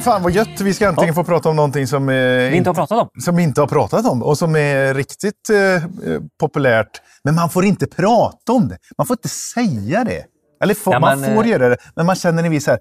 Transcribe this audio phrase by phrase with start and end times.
[0.00, 0.60] Ja, fan vad gött.
[0.60, 1.14] Vi ska äntligen ja.
[1.14, 3.08] få prata om någonting som eh, vi inte har pratat om.
[3.20, 5.82] Som vi inte har pratat om och som är riktigt eh,
[6.40, 7.02] populärt.
[7.24, 8.78] Men man får inte prata om det.
[8.98, 10.24] Man får inte säga det.
[10.62, 11.50] Eller får, ja, man får eh...
[11.50, 12.78] göra det, men man känner en viss här,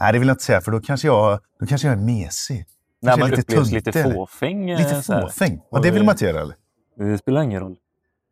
[0.00, 2.66] nej det vill jag inte säga för då kanske jag, då kanske jag är mesig.
[3.02, 4.70] Nej, man lite upplevs lite fåfäng.
[4.70, 5.60] Eh, lite fåfäng?
[5.70, 6.54] Och det vill man inte göra eller?
[6.98, 7.76] Det spelar ingen roll.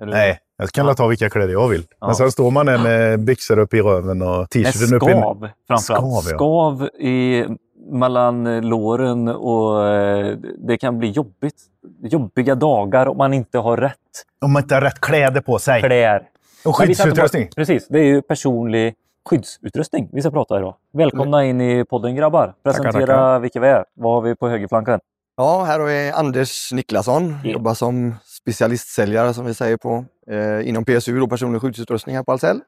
[0.02, 0.12] Eller?
[0.12, 0.94] Nej, jag kan ja.
[0.94, 1.86] ta vilka kläder jag vill.
[2.00, 2.06] Ja.
[2.06, 5.06] Men sen står man där med byxor upp i röven och t-shirten upp i...
[5.06, 6.24] Skav framförallt.
[6.24, 6.36] Skav, ja.
[6.36, 7.44] skav i,
[7.88, 11.54] mellan låren och eh, det kan bli jobbigt.
[12.02, 13.94] Jobbiga dagar om man inte har rätt.
[14.40, 15.82] Om man inte har rätt kläder på sig.
[15.82, 16.22] Kläder.
[16.64, 17.48] Och skyddsutrustning.
[17.56, 18.94] Precis, det är ju personlig
[19.28, 20.74] skyddsutrustning vi ska prata idag.
[20.92, 22.54] Välkomna in i podden grabbar.
[22.64, 23.38] Presentera tackar, tackar.
[23.38, 23.84] vilka vi är.
[23.94, 25.00] Vad har vi på högerflanken?
[25.36, 27.24] Ja, här har vi Anders Niklasson.
[27.24, 27.46] Yeah.
[27.46, 32.32] Jobbar som specialistsäljare som vi säger på eh, inom PSU, då personlig skyddsutrustning här på
[32.32, 32.60] Ahlsell.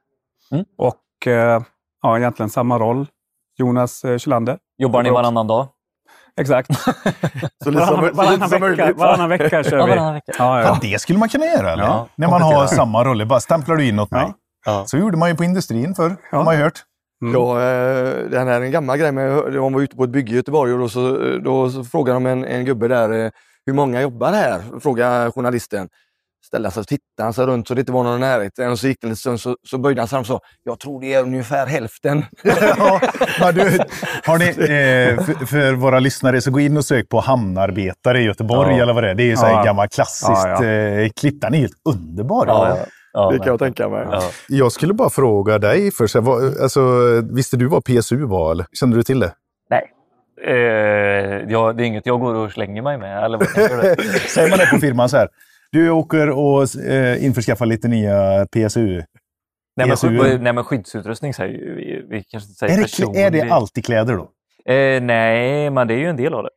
[0.52, 0.64] Mm.
[0.78, 1.62] Och eh,
[2.02, 3.06] ja, egentligen samma roll.
[3.60, 4.58] Jonas eh, Kylander.
[4.78, 5.68] Jobbar ni varannan dag?
[6.40, 6.70] Exakt.
[7.64, 9.76] så lite varannan, varannan, som vecka, varannan vecka kör vi.
[9.76, 10.32] Ja, varannan vecka.
[10.38, 10.78] Ja, ja.
[10.82, 11.84] det skulle man kunna göra, eller?
[11.84, 12.08] Ja.
[12.16, 13.24] När man har samma roller.
[13.24, 14.32] Bara stämplar du in åt mig.
[14.66, 14.84] Ja.
[14.86, 16.38] Så gjorde man ju på industrin förr, ja.
[16.38, 16.82] har man ju hört.
[17.22, 17.34] Mm.
[17.34, 20.32] Då, eh, det här är en gammal grej, med, de var ute på ett bygge
[20.32, 23.30] i Göteborg och då, så, då så frågade de en, en gubbe där, eh,
[23.66, 24.80] hur många jobbar här?
[24.80, 25.88] Frågade journalisten.
[26.46, 28.70] Ställde sig och tittade sig runt så det inte var någon i närheten.
[28.70, 30.78] Och så gick det en stund så, så böjde han sig fram och sa, jag
[30.78, 32.24] tror det är ungefär hälften.
[32.42, 33.78] ja, du,
[34.24, 38.24] har ni, eh, för, för, våra lyssnare, så gå in och sök på hamnarbetare i
[38.24, 38.82] Göteborg ja.
[38.82, 39.14] eller vad det är.
[39.14, 39.62] Det är ju så ja.
[39.64, 40.64] gammalt klassiskt ja, ja.
[40.64, 41.40] Eh, klipp.
[41.40, 42.46] Den är helt underbar.
[42.46, 42.78] Ja,
[43.12, 44.06] Ja, det kan jag tänka mig.
[44.10, 44.22] Ja.
[44.48, 46.16] Jag skulle bara fråga dig först.
[46.16, 46.80] Alltså,
[47.32, 48.52] visste du vad PSU var?
[48.52, 48.66] Eller?
[48.72, 49.32] Kände du till det?
[49.70, 49.92] Nej.
[50.46, 50.54] Eh,
[51.48, 53.24] ja, det är inget jag går och slänger mig med.
[53.24, 53.48] Eller vad
[54.30, 55.28] Säger man det på firman så här?
[55.72, 59.02] Du åker och eh, införskaffar lite nya PSU?
[59.76, 62.06] Nej, men, nej, men skyddsutrustning säger vi.
[62.08, 64.30] vi kanske säger är, det, är det alltid kläder då?
[64.72, 66.50] Eh, nej, men det är ju en del av det.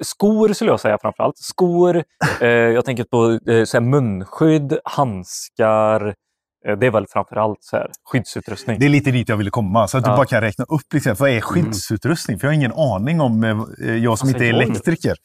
[0.00, 1.38] Skor skulle jag säga framförallt.
[1.38, 1.96] Skor,
[2.40, 6.14] eh, jag tänker på eh, så munskydd, handskar.
[6.68, 8.78] Eh, det är väl framförallt så här, skyddsutrustning.
[8.78, 10.12] Det är lite dit jag ville komma, så att ja.
[10.12, 11.42] du bara kan räkna upp liksom, vad är mm.
[11.42, 12.38] skyddsutrustning?
[12.38, 15.16] För jag har ingen aning om, eh, jag som alltså, inte är elektriker.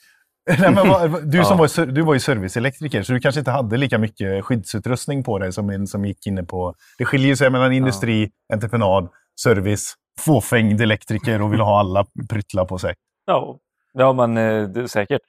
[0.59, 3.77] Nej, men vad, du, som var, du var ju serviceelektriker, så du kanske inte hade
[3.77, 6.75] lika mycket skyddsutrustning på dig som en som gick inne på...
[6.97, 8.55] Det skiljer sig mellan industri, ja.
[8.55, 9.09] entreprenad,
[9.41, 12.93] service, fåfängd elektriker och vill ha alla pryttlar på sig.
[13.25, 13.59] Ja,
[13.97, 15.21] Ja, men eh, säkert.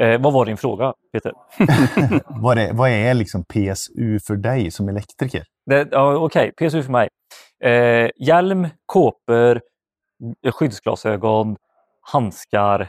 [0.00, 1.32] Eh, vad var din fråga, Peter?
[2.42, 5.44] vad, är, vad är liksom PSU för dig som elektriker?
[5.66, 6.68] Det, ja, Okej, okay.
[6.68, 7.08] PSU för mig.
[7.64, 9.60] Eh, hjälm, kåpor,
[10.52, 11.56] skyddsglasögon,
[12.12, 12.88] handskar,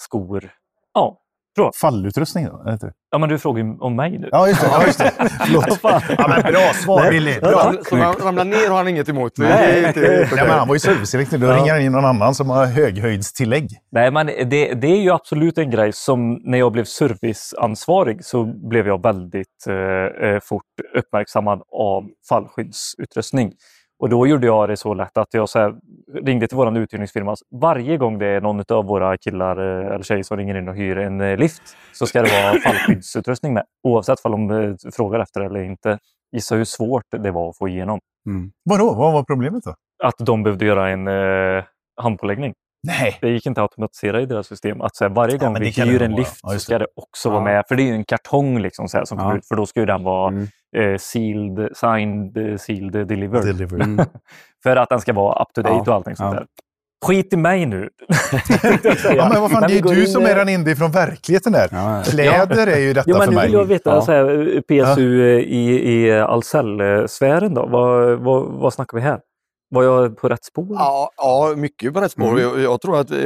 [0.00, 0.50] skor.
[0.94, 1.18] Ja,
[1.58, 1.70] Bra.
[1.80, 2.62] Fallutrustning då?
[2.66, 4.28] Är det Ja, men du frågar ju om mig nu.
[4.32, 4.66] Ja, just det.
[4.66, 5.12] Ja, just det.
[5.40, 5.78] Förlåt.
[6.18, 7.40] ja, men bra svar, Billy.
[7.40, 7.74] Bra.
[7.88, 9.32] Så man ramlar ner har han inget emot?
[9.38, 11.46] Nej, det är inte, ja, men han var ju serviceelektriker.
[11.46, 11.56] Då ja.
[11.56, 13.68] ringer han in någon annan som har höghöjdstillägg.
[13.92, 18.44] Nej, men det, det är ju absolut en grej som när jag blev serviceansvarig så
[18.44, 20.62] blev jag väldigt eh, eh fort
[20.94, 23.52] uppmärksammad av fallskyddsutrustning.
[23.98, 25.74] Och då gjorde jag det så lätt att jag så här,
[26.22, 27.36] ringde till vår uthyrningsfirma.
[27.60, 30.76] Varje gång det är någon av våra killar eh, eller tjejer som ringer in och
[30.76, 33.64] hyr en eh, lift så ska det vara fallskyddsutrustning med.
[33.82, 35.98] Oavsett om de eh, frågar efter det eller inte.
[36.32, 38.00] Gissa hur svårt det var att få igenom.
[38.26, 38.50] Mm.
[38.64, 38.94] Vadå?
[38.94, 39.74] Vad var problemet då?
[40.04, 41.64] Att de behövde göra en eh,
[42.00, 42.54] handpåläggning.
[42.82, 43.18] Nej.
[43.20, 44.80] Det gick inte att automatisera i deras system.
[44.80, 47.28] Att så här, varje gång ja, vi hyr en lift ja, så ska det också
[47.28, 47.32] ja.
[47.32, 47.64] vara med.
[47.68, 49.48] För det är ju en kartong liksom, så här, som kommer ut.
[49.48, 50.46] För då ska den vara mm.
[50.76, 53.44] Eh, sealed, signed, sealed, delivered.
[53.44, 53.82] delivered.
[53.82, 54.06] Mm.
[54.62, 56.46] för att den ska vara up to date och allting sånt där.
[57.06, 57.88] Skit i mig nu!
[59.16, 60.06] ja, men vad fan, det är du in...
[60.06, 61.68] som är den indie från verkligheten där.
[61.72, 63.42] Ja, Kläder är ju detta ja, men för mig.
[63.42, 64.02] Nu vill jag veta, ja.
[64.02, 67.66] så här, PSU i, i Ahlsell-sfären då.
[67.66, 69.20] Vad, vad, vad snackar vi här?
[69.70, 70.66] Var jag på rätt spår?
[70.70, 72.28] Ja, ja mycket på rätt spår.
[72.28, 72.42] Mm.
[72.42, 73.18] Jag, jag, tror att, eh,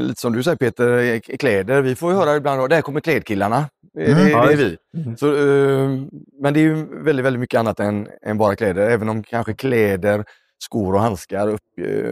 [0.00, 1.82] lite som du säger Peter, eh, kläder.
[1.82, 3.68] Vi får ju höra ibland, där kommer klädkillarna.
[3.96, 4.16] Mm.
[4.16, 4.76] Det, det, är vi.
[4.94, 5.16] Mm.
[5.16, 6.02] Så, uh,
[6.40, 8.90] men det är ju väldigt, väldigt mycket annat än, än bara kläder.
[8.90, 10.24] Även om kanske kläder,
[10.58, 11.62] skor och handskar upp,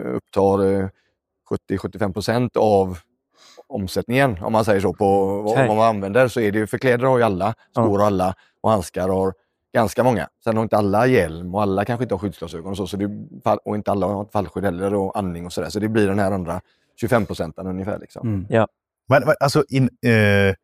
[0.04, 0.88] upptar uh,
[1.70, 2.98] 70-75 procent av
[3.66, 5.68] omsättningen, om man säger så, på okay.
[5.68, 8.34] vad man använder, så är det ju, för kläder har ju alla, skor har alla
[8.60, 9.34] och handskar har
[9.74, 10.28] ganska många.
[10.44, 13.10] Sen har inte alla hjälm och alla kanske inte har skyddsglasögon och så, så det,
[13.64, 15.70] och inte alla har fallskydd heller och andning och sådär.
[15.70, 16.60] Så det blir den här andra
[17.00, 17.98] 25 procenten ungefär.
[17.98, 18.28] Liksom.
[18.28, 18.46] Mm.
[18.48, 18.68] Ja.
[19.08, 20.54] Men, alltså in, eh,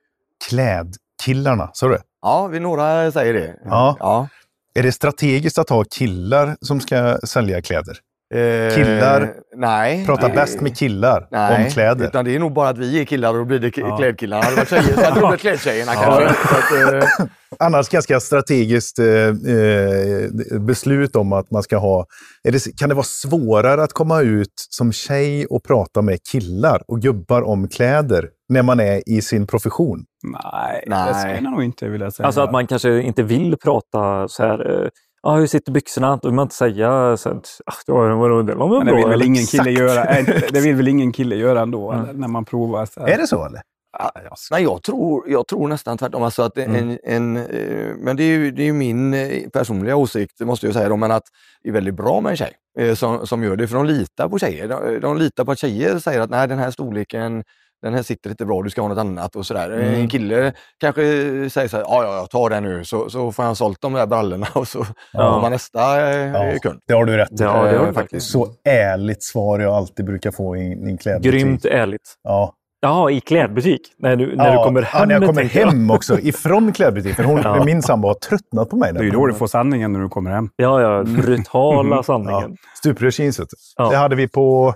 [1.25, 3.55] klädkillarna, sa du Ja, vi några säger det.
[3.65, 3.97] Ja.
[4.01, 4.29] ja.
[4.75, 7.97] Är det strategiskt att ha killar som ska sälja kläder?
[8.35, 10.07] Eh, Killar nej.
[10.07, 10.37] Prata nej.
[10.37, 12.07] bäst med killar Nej, om kläder.
[12.07, 13.97] utan det är nog bara att vi är killar och då blir det Ja.
[13.97, 14.43] klädkillarna.
[14.45, 16.35] Hade det varit tjejer så hade det blivit klädtjejerna kanske.
[16.49, 16.55] Så
[16.87, 17.27] att, eh,
[17.59, 22.07] Annars ganska strategiskt eh, eh, beslut om att man ska ha...
[22.45, 26.83] Är det, kan det vara svårare att komma ut som tjej och prata med killar
[26.89, 30.05] och gubbar om kläder när man är i sin profession?
[30.23, 31.09] Nej, Nej.
[31.13, 32.27] det skulle jag nog inte vilja säga.
[32.27, 34.83] Alltså att man kanske inte vill prata så här.
[34.85, 34.89] eh,
[35.23, 36.17] Ah, hur sitter byxorna?
[36.23, 38.87] Då vill man inte säga så att, ah, det var, vadå, det var väl Men
[38.87, 39.01] det bra.
[39.01, 39.79] vill väl ingen kille Exakt.
[39.97, 40.05] göra?
[40.05, 42.17] Äh, Det vill väl ingen kille göra ändå, Mm.
[42.21, 42.87] när man provar.
[42.87, 43.01] Så.
[43.01, 43.61] Är det så eller?
[43.99, 46.23] Ja, jag nej, jag tror, jag tror nästan tvärtom.
[46.23, 46.99] Alltså att en, Mm.
[47.05, 50.75] en, eh, men det är ju det är ju min eh, personliga åsikt, måste jag
[50.75, 51.25] säga, då, men att
[51.63, 54.39] det är väldigt bra med en tjej som, som gör det, för de litar på
[54.39, 54.69] tjejer.
[54.69, 57.45] De, de litar på att tjejer säger att nej, den här storleken
[57.83, 59.71] den här sitter inte bra, du ska ha något annat och sådär.
[59.71, 59.95] Mm.
[59.95, 61.03] En kille kanske
[61.51, 63.93] säger så här, ja, ja, jag tar den nu, så, så får han sålt de
[63.93, 65.23] där brallorna och så Ja.
[65.23, 66.17] har man nästa eh,
[66.53, 66.81] Ja, kund.
[66.87, 67.35] det har du rätt i.
[67.39, 68.31] Ja, det har du Eh, faktiskt.
[68.31, 71.33] Så ärligt svar jag alltid brukar få i en klädbutik.
[71.33, 72.15] Grymt ärligt.
[72.23, 72.55] Ja.
[72.83, 73.81] Jaha, i klädbutik?
[73.99, 75.01] När du, när ja, du kommer hem?
[75.01, 75.67] Ja, när jag kommer tänker jag.
[75.67, 76.19] hem också.
[76.21, 77.17] Ifrån klädbutiken.
[77.17, 77.65] För hon, Ja.
[77.65, 78.93] min sambo har tröttnat på mig.
[78.93, 80.49] Det är ju då du får sanningen när du kommer hem.
[80.57, 82.03] Ja, ja, brutala Ja.
[82.03, 82.57] sanningen.
[82.79, 83.57] Stuprörsjeans, vet du.
[83.77, 83.91] Ja.
[83.91, 84.75] Det hade vi på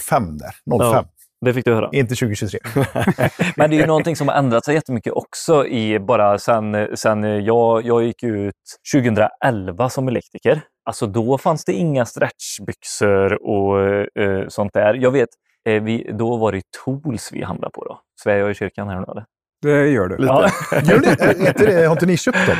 [0.00, 0.50] 05 där.
[0.92, 1.04] 05.
[1.40, 1.88] Det fick du höra.
[1.92, 2.60] Inte 2023.
[3.56, 7.44] Men det är ju någonting som har ändrat sig jättemycket också i bara sen, sen
[7.44, 8.54] jag, jag gick ut
[8.94, 10.62] 2011 som elektriker.
[10.84, 13.80] Alltså då fanns det inga stretchbyxor och
[14.22, 14.94] eh, sånt där.
[14.94, 15.28] Jag vet,
[15.68, 18.00] eh, vi, då var det Tools vi handlade på då.
[18.22, 19.24] Svär jag i kyrkan här nu eller?
[19.62, 20.16] Det gör du.
[20.16, 20.32] Lite.
[20.32, 20.50] Ja.
[20.84, 22.56] Gör ni, inte det, har inte ni köpt dem?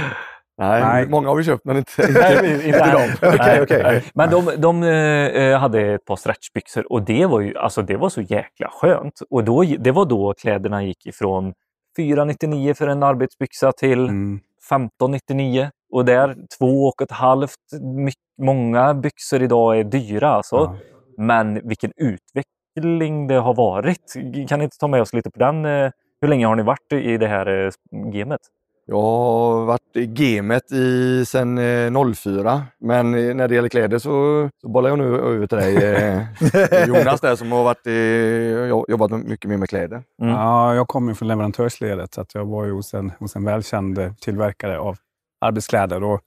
[0.59, 1.09] Nej, Nej.
[1.09, 3.11] många har vi köpt men inte, Nej, inte, inte dem.
[3.63, 3.83] Okej.
[3.83, 4.05] nej.
[4.15, 8.09] Men de, de eh, hade ett par stretchbyxor och det var ju alltså det var
[8.09, 9.21] så jäkla skönt.
[9.31, 11.53] Och då, det var då kläderna gick ifrån
[11.97, 14.41] 499 för en arbetsbyxa till Mm.
[14.71, 17.55] 1599 och där två och ett halvt.
[17.83, 18.13] My-
[18.43, 20.57] Många byxor idag är dyra alltså.
[20.57, 20.77] Ja.
[21.19, 24.15] Men vilken utveckling det har varit.
[24.49, 25.65] Kan ni inte ta med oss lite på den?
[25.65, 27.71] eh, Hur länge har ni varit i det här eh,
[28.13, 28.41] gamet?
[28.89, 33.99] Jag har varit i gamet i, sen eh, 04, men eh, när det gäller kläder
[33.99, 38.69] så, så bollar jag nu över till dig eh, Jonas där som har varit, eh,
[38.69, 40.03] jo- jobbat mycket mer med kläder.
[40.23, 40.35] Mm.
[40.35, 43.99] Ja, jag kommer från leverantörsledet så att jag var ju hos en, hos en välkänd
[43.99, 44.97] eh, tillverkare av
[45.41, 46.03] arbetskläder.
[46.05, 46.21] Och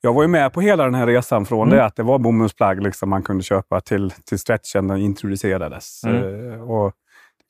[0.00, 1.76] jag var ju med på hela den här resan från Mm.
[1.78, 6.04] det att det var bomullsplagg liksom man kunde köpa till, till stretchen den introducerades.
[6.04, 6.52] Mm.
[6.52, 6.92] Eh, och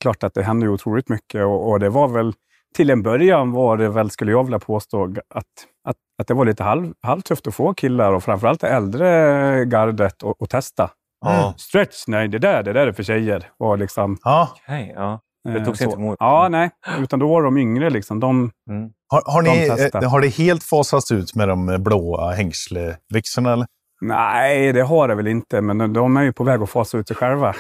[0.01, 2.33] klart att det hände ju otroligt mycket och, och det var väl
[2.77, 5.45] till en början var det väl, skulle jag vilja påstå, att,
[5.89, 10.23] att, att det var lite halv, halvtufft att få killar och framförallt det äldre gardet
[10.23, 10.91] att testa.
[11.25, 11.55] Ja.
[11.57, 13.49] Stretch, nej det där, det där är för tjejer.
[13.59, 14.49] Och liksom, Ja.
[14.65, 15.21] Okej, ja.
[15.45, 15.85] Det eh, togs så.
[15.85, 16.17] inte emot.
[16.21, 16.71] Ja, nej.
[16.99, 17.91] Utan då var de yngre.
[17.91, 18.21] Liksom.
[18.21, 18.91] De, Mm.
[19.09, 23.53] Har, har, ni, De eh, har det helt fasats ut med de blåa hängslebyxorna?
[23.53, 23.67] Eller?
[24.01, 26.99] nej, det har det väl inte, men de, de är ju på väg att fasa
[26.99, 27.55] ut sig själva.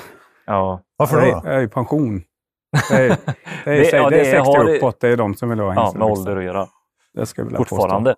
[0.46, 0.80] Ja.
[0.96, 1.36] Varför det, då?
[1.38, 2.22] är- det är ju pension.
[2.90, 3.08] Det är,
[3.64, 5.58] det är, Det- ja, det är det 60 har- uppåt, det är de som vill
[5.60, 6.10] ha ja, med hängselbyxor.
[6.18, 6.66] ålder att göra.
[7.14, 7.76] Det ska jag vilja påstå.
[7.76, 8.14] Fortfarande.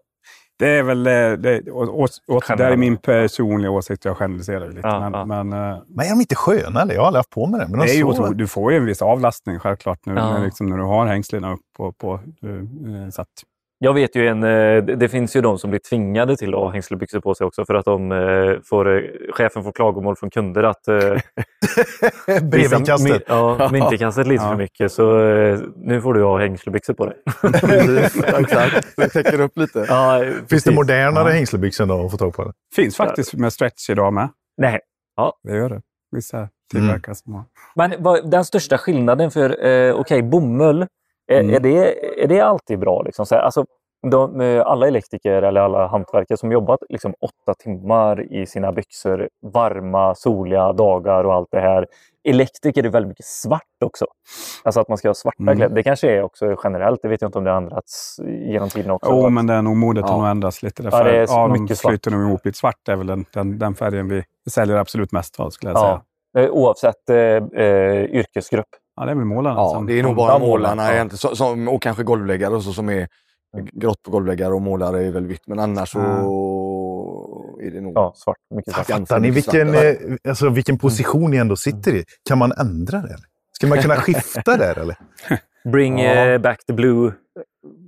[0.59, 4.69] Det är väl, eh, det, och, och, och, det är min personliga åsikt, jag generaliserar
[4.69, 4.89] lite.
[4.89, 5.25] Ja, men, ja.
[5.45, 6.83] men, eh, Men är de inte sköna?
[6.83, 6.95] Eller?
[6.95, 7.67] Jag har aldrig haft på mig det.
[7.69, 8.39] Men de det är ju otroligt.
[8.39, 10.33] Du får ju en viss avlastning självklart nu, Ja.
[10.33, 11.61] när, liksom, när du har hängslena upp.
[11.77, 13.29] På, på, eh, så att,
[13.85, 16.61] Jag vet ju en, eh, det det finns ju de som blir tvingade till att
[16.61, 19.03] ha hängslebyxor på sig också för att de eh, får, eh,
[19.33, 20.83] chefen får klagomål från kunder att
[22.27, 23.13] Bredvid visa kastet.
[23.13, 24.51] my- Ja, myntkastet lite Ja.
[24.51, 25.03] för mycket så
[25.77, 27.17] nu får du ha hängslebyxor på dig.
[28.41, 28.97] Exakt.
[28.97, 29.87] Det täcker upp lite.
[29.89, 30.75] Ja, Finns det precis.
[30.75, 31.35] modernare Ja.
[31.35, 32.45] hängslebyxor då att få tag på?
[32.45, 32.53] Det?
[32.77, 34.29] finns faktiskt med stretch idag med.
[34.57, 34.81] Nej.
[35.43, 35.81] Det gör det.
[36.17, 37.45] Vissa tillverkare som har.
[37.75, 40.87] Men vad, den största skillnaden för, eh, okej, bomull,
[41.33, 41.55] är, Mm.
[41.55, 43.03] är, det, är det alltid bra?
[43.03, 43.27] Liksom?
[43.27, 43.65] Så här, alltså,
[44.11, 49.29] de, eh, alla elektriker eller alla hantverkare som jobbat liksom, åtta timmar i sina byxor,
[49.53, 51.87] varma, soliga dagar och allt det här.
[52.25, 54.07] Elektriker är väldigt mycket svart också.
[54.65, 55.57] Alltså att man ska ha svarta Mm.
[55.57, 55.75] kläder.
[55.75, 57.01] Det kanske är också generellt.
[57.03, 59.11] Det vet jag inte om det har ändrats genom tiden också.
[59.13, 60.17] Jo, Att- men det är nog modet har Ja.
[60.23, 60.83] nog ändrats lite.
[60.83, 61.91] Ja, Därför, det är ja, de mycket svart.
[61.91, 62.59] flyter nog ihop lite.
[62.59, 66.03] Svart är väl den, den, den färgen vi säljer absolut mest av, skulle jag ja,
[66.35, 66.47] säga.
[66.47, 68.67] eh, oavsett eh, eh, yrkesgrupp.
[68.97, 69.57] Ja, det är väl målarna.
[69.61, 70.93] Ja, som- det är nog bara Ja, målarna målarna, ja.
[70.95, 73.09] egentligen, som, som, och kanske golvläggare och så, som är
[73.57, 73.69] Mm.
[73.73, 75.43] grått på golvväggar och målare är väl vitt.
[75.47, 75.99] Men annars så
[77.63, 77.93] är det nog...
[77.97, 78.37] Ja, svart.
[78.55, 78.87] Mycket svart.
[78.87, 79.85] Fattar ni vilken, svart.
[79.85, 82.05] eh, alltså, vilken position ni ändå sitter i?
[82.29, 83.09] Kan man ändra det?
[83.09, 83.27] Eller?
[83.57, 84.97] Ska man kunna skifta där eller?
[85.73, 86.13] Bring Ja.
[86.27, 87.13] eh, back the blue.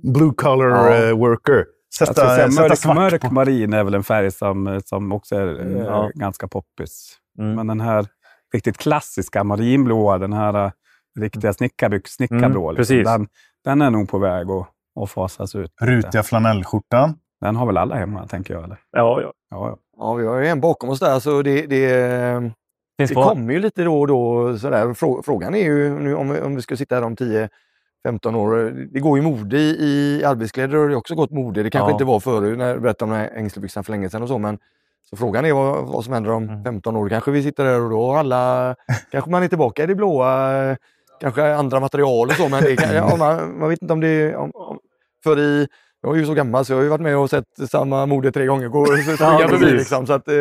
[0.03, 0.95] Blue collar Ja.
[1.09, 1.65] eh, worker.
[1.95, 3.33] Skulle säga Sätta, sätta mörk, svart mörk på.
[3.33, 6.09] marin är väl en färg som, som också är ja.
[6.13, 7.17] ganska poppis.
[7.39, 7.55] Mm.
[7.55, 8.07] Men den här
[8.53, 10.71] riktigt klassiska marinblåa, den här
[11.19, 13.27] riktiga snickarbyx, snickarblå, Mm, liksom, den,
[13.65, 15.71] den är nog på väg att, att fasas ut.
[15.81, 17.13] Rutiga flanellskjortan.
[17.41, 18.63] Den har väl alla hemma, tänker jag.
[18.63, 18.77] Eller?
[18.91, 19.31] Ja, ja.
[19.51, 19.77] Ja, ja.
[19.97, 22.51] Ja, vi har ju en bakom oss där så det, det,
[22.97, 24.57] Finns det kommer ju lite då och då.
[24.57, 24.93] Sådär.
[24.93, 27.49] Frå, frågan är ju nu om, vi- om vi ska sitta här om 10
[28.07, 28.73] 15 år.
[28.93, 31.63] Det går ju mode i, i arbetskläder och det har också gått mode.
[31.63, 31.93] Det kanske Ja.
[31.93, 34.37] inte var förut när jag berättade om ängslebyxan för länge sedan och så.
[34.37, 34.57] Men,
[35.09, 36.63] så frågan är vad, vad som händer om Mm.
[36.63, 37.09] 15 år.
[37.09, 38.75] Kanske vi sitter där och då alla,
[39.11, 40.51] kanske man är tillbaka i det blåa,
[41.21, 42.49] kanske andra material och så.
[42.49, 44.74] Men det kan, ja, man, man vet inte om det om, om,
[45.25, 45.67] för i
[46.01, 48.31] jag är ju så gammal så jag har ju varit med och sett samma mode
[48.31, 49.71] tre gånger gå springa förbi.
[49.71, 50.07] Liksom.
[50.07, 50.33] Så att, eh,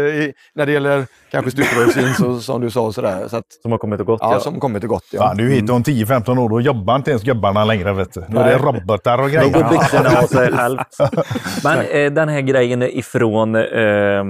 [0.55, 3.29] när det gäller kanske stuprörsjeans så, som du sa sådär.
[3.29, 4.19] Så att, Som har kommit och gått.
[4.23, 5.05] ja, Ja, som kommer till gott.
[5.13, 5.21] Ja.
[5.23, 7.93] Fan, du är hit om 10-15 år, då jobbar inte ens gubbarna längre.
[7.93, 8.25] Vet du.
[8.29, 9.71] Då är det robotar och Då går grejer.
[9.71, 10.87] byxorna av sig självt.
[11.65, 14.25] Men eh, den här grejen ifrån eh,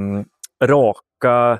[0.64, 1.58] raka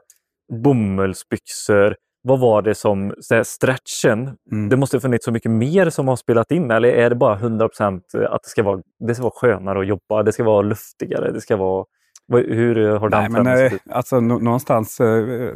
[0.63, 1.95] bomullsbyxor.
[2.27, 3.15] Vad var det som,
[3.45, 4.69] stretchen, Mm.
[4.69, 7.37] det måste ha funnits så mycket mer som har spelat in eller är det bara
[7.39, 7.97] 100%
[8.29, 11.41] att det ska, vara, det ska vara skönare att jobba, det ska vara luftigare, det
[11.41, 11.85] ska vara...
[12.33, 13.83] Hur eh, har den Nej, men eh, ut?
[13.91, 15.55] alltså, nå- någonstans eh,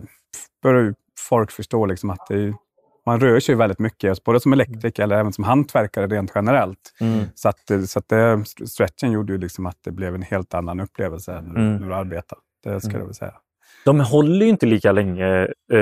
[0.62, 0.94] börjar ju
[1.28, 2.54] folk förstå liksom att är,
[3.06, 6.94] man rör sig väldigt mycket, både som elektriker eller även som hantverkare rent generellt.
[7.00, 7.24] Mm.
[7.34, 10.80] Så, att, så att det, stretchen gjorde ju liksom att det blev en helt annan
[10.80, 11.76] upplevelse när, du- Mm.
[11.76, 12.38] när du arbetar.
[12.64, 13.00] Det ska Mm.
[13.00, 13.34] jag väl säga.
[13.88, 15.42] De håller ju inte lika länge.
[15.72, 15.78] Eh,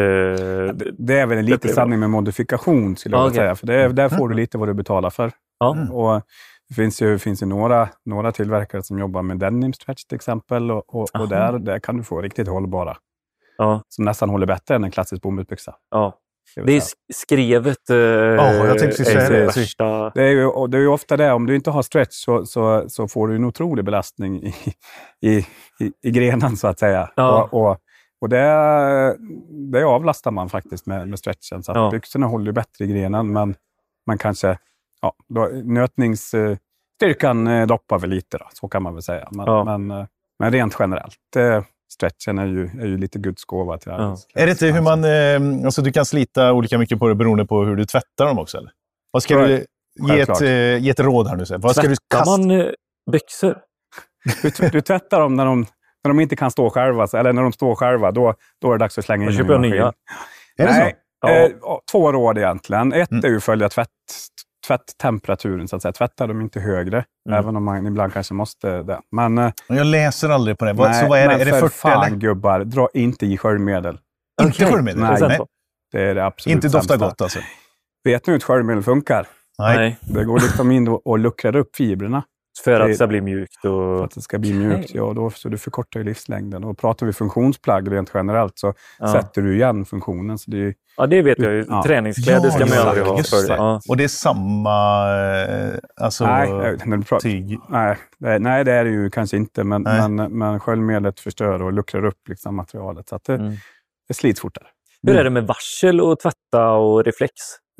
[0.74, 3.36] Det, det är väl en liten sanning med modifikation, skulle jag okej.
[3.36, 3.54] säga.
[3.54, 5.32] För det, där får du lite vad du betalar för.
[5.58, 5.76] ja.
[5.92, 6.22] Och
[6.68, 10.70] det finns ju, finns ju några, några tillverkare som jobbar med denim stretch till exempel.
[10.70, 12.96] Och, och, och där, där kan du få riktigt hållbara.
[13.58, 15.74] Ja, Som nästan håller bättre än en klassisk bomullsbyxa.
[15.90, 16.18] ja.
[16.64, 16.82] Det är
[17.14, 17.90] skrevet.
[17.90, 19.46] Eh, jag tänkte säga är det.
[19.56, 22.46] Värsta, Det är, ju, det är ju ofta det, om du inte har stretch så,
[22.46, 24.54] så, så får du en otrolig belastning i,
[25.20, 25.36] i,
[25.80, 27.10] i, i grenen så att säga.
[27.16, 27.48] Ja.
[27.52, 27.78] Och, och,
[28.20, 29.16] och det,
[29.72, 31.62] det avlastar man faktiskt med, med stretchen.
[31.62, 31.90] Så att Ja.
[31.90, 33.54] byxorna håller ju bättre i grenen, men
[34.06, 34.58] man kanske...
[35.00, 39.28] Ja, då, nötningsstyrkan eh, droppar väl lite, då, så kan man väl säga.
[39.30, 39.64] Men, Ja.
[39.64, 40.06] men, eh,
[40.38, 44.16] men rent generellt, eh, stretchen är ju, är ju lite Guds gåva till Ja.
[44.34, 45.04] Är det inte hur man...
[45.04, 48.38] Eh, alltså du kan slita olika mycket på det beroende på hur du tvättar dem
[48.38, 48.58] också?
[48.58, 48.70] Eller?
[49.10, 49.66] Vad ska du,
[50.08, 51.44] ge, ett, eh, ge ett råd här nu.
[51.58, 52.30] Vad ska du Tvättar kasta?
[52.30, 52.66] man eh,
[53.12, 53.58] byxor?
[54.42, 55.66] Du, du tvättar dem när de,
[56.08, 58.10] när de inte kan stå själva, så- eller när de står själva.
[58.12, 59.92] Då, då är det dags att slänga Då in köper jag nya.
[60.58, 60.78] Är det så?
[60.80, 61.30] Nej, Ja.
[61.30, 62.92] eh, ja, två råd egentligen.
[62.92, 63.24] Ett Mm.
[63.24, 63.88] är ju att följa tvätt,
[64.66, 65.92] tvätttemperaturen, så att säga.
[65.92, 67.38] Tvätta dem inte högre, Mm.
[67.38, 69.00] även om man ibland kanske måste det.
[69.12, 70.72] Men, eh, Jag läser aldrig på det.
[70.72, 71.34] Nej, så vad är det?
[71.34, 72.16] Är det för 40 fan eller?
[72.16, 73.98] gubbar, dra inte i sköljmedel.
[74.42, 74.72] Inte Okej.
[74.72, 75.00] sköljmedel?
[75.00, 75.16] Nej.
[75.20, 75.36] Nej.
[75.36, 75.46] så?
[75.92, 77.38] Det är det absolut Inte doftar gott alltså?
[78.04, 79.26] Vet ni hur ett sköljmedel funkar?
[79.58, 79.96] Nej.
[80.00, 82.22] Det går liksom in och luckrar upp fibrerna
[82.64, 83.56] För att Det- ska bli mjukt.
[83.60, 84.04] för Och...
[84.04, 84.94] att det ska bli mjukt.
[84.94, 86.64] Ja, då, så du förkortar ju livslängden.
[86.64, 89.12] Och pratar vi funktionsplagg rent generellt så Ja.
[89.12, 90.38] sätter du igen funktionen.
[90.38, 91.64] Så det är, ja, det vet jag ju.
[91.68, 91.82] Ja.
[91.86, 93.16] Träningskläder ska man ju aldrig ha.
[93.16, 93.48] För det.
[93.48, 93.54] det.
[93.56, 93.80] Ja.
[93.88, 95.08] Och det är samma
[95.42, 97.58] eh, alltså, nej, när du pratar, tyg?
[97.68, 100.08] Nej, det, nej, det är det ju kanske inte, men, Nej.
[100.08, 103.08] men, men sköljmedlet förstör och luckrar upp liksom materialet.
[103.08, 103.52] Så att det, Mm.
[104.08, 104.66] det slits fortare.
[105.02, 107.32] Hur är det med varsel och tvätta och reflex?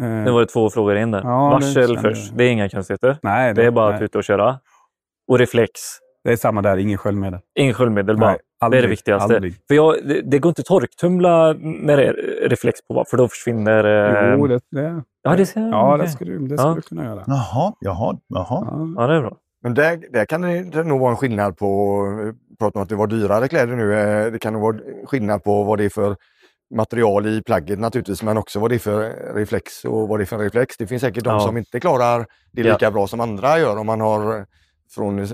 [0.03, 1.21] Eh, Nu var det två frågor in där.
[1.25, 2.33] Ja, varsel först.
[2.37, 3.19] Det är inga konstigheter.
[3.23, 4.59] nej, Det är bara att ut och köra.
[5.29, 5.73] Och reflex.
[6.25, 7.41] det är samma där, ingen sköljmedel.
[7.59, 8.31] Ingen sköljmedel bara.
[8.31, 9.35] Nej, aldrig, det är det viktigaste.
[9.35, 9.55] Aldrig.
[9.69, 12.13] För jag, det, det går inte att torktumla när det är
[12.49, 13.85] reflex på, för då försvinner...
[14.33, 16.07] eh, Jo, det, det, ja, det ska, ja, okej.
[16.07, 16.73] det skulle du det Ja.
[16.77, 17.25] du kunna göra.
[17.27, 18.47] Jaha, jaha, jaha.
[18.71, 18.89] Ja.
[18.97, 19.37] Ja, det är bra.
[19.63, 23.07] Men där, där kan det, nog vara en skillnad på, pratar om att det var
[23.07, 26.17] dyrare kläder nu, eh, det kan nog vara skillnad på vad det är för
[26.75, 30.27] material i plagget naturligtvis, men också vad det är för reflex och vad det är
[30.27, 30.77] för reflex.
[30.77, 31.41] Det finns säkert de Ja.
[31.41, 32.73] som inte klarar det Ja.
[32.73, 34.47] lika bra som andra gör om man har
[34.95, 35.27] från eh,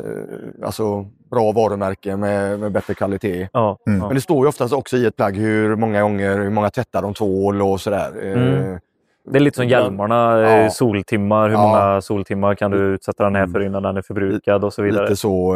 [0.64, 3.48] alltså, bra varumärke med, med bättre kvalitet.
[3.52, 3.98] Ja, Mm.
[4.00, 4.06] ja.
[4.06, 7.02] Men det står ju oftast också i ett plagg hur många gånger, hur många tvättar
[7.02, 8.12] de tvål och sådär.
[8.22, 8.78] Eh, Mm.
[9.24, 10.48] Det är lite som hjälmarna, Ja.
[10.58, 11.48] eh, soltimmar.
[11.48, 11.62] Hur Ja.
[11.66, 13.52] många soltimmar kan du utsätta den här Mm.
[13.52, 15.02] för innan den är förbrukad och så vidare.
[15.02, 15.52] Lite så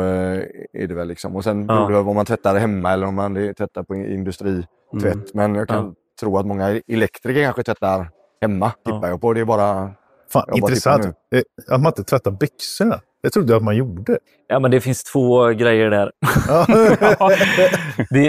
[0.72, 1.08] är det väl.
[1.08, 1.36] Liksom.
[1.36, 4.68] Och sen beror det på om man tvättar hemma eller om man tvättar på industritvätt.
[5.04, 5.20] Mm.
[5.34, 5.92] Men jag kan Ja.
[6.20, 8.08] tro att många elektriker kanske tvättar
[8.40, 8.92] hemma, Ja.
[8.92, 9.32] tippar jag på.
[9.32, 9.90] Det är bara...
[10.32, 11.04] Fan, intressant.
[11.06, 13.00] Eh, Att man inte tvättar byxorna.
[13.22, 14.18] Det trodde jag att man gjorde.
[14.48, 16.12] Ja, men det finns två grejer där.
[16.48, 16.66] Ja.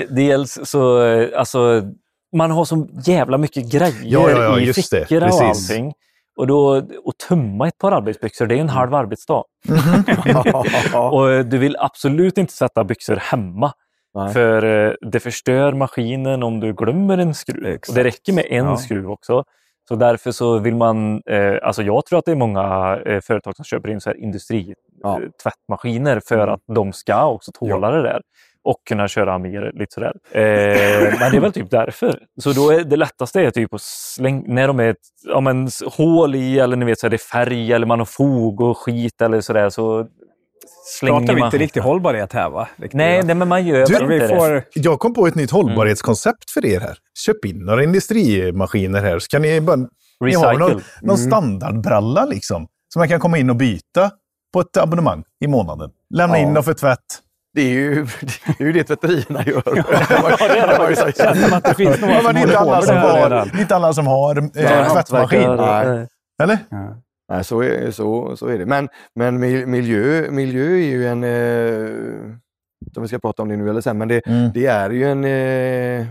[0.16, 1.82] Dels så, eh, alltså,
[2.36, 5.00] man har så jävla mycket grejer Ja, ja, ja, i just det.
[5.06, 5.94] fickor och allting.
[6.38, 9.44] Och då, att tömma ett par arbetsbyxor, det är en halv arbetsdag.
[11.12, 13.72] Och eh, du vill absolut inte sätta byxor hemma.
[14.16, 14.34] Nej.
[14.34, 14.62] För
[15.12, 17.66] det förstör maskinen om du glömmer en skruv.
[17.66, 17.90] Exakt.
[17.90, 18.78] Och det räcker med en Ja.
[18.78, 19.44] skruv också.
[19.88, 23.56] Så därför så vill man, eh, alltså jag tror att det är många eh, företag
[23.56, 24.24] som köper in så här Ja.
[24.24, 26.50] industritvättmaskiner för Mm.
[26.50, 28.22] att de ska också tåla det där.
[28.64, 30.14] Och kunna köra mer lite sådär.
[30.32, 30.42] Eh,
[31.20, 32.20] men det är väl typ därför.
[32.42, 35.70] Så då är det lättaste är typ att slänga, när de är ett ja, men,
[35.98, 38.78] hål i eller ni vet så är det är färg eller man har fog och
[38.78, 39.70] skit eller sådär.
[39.70, 40.08] Så
[41.02, 42.68] pratar vi inte riktig hållbarhet här va?
[42.76, 44.36] Riktigt, Nej, nej, men man gör Du, väl vi inte det.
[44.40, 46.98] får, Jag kom på ett nytt hållbarhetskoncept för er här.
[47.26, 49.76] Köp in några industrimaskiner här, så kan ni bara...
[49.76, 50.58] Ni har Recycle.
[50.74, 54.12] någon, någon standardbralla liksom, som man kan komma in och byta
[54.54, 55.90] på ett abonnemang i månaden.
[56.14, 56.44] Lämna Ja.
[56.48, 57.00] in dem för tvätt.
[57.54, 57.96] Det är ju
[58.48, 59.64] det, är ju det tvätterierna gör.
[62.24, 63.48] Ja, det är inte alla som har, redan.
[63.48, 65.42] det är inte alla som har eh, Ja, tvättmaskin.
[66.44, 66.58] Eller?
[66.70, 66.96] Ja.
[67.30, 68.66] Nej, så är, så, så är det.
[68.66, 71.24] Men, men mil- miljö, miljö är ju en...
[71.24, 72.36] Eh,
[72.96, 74.52] om vi ska prata om det nu eller sen, men det, Mm.
[74.54, 76.08] det är ju en, eh,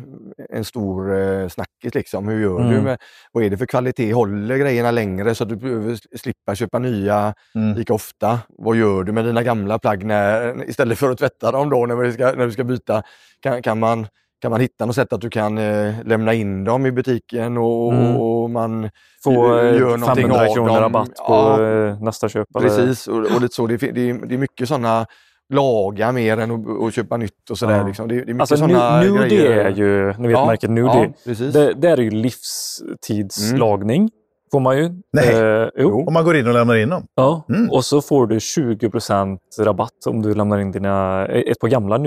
[0.51, 1.95] en stor eh, snackis.
[1.95, 2.29] Liksom.
[2.29, 2.65] Hur gör du?
[2.69, 2.85] Mm.
[2.85, 2.99] Med,
[3.33, 4.13] vad är det för kvalitet?
[4.13, 7.77] Håller grejerna längre så att du behöver slippa köpa nya Mm.
[7.79, 8.39] lika ofta?
[8.49, 11.97] Vad gör du med dina gamla plagg när, istället för att tvätta dem då när
[12.03, 13.03] du ska, när du ska byta?
[13.41, 14.07] Kan, kan, man,
[14.43, 17.93] kan man hitta något sätt att du kan eh, lämna in dem i butiken och,
[17.93, 18.17] Mm.
[18.17, 18.91] och man
[19.25, 20.81] Få eh, gör någonting 500 av kronor dem?
[20.83, 21.63] rabatt på Ja.
[21.89, 22.49] eh, nästa köp.
[22.57, 23.67] eller- Precis, och, och lite så.
[23.67, 25.07] Det, det, är, det är mycket sådana
[25.53, 27.79] laga mer än att, att köpa nytt och sådär.
[27.79, 27.87] Ja.
[27.87, 28.09] Liksom.
[28.09, 29.65] Det, det är mycket Alltså sådana nu, grejer.
[29.65, 30.87] är ju, ni vet Ja, märket Nudie.
[30.87, 31.53] Ja, precis.
[31.55, 34.11] Det, det är ju livstidslagning.
[34.53, 34.91] Får man ju.
[35.13, 35.35] Nej.
[35.63, 36.05] Eh, jo.
[36.07, 37.07] Om man går in och lämnar in dem.
[37.15, 37.45] Ja.
[37.49, 37.71] Mm.
[37.71, 41.99] Och så får du 20% rabatt om du lämnar in dina, eh, ett par gamla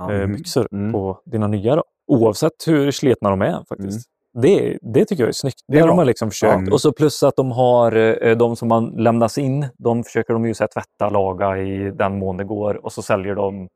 [0.00, 0.92] Nudie-byxor Mm.
[0.92, 1.76] på dina nya.
[1.76, 1.84] Då.
[2.06, 4.08] Oavsett hur slitna de är faktiskt.
[4.42, 5.58] Det, det tycker jag är snyggt.
[5.68, 5.96] Det, är har bra.
[5.96, 6.66] de liksom försökt.
[6.68, 6.72] Ja.
[6.72, 7.92] Och så plus att de har
[8.26, 11.90] eh, de som man lämnas in, de försöker de ju så här, tvätta, laga i
[11.90, 13.68] den mån det går och så säljer de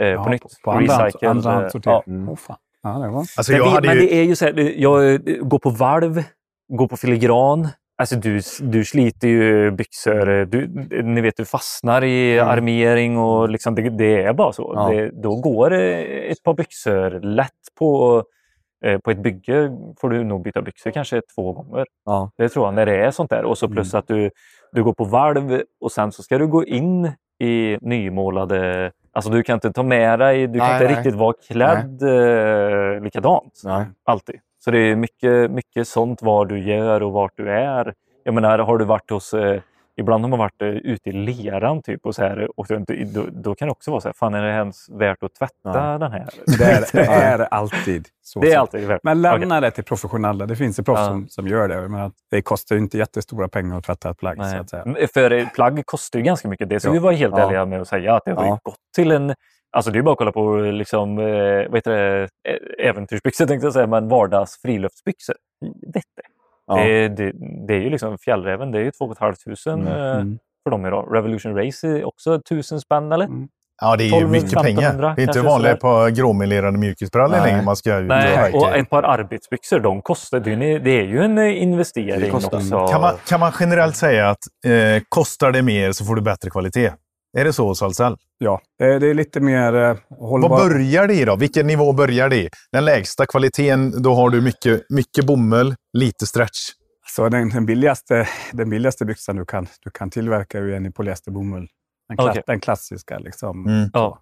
[0.00, 0.42] eh, Ja, på nytt.
[0.64, 2.00] På andra, Recycle, andra eh.
[2.06, 2.28] Mm.
[2.28, 2.56] Åh, fan.
[2.82, 3.18] Ja, det var.
[3.18, 4.02] Alltså, men hade men ju...
[4.02, 6.22] det är ju så här, jag eh, går på valv,
[6.72, 7.68] går på filigran.
[7.98, 10.68] Alltså du, du sliter ju byxor, du,
[11.02, 12.48] ni vet du fastnar i Mm.
[12.48, 14.72] armering och liksom det, det är bara så.
[14.76, 14.88] Ja.
[14.88, 18.22] Det, då går ett par byxor lätt på,
[18.84, 19.70] eh, på ett bygge
[20.00, 21.86] får du nog byta byxor kanske två gånger.
[22.04, 22.30] Ja.
[22.36, 23.44] Det tror jag när det är sånt där.
[23.44, 24.30] Och så plus att du,
[24.72, 28.92] du går på valv och sen så ska du gå in i nymålade...
[29.14, 30.94] Alltså du kan inte ta med dig, du kan Nej, inte nej.
[30.96, 33.60] riktigt vara klädd eh, likadant.
[33.64, 33.86] Nej.
[34.04, 34.40] Alltid.
[34.64, 37.94] Så det är mycket, mycket sånt vad du gör och vart du är.
[38.24, 39.34] Jag menar, har du varit hos...
[39.34, 39.60] Eh,
[39.96, 42.78] ibland har man varit eh, ute i leran typ och så här, och då,
[43.14, 45.52] då, då kan det också vara så här, fan är det ens värt att tvätta
[45.64, 45.98] Ja.
[45.98, 46.28] den här?
[46.58, 48.40] Det är, det är alltid så.
[48.40, 49.00] Det är alltid värt.
[49.02, 49.60] Men lämna Okej.
[49.60, 50.46] det till professionella.
[50.46, 51.06] Det finns ju proffs Ja.
[51.06, 51.88] som, som gör det.
[51.88, 54.36] Men det kostar ju inte jättestora pengar att tvätta ett plagg.
[54.46, 54.82] Så att säga.
[54.86, 56.68] Men För plagg kostar ju ganska mycket.
[56.68, 56.92] Det ska Ja.
[56.92, 57.46] vi vara helt Ja.
[57.46, 58.14] ärliga med att säga.
[58.14, 58.58] Att det har Ja.
[58.62, 59.34] gått till en...
[59.72, 61.24] Alltså det är bara att kolla på liksom, eh,
[61.68, 65.36] vad heter det, Ä- äventyrsbyxor tänkte jag säga, men vardags friluftsbyxor.
[65.94, 66.22] Vet det.
[66.66, 66.76] Ja.
[66.76, 67.32] Det, det,
[67.66, 70.38] det är ju liksom fjällräven, det är ju 2 500 eh, Mm.
[70.64, 71.08] för dem idag.
[71.14, 73.24] Revolution Race är också 1000 spänn eller?
[73.26, 73.48] Mm.
[73.80, 75.14] Ja, det är ju 12 mycket 1500 pengar.
[75.16, 75.76] Det är inte sådär.
[75.76, 80.78] på gråmelerade mjukisbrallor längre man ska Nej, och ett par arbetsbyxor, de kostar, det är,
[80.78, 82.50] det är ju en eh, investering också.
[82.90, 86.50] Kan man, kan man generellt säga att eh, kostar det mer så får du bättre
[86.50, 86.90] kvalitet?
[87.38, 88.16] Är det så hos Ahlsell?
[88.38, 90.48] Ja, det, är lite mer eh, hållbar...
[90.48, 91.36] Vad börjar det i då?
[91.36, 92.50] Vilken nivå börjar det i?
[92.72, 96.58] Den lägsta kvaliteten, då har du mycket, mycket bomull, lite stretch.
[97.06, 100.90] Så den, den, billigaste, den billigaste byxan du kan, du kan tillverka är en i
[100.90, 101.68] polyesterbomull.
[102.08, 102.42] Den, kla, Okej.
[102.46, 103.18] den klassiska.
[103.18, 103.90] Liksom, Mm.
[103.92, 104.18] Ja.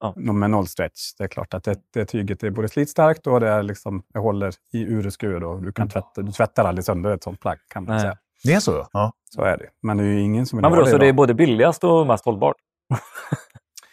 [0.00, 0.32] Ja.
[0.32, 1.14] Med noll stretch.
[1.18, 4.18] Det är klart att det, det tyget är både slitstarkt och det, är liksom, det
[4.18, 5.40] håller i ur och skur.
[5.40, 5.58] Då.
[5.58, 7.58] Du, kan tvätta, du tvättar aldrig sönder ett sånt plagg.
[7.68, 8.00] Kan man Nej.
[8.00, 8.18] säga.
[8.44, 8.86] Det är så?
[8.92, 9.12] Ja.
[9.34, 9.66] Så är det.
[9.82, 11.16] Men det är ju ingen som vill Men ha vadå, så det är idag.
[11.16, 12.56] både billigast och mest hållbart?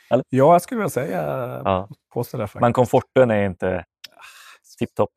[0.09, 1.21] Ja, jag skulle vilja säga
[1.65, 1.89] Ja.
[2.13, 2.61] påstå det faktiskt.
[2.61, 3.85] Men komforten är inte
[4.79, 5.09] tipptopp?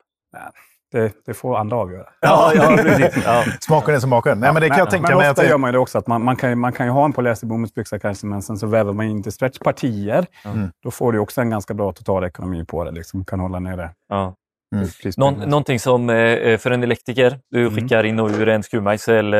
[0.91, 2.07] det, det får andra avgöra.
[2.21, 3.23] Ja, ja, precis.
[3.25, 3.43] Ja.
[3.61, 4.39] Smaken är som baken.
[4.39, 5.29] Nej, men det kan jag tänka men mig.
[5.29, 5.97] ofta Att gör det, man ju det också.
[5.97, 8.67] Att man, man, kan, ju- man kan ju ha en polyesterbomullsbyxa kanske, men sen så
[8.67, 10.25] väver man in till stretchpartier.
[10.45, 10.69] Mm.
[10.83, 12.91] Då får du också en ganska bra totalekonomi på det.
[12.91, 14.35] Liksom, kan hålla nere Ja.
[14.77, 14.87] Mm.
[15.17, 17.75] Någon, någonting som eh, för en elektriker, du Mm.
[17.75, 19.39] skickar in och ur en skruvmejsel, eh,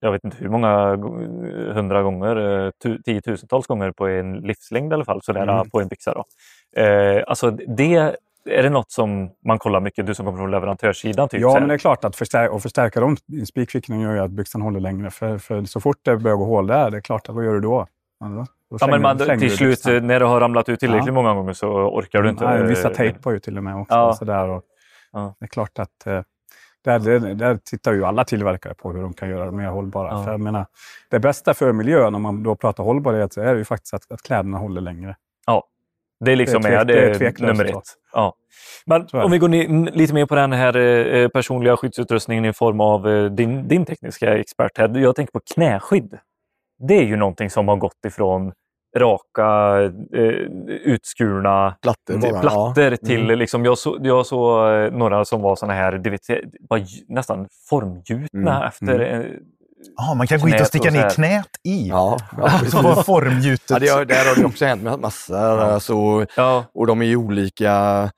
[0.00, 0.96] jag vet inte hur många,
[1.74, 5.70] hundra gånger, eh, tu, tiotusentals gånger på en livslängd i alla fall, sådär Mm.
[5.70, 6.14] på en byxa.
[6.14, 6.24] Då.
[6.82, 7.94] Eh, alltså det,
[8.50, 11.28] är det något som man kollar mycket, du som kommer från leverantörssidan?
[11.28, 14.30] Typ, Ja, men det är klart att förstär- att förstärka de spikfickorna gör ju att
[14.30, 15.10] byxan håller längre.
[15.10, 17.54] För, för så fort det börjar gå hål där, det är klart att vad gör
[17.54, 17.86] du då?
[18.24, 18.46] Ja,
[18.80, 19.94] Ja, men man, du- till du slut, byxan.
[19.96, 21.12] eh, när det har ramlat ut tillräckligt Ja.
[21.12, 22.44] många gånger så orkar du inte.
[22.44, 23.94] Nej, vissa tejpar ju till och med också.
[23.94, 24.08] Ja.
[24.08, 24.62] Och sådär, och
[25.12, 25.34] Ja.
[25.40, 26.22] Det är klart att eh,
[26.84, 30.08] där, där, där tittar ju alla tillverkare på hur de kan göra det mer hållbara.
[30.10, 30.24] Ja.
[30.24, 30.66] För jag menar,
[31.10, 34.12] det bästa för miljön, om man då pratar hållbarhet, så är det ju faktiskt att,
[34.12, 35.16] att kläderna håller längre.
[36.24, 37.82] Det är liksom Det är tvek- är, det det är nummer ett.
[38.12, 38.34] Ja.
[38.86, 39.28] Men om det.
[39.28, 43.24] vi går ner, lite mer på den här eh, personliga skyddsutrustningen i form av eh,
[43.24, 44.78] din, din tekniska expert.
[44.78, 44.98] här.
[44.98, 46.18] Jag tänker på knäskydd.
[46.88, 48.52] Det är ju någonting som har gått ifrån
[48.96, 49.80] raka,
[50.14, 50.20] eh,
[50.84, 52.40] utskurna Plattor till bara.
[52.40, 53.24] plattor till...
[53.24, 53.38] Mm.
[53.38, 56.42] Liksom, jag såg jag så, eh, några som var såna här, du vet, ju-
[57.08, 58.68] nästan formgjutna Mm.
[58.68, 59.20] efter Mm.
[59.20, 59.26] eh,
[59.96, 61.88] Ah, man kan gå hit och sticka och ner så knät i.
[61.88, 62.74] Ja, ja, Så precis.
[62.82, 63.70] var formgjutet.
[63.70, 65.58] ja, det, har- där har det också hänt med massor.
[65.60, 68.10] Alltså, Ja, och de är ju olika,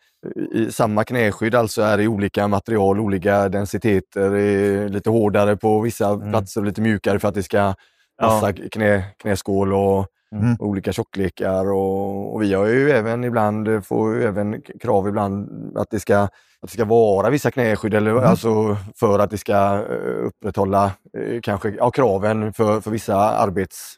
[0.55, 6.31] i samma knäskydd alltså är i olika material, olika densiteter, lite hårdare på vissa Mm.
[6.31, 7.75] platser och lite mjukare för att det ska
[8.21, 10.57] passa knä, knäskål och Mm.
[10.59, 11.73] olika tjocklekar.
[11.73, 16.19] Och, och vi har ju även ibland, får ju även krav ibland att det ska,
[16.19, 16.31] att
[16.63, 18.25] det ska vara vissa knäskydd eller, Mm.
[18.25, 19.55] alltså för att det ska
[19.91, 20.85] eh, upprätthålla
[21.19, 23.95] eh, kanske ja, kraven för, för vissa arbets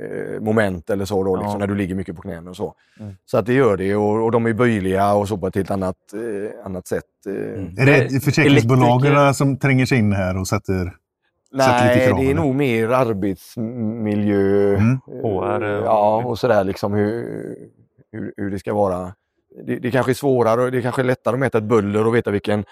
[0.00, 1.58] eh, moment eller så då, liksom, Ja.
[1.58, 2.74] när du ligger mycket på knäna och så.
[3.00, 3.14] Mm.
[3.24, 5.70] Så att det gör det och, och de är böjliga och så på ett helt
[5.70, 7.04] annat, eh, annat sätt.
[7.26, 10.96] Eh, Är det försäkringsbolagen som tränger sig in här och sätter...
[11.52, 12.34] Nej, det är eller?
[12.34, 14.98] nog mer arbetsmiljö Mm.
[15.22, 17.24] eh, HR, ja, och sådär liksom hur,
[18.12, 19.12] hur, hur det ska vara.
[19.66, 22.14] Det, det kanske är svårare och det kanske är lättare att mäta ett buller och
[22.14, 22.64] veta vilken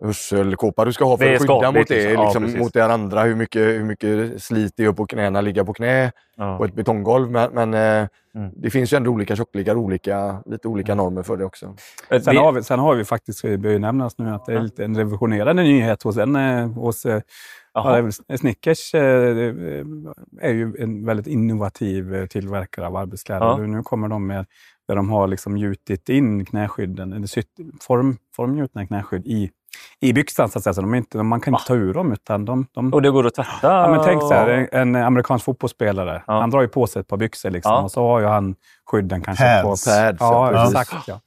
[0.00, 2.12] hörselkåpa du ska ha för att skydda mot det, liksom.
[2.12, 3.22] Ja, liksom, mot det andra.
[3.22, 6.58] Hur mycket, hur mycket slit det gör på knäna, ligga på knä ja.
[6.58, 7.30] på ett betonggolv.
[7.30, 8.50] Men, men eh, Mm.
[8.56, 11.74] det finns ju ändå olika tjocklekar, olika, lite olika normer för det också.
[12.08, 14.60] Sen Vi- har, vi, sen har vi faktiskt, det bör nämnas nu, att det är
[14.60, 17.20] lite en revolutionerande nyhet hos, en, eh, hos eh,
[17.74, 19.02] väl Snickers eh,
[20.40, 23.46] är ju en väldigt innovativ eh, tillverkare av arbetskläder.
[23.46, 23.56] Ja.
[23.56, 24.46] Nu kommer de med
[24.88, 27.28] där de har liksom gjutit in knäskydden, eller
[27.82, 29.50] form, formgjutna knäskydd i,
[30.00, 30.74] i byxan så att säga.
[30.74, 33.10] Så de är inte, man kan inte ta ur dem utan de, de Och det
[33.10, 33.50] går att tvätta?
[33.62, 36.22] Ja, men tänk så här, en, en amerikansk fotbollsspelare.
[36.26, 36.40] Ja.
[36.40, 37.82] Han drar ju på sig ett par byxor liksom, Ja.
[37.82, 38.54] och så har ju han
[38.90, 39.84] skydden kanske Pads.
[39.84, 39.90] på...
[39.90, 41.08] Pads, ja, ja, exakt.
[41.08, 41.20] Ja.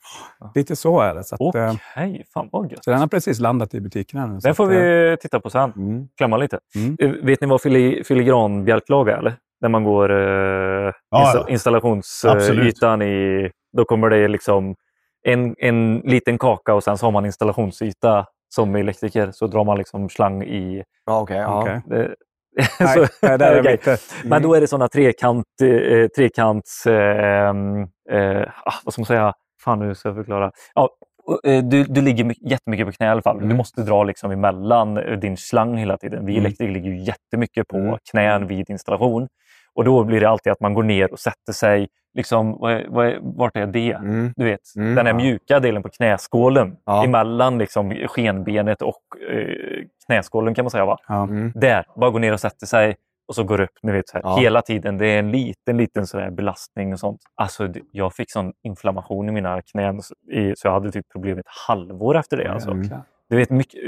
[0.55, 1.23] Lite så är det.
[1.23, 2.83] Så, att, Okej, eh, fan vad gött.
[2.83, 4.39] så den har precis landat i butikerna nu.
[4.39, 5.73] Den får att, eh, vi titta på sen.
[5.75, 6.07] Mm.
[6.17, 6.59] Klämma lite.
[6.75, 6.97] Mm.
[6.99, 9.17] Eh, Vet ni vad fili, filigranbjälklag är?
[9.17, 9.35] Eller?
[9.61, 10.15] När man går eh,
[10.87, 11.45] insta- ja.
[11.49, 13.49] installationsytan i...
[13.77, 14.75] Då kommer det liksom
[15.27, 18.25] en, en liten kaka och sen så har man installationsyta
[18.55, 19.31] som elektriker.
[19.31, 20.83] Så drar man liksom slang i...
[21.05, 21.37] Ja, okej.
[21.37, 21.61] ja.
[21.61, 21.81] Okej.
[21.85, 22.15] Det,
[22.79, 23.71] Nej, så- nej, där okej.
[23.71, 23.97] inte.
[24.25, 26.85] Men då är det sådana trekant, eh, trekants...
[26.87, 27.49] Eh,
[28.11, 29.33] eh, ah, vad ska man säga?
[29.63, 30.51] Fan, nu ska jag förklara.
[30.75, 30.89] Ja,
[31.47, 33.37] eh, du, du ligger my- jättemycket på knä i alla fall.
[33.39, 33.57] Du Mm.
[33.57, 36.25] måste dra liksom emellan eh, din slang hela tiden.
[36.25, 36.45] Vi Mm.
[36.45, 37.97] elektriker ligger ju jättemycket på Mm.
[38.11, 39.27] knän vid installation.
[39.73, 41.87] Och då blir det alltid att man går ner och sätter sig.
[42.15, 43.91] Liksom, vad är, vad är, vart är det?
[43.91, 44.33] Mm.
[44.35, 44.95] Du vet, Mm.
[44.95, 45.17] den här Ja.
[45.17, 46.75] mjuka delen på knäskålen.
[46.85, 47.03] Ja.
[47.05, 49.01] Emellan liksom skenbenet och
[49.31, 50.85] eh, knäskålen kan man säga.
[50.85, 50.97] Va?
[51.07, 51.23] Ja.
[51.23, 51.51] Mm.
[51.55, 52.95] Där, bara gå ner och sätter sig
[53.27, 54.37] och så går upp ni vet, så här, Ja.
[54.37, 54.97] hela tiden.
[54.97, 57.21] Det är en liten, liten så här belastning och sånt.
[57.35, 61.37] Alltså, jag fick sån inflammation i mina knän så- i, så jag hade typ problem
[61.39, 62.51] ett halvår efter det.
[62.51, 62.71] Alltså.
[62.71, 62.89] Mm.
[63.29, 63.79] Du vet, mycket,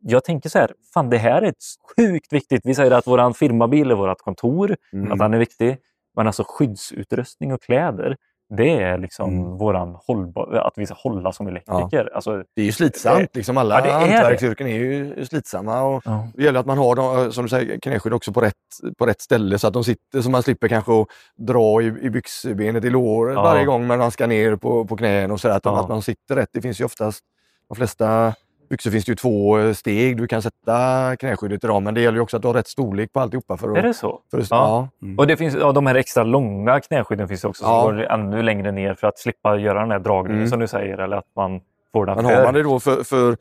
[0.00, 1.64] jag tänker så här, fan det här är ett
[1.96, 2.60] sjukt viktigt.
[2.64, 5.12] Vi säger att vår firmabil är vårt kontor, Mm.
[5.12, 5.76] att den är viktig.
[6.16, 8.16] Men alltså skyddsutrustning och kläder,
[8.56, 9.56] det är liksom Mm.
[9.58, 12.10] våran hållbar, att vi ska hålla som elektriker.
[12.14, 13.36] Alltså, Det är ju slitsamt.
[13.36, 14.12] Liksom alla Ja, det är det.
[14.16, 15.82] hantverksyrken är ju slitsamma.
[15.82, 16.28] Och ja.
[16.34, 18.54] det gäller att man har dem, som du säger, knäskydd också på rätt,
[18.98, 22.10] på rätt ställe så att de sitter så man slipper kanske att dra i, i
[22.10, 23.42] byxbenet i låret Ja.
[23.42, 25.80] varje gång man ska ner på, på knän och så där, att, Ja.
[25.80, 26.48] att man sitter rätt.
[26.52, 27.20] Det finns ju oftast,
[27.68, 28.34] de flesta
[28.74, 32.00] byxor finns det ju två eh, steg du kan sätta knäskyddet i dem, men det
[32.00, 33.56] gäller ju också att du har rätt storlek på alltihopa.
[33.56, 34.20] För att, Är det så?
[34.30, 34.88] för att, Ja.
[35.00, 35.08] ja.
[35.18, 37.82] Och det finns, ja, de här extra långa knäskydden finns också Ja.
[37.82, 40.48] som går ännu längre ner för att slippa göra den här dragningen Mm.
[40.50, 40.98] som du säger.
[40.98, 41.60] Eller att man
[41.92, 43.36] får den Men har man det då för, för eh,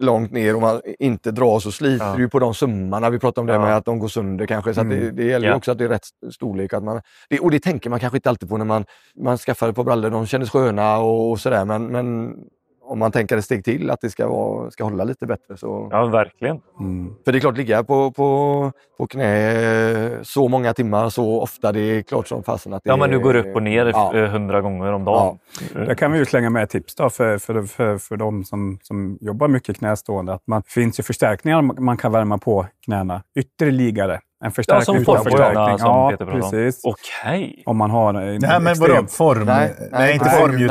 [0.00, 2.18] långt ner och man inte drar så sliter Ja.
[2.18, 3.10] ju på de sömmarna.
[3.10, 3.60] Vi pratade om det Ja.
[3.60, 4.74] med att de går sönder kanske.
[4.74, 5.00] Så Mm.
[5.00, 5.56] det, det gäller ju Ja.
[5.56, 6.72] också att det är rätt storlek.
[6.72, 8.84] Att man, det, och det tänker man kanske inte alltid på när man,
[9.22, 10.10] man skaffar ett par brallor.
[10.10, 11.64] De kändes sköna och, och sådär.
[11.64, 12.34] Men, men
[12.88, 15.56] om man tänker ett steg till att det ska, vara, ska hålla lite bättre.
[15.56, 15.88] Så.
[15.90, 16.60] Ja, verkligen.
[16.80, 17.14] Mm.
[17.24, 21.80] För det är klart, ligga på, på, på knä så många timmar så ofta, det
[21.80, 24.16] är klart som fasen att det Ja, men du går upp och ner Ja.
[24.16, 25.38] eh, hundra gånger om dagen.
[25.72, 28.78] Där kan vi ju slänga med ett tips då för, för, för, för de som,
[28.82, 30.32] som jobbar mycket knästående.
[30.32, 34.20] Att man finns ju förstärkningar man kan värma på knäna ytterligare.
[34.44, 35.78] En förstärkning som utan förstärkning.
[35.78, 36.80] som Ja, Peter precis.
[36.84, 37.62] Okej.
[37.66, 39.06] Om man har en Nej, men vadå?
[39.08, 39.44] Form?
[39.44, 40.24] Nej, Nej, nej, inte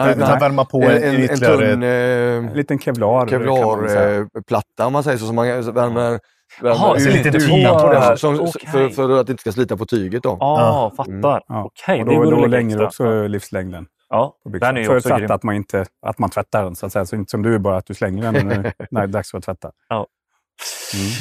[0.03, 1.57] nej, utan värma på en, en, en, en ytterligare...
[1.71, 3.27] tunn eh, En liten kevlar.
[3.27, 6.19] kevlarplatta om man säger så, som man värmer,
[6.61, 8.15] Jaha, så lite tyg på det, där.
[8.15, 8.71] som, Okej.
[8.71, 10.23] för, för att det inte ska slita på tyget.
[10.23, 10.37] Då.
[10.39, 11.41] Ja, fattar.
[11.47, 11.63] Ja.
[11.65, 13.85] Okej, Och det då, går då längre också livslängden.
[14.09, 17.05] Ja, den är Förutsatt att man, inte, att man tvättar den, så att säga.
[17.05, 19.43] Så inte som du bara, att du slänger den när, det är dags för att
[19.43, 19.71] tvätta.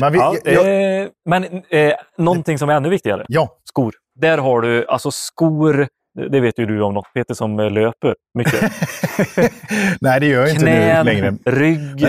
[0.01, 3.25] Men vi, Ja, jag, eh, men eh, någonting som är ännu viktigare.
[3.29, 3.95] ja, Skor.
[4.15, 5.89] Där har du, alltså skor,
[6.31, 8.61] det vet ju du om något Peter som eh, löper mycket.
[10.01, 11.33] nej det gör jag inte nu Knän, längre.
[11.47, 12.03] rygg,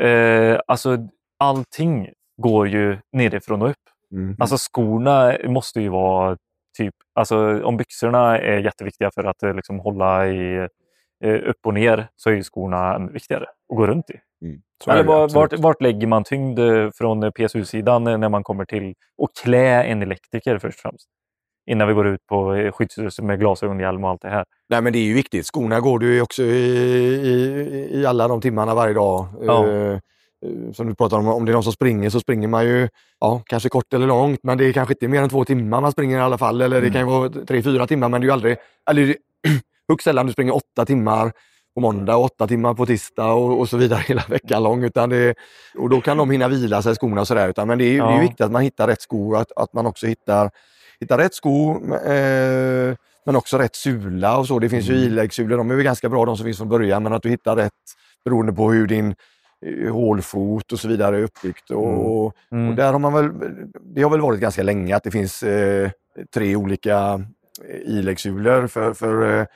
[0.00, 0.98] eh, alltså
[1.38, 2.08] allting
[2.42, 3.76] går ju nerifrån och upp.
[4.12, 4.36] Mm.
[4.38, 6.36] Alltså skorna måste ju vara
[6.78, 10.56] typ, alltså om byxorna är jätteviktiga för att eh, liksom hålla i
[11.24, 13.46] eh, upp och ner så är ju skorna ännu viktigare.
[13.72, 14.16] Att gå runt i.
[14.46, 14.60] Mm.
[14.86, 18.94] Eller var, vart, vart lägger man tyngd eh, från PSU-sidan eh, när man kommer till
[19.22, 21.08] att klä en elektriker först och främst?
[21.70, 24.44] Innan vi går ut på eh, skyddsutrustning med glasögon, hjälm och allt det här.
[24.68, 25.46] Nej men det är ju viktigt.
[25.46, 26.46] Skorna går du också i,
[27.26, 29.26] i, i alla de timmarna varje dag.
[29.40, 29.68] Ja.
[29.68, 32.64] Eh, eh, som du pratar om, om det är någon som springer så springer man
[32.64, 32.88] ju
[33.20, 35.92] ja, kanske kort eller långt men det är kanske inte mer än två timmar man
[35.92, 36.60] springer i alla fall.
[36.60, 38.56] Eller det kan ju vara tre, fyra timmar men det är ju aldrig,
[38.90, 39.16] eller
[39.88, 41.32] högst sällan du springer åtta timmar
[41.76, 44.84] på måndag åtta timmar på tisdag och, och så vidare hela veckan lång.
[44.84, 45.34] Utan det,
[45.78, 47.48] och då kan de hinna vila sig skorna och sådär.
[47.48, 48.20] Utan, men det är, ju- det är Ja.
[48.20, 50.50] viktigt att man hittar rätt skor och att, att man också hittar,
[51.00, 52.94] hittar rätt sko eh,
[53.26, 54.58] men också rätt sula och så.
[54.58, 57.22] Det finns ju iläggssulor, de är ganska bra de som finns från början men att
[57.22, 57.72] du hittar rätt
[58.24, 59.14] beroende på hur din
[59.66, 61.70] eh, hålfot och så vidare är uppbyggt.
[61.70, 62.68] Och, och, Mm.
[62.70, 63.30] och där har man väl,
[63.94, 65.90] det har väl varit ganska länge att det finns eh,
[66.34, 67.20] tre olika
[67.68, 69.46] eh, iläggssulor för, för eh,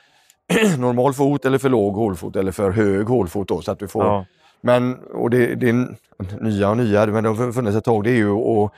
[0.77, 3.47] normal fot eller för låg hålfot eller för hög hålfot.
[3.47, 4.25] Då, så att du får, Ja.
[4.61, 5.97] men, och det, det är
[6.39, 8.03] nya och nya, men det har funnits ett tag.
[8.03, 8.73] Det är ju, och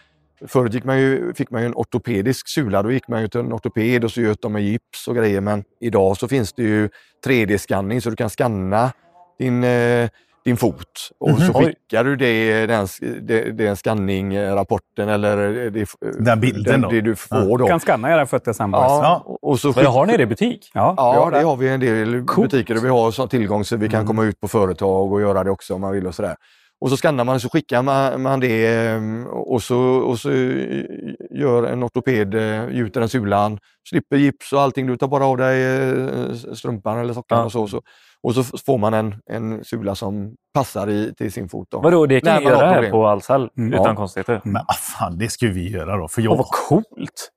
[0.48, 2.84] förut gick man ju, fick man ju en ortopedisk sula.
[2.84, 5.42] Då gick man ju till en ortoped och så göt de med gips och grejer.
[5.42, 6.90] Men idag så finns det ju
[7.26, 8.92] 3D-skanning så du kan skanna
[9.40, 10.10] din, eh,
[10.46, 11.10] din fot.
[11.20, 11.52] Och så Mhm.
[11.56, 11.66] Oj.
[11.66, 12.88] skickar du det, den,
[13.22, 15.38] det, den skanningrapporten eller
[15.72, 15.86] det,
[16.20, 16.90] Den bilden då?
[16.90, 17.58] det du får.
[17.58, 17.58] Då.
[17.58, 18.70] Du kan skanna era fötter sen.
[18.72, 20.72] Ja, och- så Men skick- har ni det i butik?
[20.74, 22.52] Ja, Ja, det det har vi en del Coolt.
[22.52, 25.44] butiker och vi har sån tillgång så vi kan komma ut på företag och göra
[25.44, 26.36] det också om man vill och sådär.
[26.82, 30.84] Och så skannar man så skickar man, man det ehm, och så, och så eh,
[31.32, 34.88] gör en ortoped, eh, gjuter den sulan, slipper gips och allting.
[34.88, 37.46] Du tar bara av dig eh, strumpan eller sockan Ja.
[37.46, 37.68] och så.
[37.68, 37.82] så.
[38.24, 41.68] Och så får man en, en sula som passar i, till sin fot.
[41.72, 41.82] Då.
[41.82, 43.74] Vadå, det kan man har göra här på Ahlsell Mm.
[43.74, 43.96] utan Ja.
[43.96, 44.42] konstigheter?
[44.44, 46.08] Men ah, fan, det ska vi göra då.
[46.08, 47.30] För Åh, jag, vad coolt!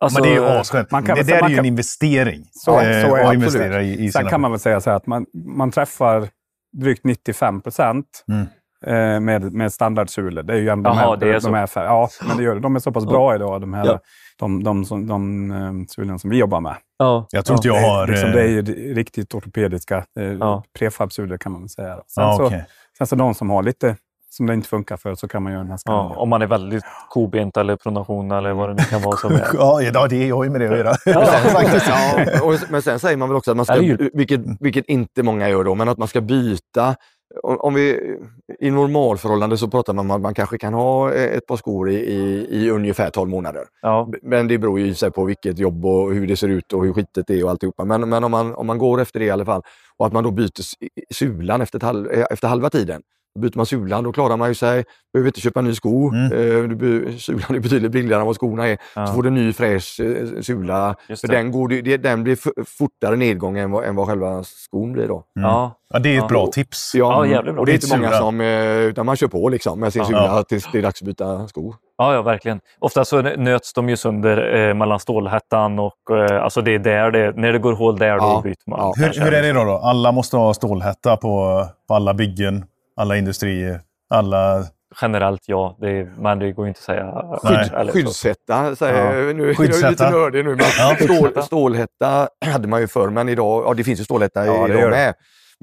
[0.00, 0.90] Alltså, men det är ju asskönt.
[0.90, 2.44] man kan Det där säga- är ju kan- en investering.
[2.52, 3.34] Så- så är eh, det att absolut.
[3.34, 5.26] investera i, i Sen kan man väl säga så här att man,
[5.56, 6.28] man träffar
[6.76, 8.46] drygt 95 procent Mm.
[8.86, 10.42] Eh, med, med standardsulor.
[10.42, 11.48] Det är ju ändå Jaha, de här, så.
[11.48, 12.60] de här Ja, men det gör det.
[12.60, 13.98] De är så pass bra idag, de här Ja.
[14.38, 16.74] de, de, som- de, de sulorna som vi jobbar med.
[16.98, 17.26] Ja.
[17.30, 18.06] Jag tror inte jag det, är- har...
[18.06, 18.62] liksom, eh, det är ju
[18.94, 20.62] riktigt ortopediska eh, Ja.
[20.78, 21.94] prefabsulor kan man säga.
[22.14, 22.64] Sen, ja, så, okej.
[22.98, 23.96] sen så de som har lite
[24.30, 26.16] som det inte funkar för så kan man göra den här Ja, skanningen.
[26.18, 29.46] om man är väldigt kobent eller pronation eller vad det nu kan vara som är.
[29.54, 30.94] Ja, ja, det har ju med det att göra.
[31.04, 35.22] ja, och, men sen säger man väl också att man ska, Ja, vilket, vilket inte
[35.22, 36.94] många gör då, men att man ska byta.
[37.42, 38.16] Om vi,
[38.60, 41.94] I normalförhållande så pratar man om att man kanske kan ha ett par skor i,
[41.94, 43.62] i, i ungefär 12 månader.
[43.82, 44.10] Ja.
[44.22, 46.92] Men det beror ju sig på vilket jobb och hur det ser ut och hur
[46.92, 47.84] skitet det är och alltihopa.
[47.84, 49.62] Men, men om, man, om man går efter det i alla fall
[49.96, 50.62] och att man då byter
[51.14, 53.02] sulan efter, halv, eh, efter halva tiden.
[53.40, 54.84] Byter man sulan, då klarar man ju sig.
[55.12, 56.10] Behöver inte köpa en ny sko.
[56.12, 56.24] Mm.
[56.32, 58.78] Eh, du, be- sulan är betydligt billigare än vad skorna är.
[58.96, 59.06] Ja.
[59.06, 60.94] Så får du en ny fräsch eh, sula.
[61.20, 62.38] För den, går, det- den blir
[62.78, 65.24] fortare nedgång än vad, än vad själva skon blir då.
[65.34, 65.80] Ja.
[65.90, 66.28] Ja, det är ett Ja.
[66.28, 66.94] bra tips.
[66.94, 67.60] Ja, jävligt bra.
[67.60, 68.18] Och det är inte många Sula.
[68.18, 70.06] som, eh, utan man kör på liksom med sin Ja.
[70.08, 71.74] sula tills det är dags att byta skor.
[71.98, 72.60] Ja, ja, verkligen.
[72.78, 77.10] Ofta så nöts de ju sönder eh, mellan stålhättan och eh, alltså det är där
[77.10, 78.40] det, när det går hål där, då Ja.
[78.44, 78.78] byter man.
[78.80, 78.92] Ja.
[78.96, 79.72] Hur, hur är det då, då?
[79.76, 82.64] Alla måste ha stålhätta på, på alla byggen,
[82.96, 83.80] alla industrier,
[84.10, 84.64] alla...
[85.02, 87.12] Generellt ja, det är, men det går ju inte att säga.
[87.86, 87.92] Så.
[87.92, 89.90] Skyddshätta, säger, nu är jag Skyddshätta.
[89.90, 90.96] lite nördig nu, men Ja.
[91.00, 94.90] stål, stålhätta hade man ju förr, men idag, ja det finns ju stålhätta Ja, idag
[94.90, 95.14] med.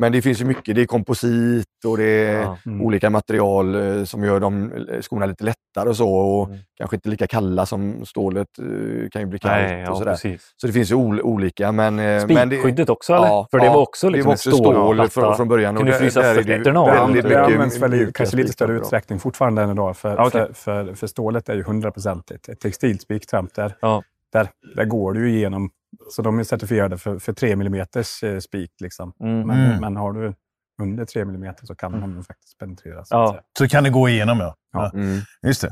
[0.01, 2.57] Men det finns ju mycket, det är komposit och det är Ja.
[2.65, 2.81] Mm.
[2.81, 6.09] olika material eh, som gör de eh, skorna lite lättare och så.
[6.13, 6.59] Och Mm.
[6.77, 10.15] Kanske inte lika kalla som stålet eh, kan ju bli kallt Nej, och sådär.
[10.57, 11.71] Så det finns ju ol, olika.
[11.71, 13.27] Men, eh, men det, Spikskyddet också eller?
[13.27, 15.75] Ja, För det var också liksom det var också stål från, från början.
[15.75, 17.13] Kunde frysa fötterna av.
[17.13, 19.97] Det, väldigt används väl i kanske lite större utsträckning fortfarande än idag.
[19.97, 20.29] För, okej.
[20.31, 22.49] för, för, för stålet är ju hundraprocentigt.
[22.49, 24.03] Ett textilt spiktramp där, Ja.
[24.33, 25.69] där, där går du ju igenom.
[26.11, 28.71] Så de är certifierade för, för 3 mm eh, spik.
[28.81, 29.13] Liksom.
[29.23, 29.47] Mm.
[29.47, 29.81] Men, Mm.
[29.81, 30.33] men har du
[30.81, 33.05] under 3 mm så kan de ju faktiskt penetrera.
[33.05, 33.39] Så Ja.
[33.57, 34.55] Så kan det gå igenom, ja.
[34.73, 34.91] Ja.
[34.93, 35.19] Mm.
[35.47, 35.71] Just det.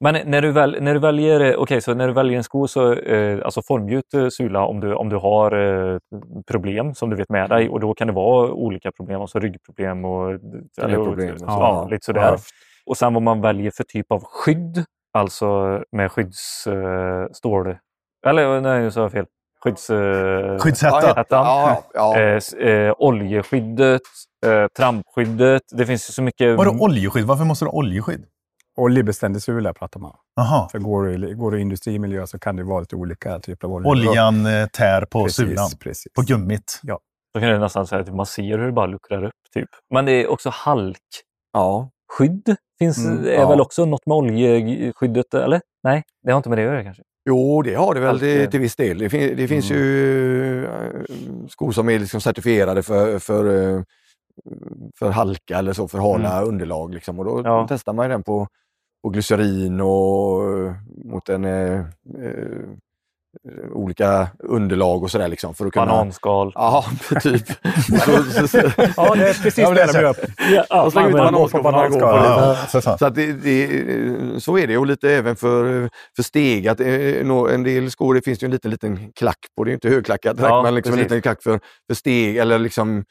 [0.00, 2.68] Men när du, väl, när du väljer eh, okej, så när du väljer en sko,
[2.68, 5.52] så, eh, alltså formgjut eh, sula om du, om du har
[5.92, 5.98] eh,
[6.50, 7.68] problem som du vet med dig.
[7.68, 10.30] Och då kan det vara olika problem, alltså ryggproblem och,
[10.82, 11.44] eller, problem och så.
[11.46, 11.88] ja, Ja.
[11.90, 12.20] lite sådär.
[12.22, 12.38] Ja.
[12.86, 17.76] Och sen vad man väljer för typ av skydd, alltså med skyddsstål.
[18.26, 19.26] eller nej, nu sa jag fel.
[19.66, 19.90] Skydds...
[19.90, 21.26] Eh, Skyddshätta.
[21.30, 22.20] Ja, ja, ja.
[22.20, 24.00] Eh, eh, oljeskyddet,
[24.46, 25.62] eh, trampskyddet.
[25.72, 26.56] Det finns ju så mycket...
[26.56, 27.24] Vadå oljeskydd?
[27.24, 28.24] Varför måste du ha oljeskydd?
[28.78, 30.68] Oljebeständig sula pratar man om.
[30.72, 33.68] För går du, i- går du i industrimiljö så kan det vara lite olika typer
[33.68, 33.90] av olja.
[34.10, 35.68] Oljan eh, tär på precis, sulan.
[35.80, 36.12] Precis.
[36.12, 36.80] På gummit.
[37.34, 39.32] Då kan det nästan säga att man ser hur det bara luckrar upp.
[39.54, 39.68] Typ.
[39.94, 40.96] Men det är också halkskydd.
[41.52, 41.90] ja.
[42.78, 43.48] Finns, Mm, är ja.
[43.48, 45.60] väl också något med oljeskyddet, eller?
[45.82, 47.02] Nej, det har inte med det att göra kanske.
[47.28, 48.50] Jo, det har det väl Alltid.
[48.50, 48.98] till, viss del.
[48.98, 50.70] Det, fin, det finns ju eh,
[51.48, 53.82] skor som är liksom certifierade för, för eh,
[54.98, 56.94] för halka eller så, för hala underlag.
[56.94, 57.18] Liksom.
[57.18, 57.66] Och då Ja.
[57.68, 58.48] testar man den på,
[59.02, 61.80] på glycerin och eh, mot en, eh,
[63.72, 65.28] olika underlag och sådär.
[65.28, 65.86] Liksom, för att kunna...
[65.86, 66.52] Bananskal.
[66.54, 66.84] Ja,
[67.22, 67.46] typ.
[68.04, 68.58] så, så, så,
[68.96, 70.02] Ja, det är precis Ja, det är det så- de
[70.54, 70.64] gör.
[70.68, 72.24] Ja, Och slänger ut bananskal på bananskal.
[72.24, 72.98] Ja, fan.
[72.98, 76.68] Så, att det, det, så är det och lite även för, för steg.
[76.68, 76.86] Att, eh,
[77.24, 79.64] nå- en del skor det finns ju en liten, liten klack på.
[79.64, 82.36] Det är ju inte högklackat direkt, Ja, men liksom en liten klack för, för steg
[82.36, 83.04] eller liksom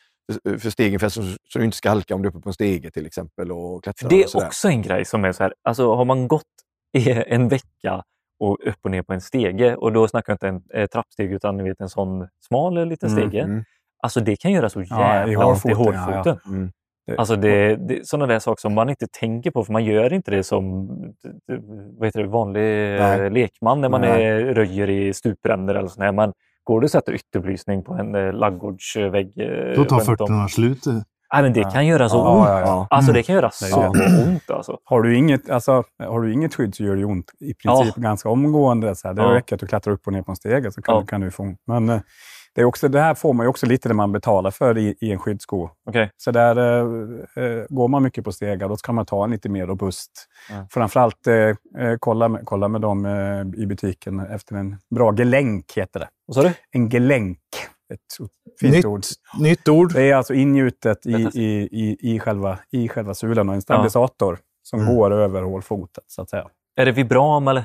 [0.59, 2.53] för, stegen för så, så du inte ska halka om du är uppe på en
[2.53, 3.81] stege till exempel och.
[3.85, 4.45] Det och är sådär.
[4.47, 6.43] också en grej som är så här, alltså har man gått
[6.97, 8.03] i en vecka
[8.39, 11.33] och upp och ner på en stege och då snackar jag inte en eh, trappsteg
[11.33, 13.43] utan ni vet en sån smal eh, liten Mm, stege.
[13.43, 13.63] mm,
[14.03, 16.37] Alltså det kan göra så Ja, jävla ont i hårfoten, ja, ja.
[16.51, 16.71] mm.
[17.17, 20.31] Alltså det, det, sådana där saker som man inte tänker på för man gör inte
[20.31, 20.87] det som
[21.97, 23.19] vad heter det, vanlig Nej.
[23.21, 26.11] eh, lekman när man är, röjer i stupränder eller sådär.
[26.11, 30.83] Men går du och sätter ytterbelysning på en eh, ladugårdsvägg eh, Då tar 40 slut.
[31.33, 32.47] Nej, men det kan göra så Ja, ont.
[32.49, 32.87] ja, ja.
[32.89, 33.19] Alltså Mm.
[33.19, 33.87] det kan göra så
[34.25, 34.77] ont alltså.
[34.83, 38.29] Har du, inget, alltså, har du inget skydd så gör det ont i princip ganska
[38.29, 38.95] omgående.
[38.95, 39.15] Så här.
[39.15, 39.33] Det Ja.
[39.33, 41.01] räcker att du klättrar upp och ner på en stege så kan, Ja.
[41.01, 41.59] du, kan du få ont.
[41.67, 41.99] Men eh,
[42.55, 44.95] det, är också, det här får man ju också lite när man betalar för i,
[45.01, 45.69] i en skyddssko.
[45.89, 46.11] Okej.
[46.17, 49.49] Så där eh, eh, går man mycket på stegar, då ska man ta en lite
[49.49, 50.11] mer robust.
[50.49, 50.67] Ja.
[50.71, 51.55] Framförallt eh, eh,
[51.99, 53.05] kolla, med, kolla med dem
[53.57, 56.07] i butiken efter en bra gelänk, heter det.
[56.27, 56.51] Vad sa du?
[56.71, 57.37] En gelänk.
[57.93, 57.99] Ett
[58.59, 59.01] fint Nytt, ord.
[59.39, 59.93] nytt ord.
[59.93, 64.37] Det är alltså ingjutet i, i, i, i, själva, i själva sulan och en stabilisator
[64.63, 64.95] som Mm.
[64.95, 66.47] går över hålfotet, så att säga.
[66.75, 67.63] Är det vibram eller?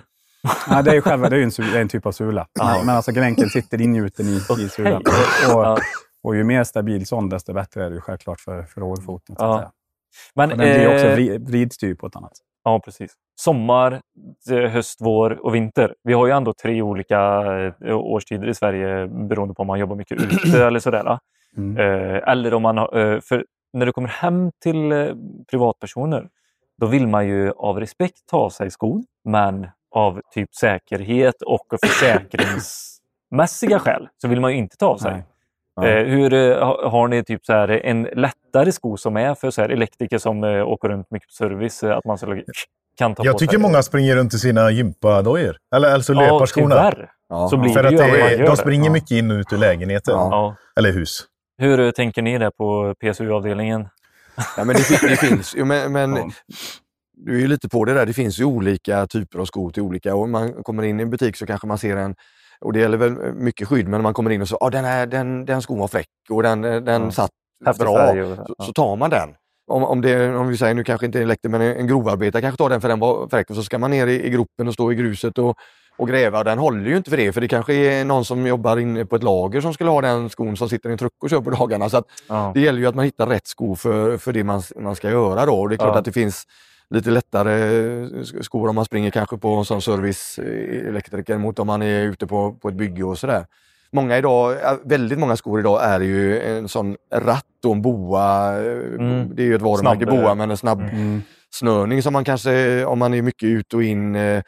[0.70, 2.46] Nej, det är ju själva, det är en, det är en typ av sula.
[2.52, 2.82] Ja.
[2.84, 5.02] Men alltså gelänken sitter ingjuten i, i sulan.
[5.02, 5.78] Och, och, Ja.
[6.22, 9.36] och ju mer stabil sån, desto bättre är det ju självklart för, för hålfoten.
[9.36, 9.58] Så att Ja.
[9.58, 9.70] säga.
[10.34, 12.46] Men, Och den blir också eh, vri- vridstyr på ett annat sätt.
[12.64, 13.14] Ja, precis.
[13.40, 14.00] Sommar,
[14.50, 15.94] eh, höst, vår och vinter.
[16.02, 17.18] Vi har ju ändå tre olika
[17.86, 21.18] eh, årstider i Sverige beroende på om man jobbar mycket ute eller sådär.
[21.56, 21.76] Mm.
[21.76, 22.76] Eh, Eller om man
[23.22, 25.14] för när du kommer hem till
[25.50, 26.28] privatpersoner,
[26.80, 31.66] då vill man ju av respekt ta av sig skon, men av typ säkerhet och
[31.86, 35.12] försäkringsmässiga skäl så vill man ju inte ta av sig.
[35.12, 35.22] Nej.
[35.76, 35.86] Ja.
[35.88, 39.50] Eh, hur eh, ha- Har ni typ så här en lättare sko som är för
[39.50, 42.26] så här elektriker som eh, åker runt mycket på service, att man så
[42.98, 43.60] kan ta Jag på tycker sig?
[43.60, 45.56] många springer runt i sina gympadojor.
[45.74, 46.68] Eller alltså Ja, löparskorna.
[46.76, 47.10] tyvärr.
[47.28, 47.48] Ja.
[47.48, 48.56] Så blir För det att det om de det.
[48.56, 48.92] springer Ja.
[48.92, 50.12] mycket in och ut ur lägenheter.
[50.12, 50.56] Ja.
[50.76, 51.24] Eller hus.
[51.58, 53.88] Hur tänker ni där på PSU-avdelningen?
[54.56, 56.30] Ja, men det, det finns ju, men, men Ja.
[57.12, 58.06] du är ju lite på det där.
[58.06, 60.14] Det finns ju olika typer av skor till olika.
[60.14, 62.14] Och man kommer in i en butik så kanske man ser en,
[62.64, 65.06] och det gäller väl mycket skydd, men man kommer in och så, ah, den, här,
[65.06, 67.10] den, den skon var fräck och den, den Ja.
[67.10, 67.30] satt
[67.66, 68.10] Häftig bra.
[68.10, 68.64] och- Så, ja.
[68.64, 69.28] så tar man den.
[69.70, 72.58] Om, om, det, om vi säger, nu kanske inte en elektriker, men en, grovarbetare kanske
[72.58, 74.74] tar den för den var fräck och så ska man ner i, i gropen och
[74.74, 75.56] stå i gruset och,
[75.96, 76.44] och gräva.
[76.44, 79.16] Den håller ju inte för det, för det kanske är någon som jobbar inne på
[79.16, 81.50] ett lager som skulle ha den skon som sitter i en truck och kör på
[81.50, 81.88] dagarna.
[81.88, 82.50] Så Ja.
[82.54, 85.46] det gäller ju att man hittar rätt sko för, för det man, man ska göra
[85.46, 85.54] då.
[85.60, 85.98] Och det är klart Ja.
[85.98, 86.44] att det finns
[86.90, 87.52] lite lättare
[88.04, 92.26] sk- skor om man springer kanske på en sån serviceelektriker mot om man är ute
[92.26, 93.46] på, på ett bygge och sådär.
[93.92, 98.56] Många idag, väldigt många skor idag är ju en sån ratt och en boa.
[98.56, 99.34] eh, Mm.
[99.34, 101.22] Det är ju ett varumärke, Snabb, eh, boa, men en snabb Mm.
[101.50, 104.42] snörning som man kanske, om man är mycket ut och in, eh,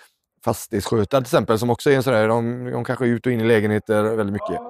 [0.44, 3.32] fastighetsskötare till exempel, som också är en sån där, de, de kanske är ut och
[3.32, 4.60] in i lägenheter väldigt mycket.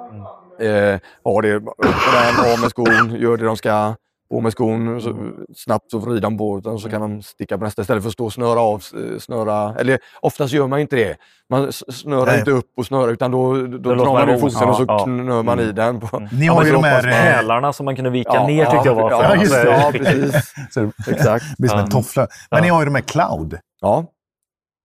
[0.61, 1.75] Eh, har det, på
[2.13, 3.95] den, av med skon, gör det de ska,
[4.33, 7.59] på med skon, så, snabbt så vrider de på den och så kan de sticka
[7.59, 10.81] på nästa istället för att stå och snöra av, eh, snöra, eller oftast gör man
[10.81, 11.17] inte det.
[11.51, 12.39] Man snörar Nej.
[12.39, 15.43] inte upp och snörar utan då, då, låter drar man foten och så Ja, knör
[15.43, 16.01] man i den.
[16.01, 17.03] På, Ni Ja, har ju de här...
[17.03, 19.71] Hälarna som man kunde vika Ja, ner tyckte jag var ja, Ja, just det.
[19.71, 20.55] Ja, precis.
[21.09, 21.45] Exakt.
[21.51, 22.27] det blir som en toffla.
[22.51, 22.63] Men Ja.
[22.65, 23.59] ni har ju de här cloud.
[23.81, 24.05] Ja.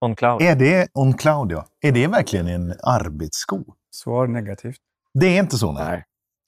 [0.05, 0.41] On cloud.
[0.41, 1.65] Är det on cloud, ja?
[1.81, 3.63] Är det verkligen en arbetssko?
[3.91, 4.77] Svar negativt.
[5.13, 5.71] Det är inte så?
[5.71, 5.85] Nej.
[5.87, 6.03] Nej.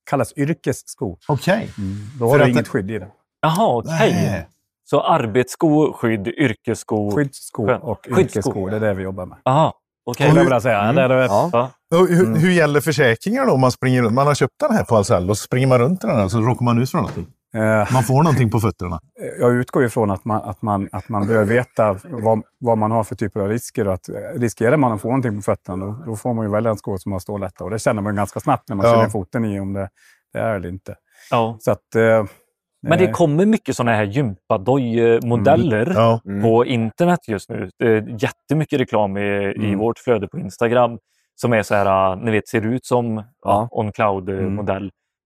[0.10, 1.18] Kallas yrkessko.
[1.28, 1.70] Okej.
[2.20, 3.08] Då För har du att inget det- skydd i det.
[3.42, 4.12] Jaha, okej.
[4.14, 4.48] Nej.
[4.90, 7.12] Så arbetssko, skydd, yrkessko.
[7.16, 8.20] Skyddssko och Skyddssko.
[8.22, 9.38] yrkessko, det är det vi jobbar med.
[9.46, 9.74] Aha,
[10.06, 10.32] okej.
[10.34, 10.82] Det hur- jag säga.
[10.82, 10.96] Mm.
[10.96, 11.70] Det är det, Ja.
[11.92, 12.36] Hur, Mm.
[12.40, 14.14] hur gäller försäkringar då om man springer runt?
[14.14, 16.28] Man har köpt den här på Ahlsell och så springer man runt i den här
[16.28, 17.28] så råkar man ut för någonting.
[17.56, 19.00] Eh, Man får någonting på fötterna.
[19.40, 23.04] Jag utgår ifrån att man, att man, att man bör veta vad, vad man har
[23.04, 23.88] för typer av risker.
[23.88, 26.52] Och att, eh, riskerar man att få någonting på fötterna, då, då får man ju
[26.52, 27.64] välja en sko som har stålätta.
[27.64, 28.94] Och det känner man ganska snabbt när man Ja.
[28.96, 29.90] känner foten i om det,
[30.34, 30.96] det är eller inte.
[31.32, 31.58] Ja.
[31.60, 32.26] Så att, eh,
[32.82, 36.22] Men det eh, kommer mycket sådana här gympadoj-modeller Ja.
[36.26, 36.42] Mm.
[36.44, 37.70] på internet just nu.
[37.80, 39.80] Det är jättemycket reklam i, i Mm.
[39.80, 40.98] vårt flöde på Instagram
[41.36, 43.24] som är så här, äh, ni vet, ser ut som Ja.
[43.44, 43.68] ja.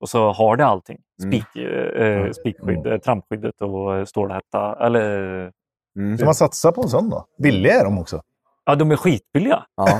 [0.03, 0.97] Och så har det allting.
[1.23, 1.31] Mm.
[1.31, 4.77] Spik, eh, spikskydd, eh, trampskyddet och eh, stålhätta.
[4.85, 5.51] Eller
[5.99, 6.17] Mm.
[6.17, 7.25] Ska man satsa på en sån då?
[7.43, 8.21] Billiga är de också.
[8.65, 9.63] Ja, de är skitbilliga.
[9.77, 9.87] Ja.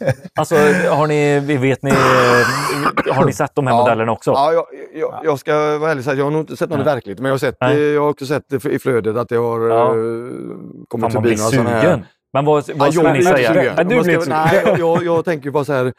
[0.40, 0.54] Alltså,
[0.90, 3.78] har ni, vet ni, eh, har ni sett de här Ja.
[3.80, 4.30] modellerna också?
[4.30, 4.64] Ja, jag,
[4.94, 7.22] jag, jag ska vara ärlig och säga att jag har nog inte sett någon verkligheten,
[7.22, 7.74] men jag har, sett, Nej.
[7.76, 9.76] eh, jag har också sett det i flödet att det har Ja.
[9.76, 9.86] ja.
[9.86, 12.04] Fan, kommit förbi några sådana här...
[12.32, 13.48] Men vad, Ja, vad skulle jag ni säga?
[13.54, 13.74] sugen.
[13.76, 14.28] Ja, du blir.
[14.28, 15.92] Nej, jag, jag, jag tänker bara så här.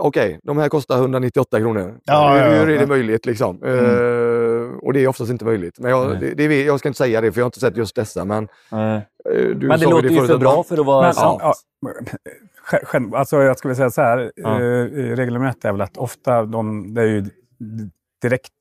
[0.00, 1.94] Okej, de här kostar 198 kronor.
[2.04, 2.60] Ja, ja, ja.
[2.60, 3.62] Hur är det möjligt liksom?
[3.64, 5.78] Eh, och det är oftast inte möjligt.
[5.78, 7.96] Men jag, det, det, jag ska inte säga det för jag har inte sett just
[7.96, 8.24] dessa.
[8.24, 9.00] Men, eh,
[9.34, 11.40] du Men det låter ju förut för bra för att vara Men, sant.
[11.42, 11.54] ja,
[13.18, 14.58] alltså jag skulle säga så här, Ja.
[15.16, 17.24] regel nummer ett är väl att ofta, de, det är ju
[18.22, 18.52] direkt,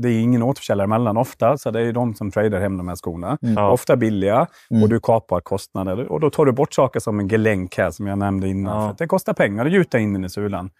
[0.00, 2.88] det är ingen återförsäljare emellan ofta, så det är ju de som tradar hem de
[2.88, 3.38] här skorna.
[3.40, 3.70] Ja.
[3.70, 4.82] Ofta billiga Mm.
[4.82, 6.12] och du kapar kostnader.
[6.12, 8.74] Och då tar du bort saker som en gelänk här som jag nämnde innan.
[8.76, 8.82] Ja.
[8.86, 10.70] För att det kostar pengar att gjuta in den i sulan.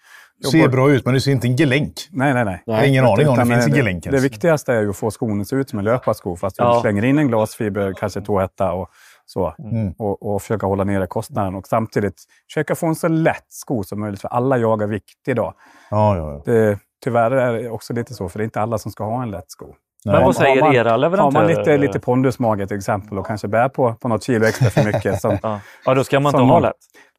[0.51, 1.93] Ser bra ut, men du ser inte en gelänk.
[2.11, 2.63] Nej, nej, nej.
[2.67, 4.97] Jag har ingen aning om det finns en gelänk Det, det viktigaste är ju att
[4.97, 6.81] få skon att se ut som en löparsko fast du Ja.
[6.81, 8.89] slänger in en glasfiber, kanske tåhätta och
[9.27, 9.55] så.
[9.59, 9.93] Mm.
[9.99, 12.15] Och, och försöka hålla nere kostnaden och samtidigt
[12.51, 14.21] försöka få en så lätt sko som möjligt.
[14.21, 15.55] För alla jagar vikt idag.
[15.91, 16.53] Ja, ja, ja.
[16.53, 19.23] Det, tyvärr är det också lite så, för det är inte alla som ska ha
[19.23, 19.75] en lätt sko.
[20.05, 20.25] Men Nej.
[20.25, 21.47] vad säger Har man- era Har leverantörer?
[21.47, 24.85] man lite, lite pondusmage till exempel och kanske bär på, på något kilo extra för
[24.85, 25.61] mycket som, Ja.
[25.85, 26.73] ja, då ska man inte ha lätt.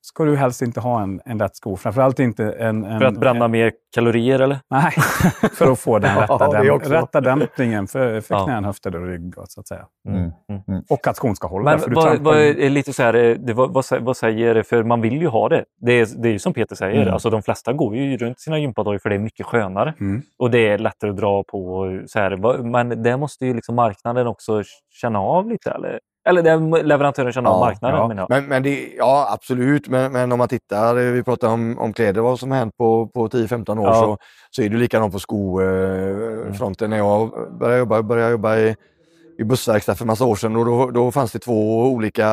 [0.05, 1.77] Ska du helst inte ha en, en lätt sko.
[1.77, 2.83] Framförallt inte en...
[2.85, 4.59] en För att bränna en, mer kalorier, eller?
[4.69, 4.91] Nej,
[5.53, 6.89] för att få den rätta, Ja, det däm, också.
[6.89, 8.45] rätta dämpningen för, för Ja.
[8.45, 9.33] knän, höfter och rygg.
[9.47, 9.85] Så att säga.
[10.07, 10.31] Mm.
[10.89, 11.77] Och att skon ska hålla.
[11.85, 14.83] Men vad, vad, är lite så här, eh, det, vad, vad, sä- vad säger, för
[14.83, 15.63] man vill ju ha det.
[15.81, 17.13] Det är, det är ju som Peter säger, Mm.
[17.13, 19.93] alltså de flesta går ju runt sina gympadojor för det är mycket skönare.
[19.99, 20.21] Mm.
[20.39, 21.89] Och det är lättare att dra på.
[22.07, 22.63] Så här.
[22.63, 24.63] Men det måste ju liksom marknaden också
[25.01, 25.99] känna av lite, eller?
[26.25, 28.25] Eller det, leverantören känna av Ja, marknaden ja.
[28.29, 29.87] Men, men det, ja, absolut.
[29.87, 32.77] Men, men om man tittar, eh, vi pratar om, om kläder, vad som har hänt
[32.77, 33.93] på, på 10-15 år, Ja.
[33.93, 34.17] så,
[34.51, 36.89] så är det likadant på skofronten.
[36.89, 38.75] När jag började jobba, började jobba i,
[39.39, 42.25] i bussverkstad för massa år sedan och då, då fanns det två olika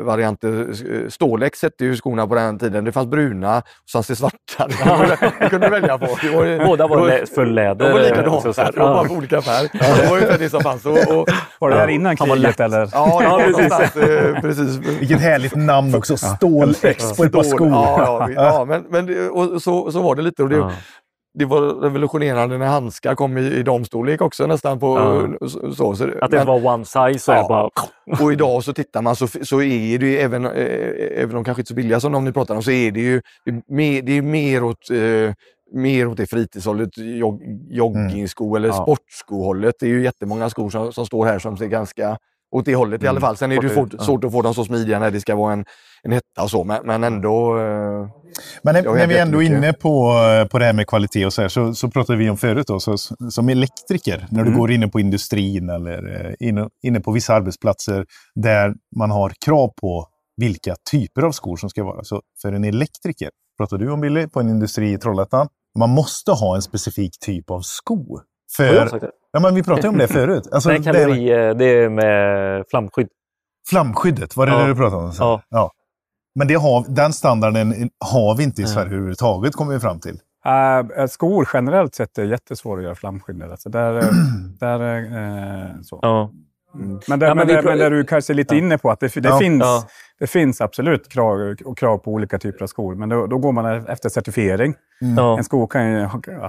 [0.00, 0.68] varianter.
[1.10, 2.84] Stålex hette ju skorna på den tiden.
[2.84, 4.36] Det fanns bruna och så fanns det svarta.
[5.40, 6.06] Det kunde du välja på.
[6.22, 7.84] Det var, Båda var lä- full läder.
[7.86, 9.68] De var eh, likadana, så- så det var bara på olika färg.
[9.72, 10.86] Det var ungefär det som fanns.
[10.86, 11.28] Och, och,
[11.58, 12.60] Var det där innan kriget lätt.
[12.60, 12.88] eller?
[12.92, 13.96] ja, det Ja, var precis.
[13.96, 14.76] eh, precis.
[15.00, 16.16] Vilket härligt namn också.
[16.16, 17.68] Stål-X på ett par skor.
[17.68, 20.42] Ja, ja, ja men, men och så, så var det lite.
[20.42, 20.70] Och det, Ja.
[21.34, 24.78] Det var revolutionerande när handskar kom i, i damstorlek också nästan.
[24.80, 24.98] på
[25.40, 25.48] Ja.
[25.48, 27.46] så, så, Att det men- var one size Ja.
[27.48, 27.70] bara...
[28.24, 31.60] Och idag så tittar man så, så är det ju även, eh, även om kanske
[31.60, 34.02] inte så billiga som de ni pratar om, så är det ju det är mer,
[34.02, 35.34] det är mer åt eh,
[35.72, 38.74] mer åt det fritidshållet, jog, joggingsko eller Ja.
[38.74, 39.74] sportskohållet.
[39.80, 42.16] Det är ju jättemånga skor som, som står här som ser ganska
[42.54, 43.36] åt det hållet i alla fall.
[43.36, 45.34] Sen är det ju Kort ut, svårt, att få dem så smidiga när det ska
[45.34, 45.64] vara en,
[46.02, 47.58] en hetta och så, men, men ändå...
[47.58, 48.08] Eh,
[48.62, 50.12] Men när, när vi ändå är inne på,
[50.50, 52.80] på det här med kvalitet och så här, så, så pratade vi om förut då,
[52.80, 52.96] så,
[53.30, 54.60] som elektriker, när du Mm.
[54.60, 59.68] går inne på industrin eller eh, inne, inne på vissa arbetsplatser där man har krav
[59.80, 62.04] på vilka typer av skor som ska vara.
[62.04, 65.48] Så för en elektriker, pratar du om Billy, på en industri i Trollhättan,
[65.78, 68.20] man måste ha en specifik typ av sko.
[68.58, 69.10] Har jag För, sagt det?
[69.32, 70.48] ja, men vi pratade om det förut.
[70.52, 73.08] Alltså, Nej, det här- kalori, eh, det är med flamskydd.
[73.70, 74.58] Flamskyddet, var det Ja.
[74.58, 75.12] det du pratade om?
[75.18, 75.42] Ja.
[75.50, 75.70] ja.
[76.34, 78.66] Men det har, den standarden har vi inte i.
[78.66, 80.18] Sverige överhuvudtaget, kommer vi fram till.
[80.98, 83.50] Äh, skor generellt sett är jättesvåra att göra flamskyddade.
[83.50, 84.02] Alltså där,
[84.60, 85.98] där, eh, så.
[86.02, 86.30] Ja.
[87.08, 88.58] Men, där, Ja, men men, där, men där du kanske är lite Ja.
[88.58, 89.38] inne på att det, det, Ja.
[89.38, 89.84] finns, Ja.
[90.18, 92.94] Det finns absolut krav, och krav på olika typer av skor.
[92.94, 94.74] Men då, då går man efter certifiering.
[95.16, 95.38] Ja.
[95.38, 96.04] En sko kan ju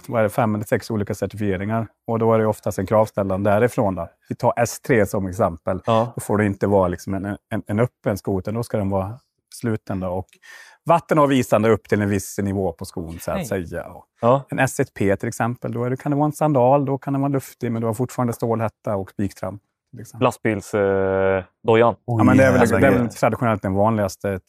[0.08, 1.88] ha fem eller sex olika certifieringar.
[2.08, 3.96] Och då är det oftast en kravställan därifrån.
[3.96, 4.10] Då.
[4.30, 5.82] Vi tar S3 som exempel.
[5.86, 6.12] Ja.
[6.16, 8.90] Då får det inte vara liksom en, en, en öppen sko, utan då ska den
[8.90, 9.20] vara
[9.56, 10.00] sluten.
[10.00, 10.08] Då.
[10.08, 10.28] Och
[10.86, 13.84] vattenavvisande upp till en viss nivå på skon, så att säga.
[13.84, 14.46] Och Ja.
[14.50, 17.22] en S1P till exempel, då är det, kan det vara en sandal, då kan den
[17.22, 19.62] vara luftig, men du har fortfarande stålhätta och spiktramp.
[20.02, 20.24] Exempel.
[20.26, 21.96] Lastbilsdojan.
[22.06, 24.40] Ja, men det är väl, jävlar det är väl traditionellt den vanligaste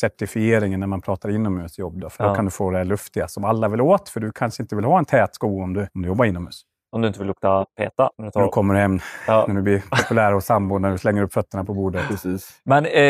[0.00, 2.00] certifieringen när man pratar inomhusjobb.
[2.00, 2.28] Då, för Ja.
[2.28, 4.84] då kan du få det luftiga som alla vill åt, för du kanske inte vill
[4.84, 6.62] ha en tät sko om du, om du jobbar inomhus.
[6.92, 8.10] Om du inte vill lukta peta.
[8.18, 9.44] när du tar- När du kommer hem, Ja.
[9.48, 12.08] när du blir populär hos sambon, när du slänger upp fötterna på bordet.
[12.08, 12.60] precis.
[12.64, 13.02] Men eh,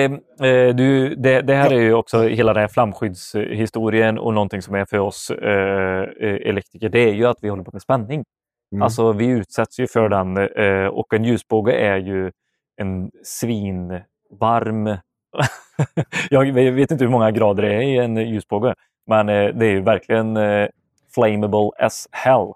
[0.49, 4.75] eh, du, det, det här är ju också hela den här flamskyddshistorien och någonting som
[4.75, 8.25] är för oss eh, eh, elektriker, det är ju att vi håller på med spänning.
[8.73, 8.83] Mm.
[8.83, 12.33] Alltså vi utsätts ju för den eh, och en ljusbåge är ju
[12.77, 14.87] en svinvarm...
[16.31, 18.75] jag vet inte hur många grader det är i en ljusbåge,
[19.07, 20.69] men eh, det är ju verkligen eh,
[21.15, 22.53] flammable as hell.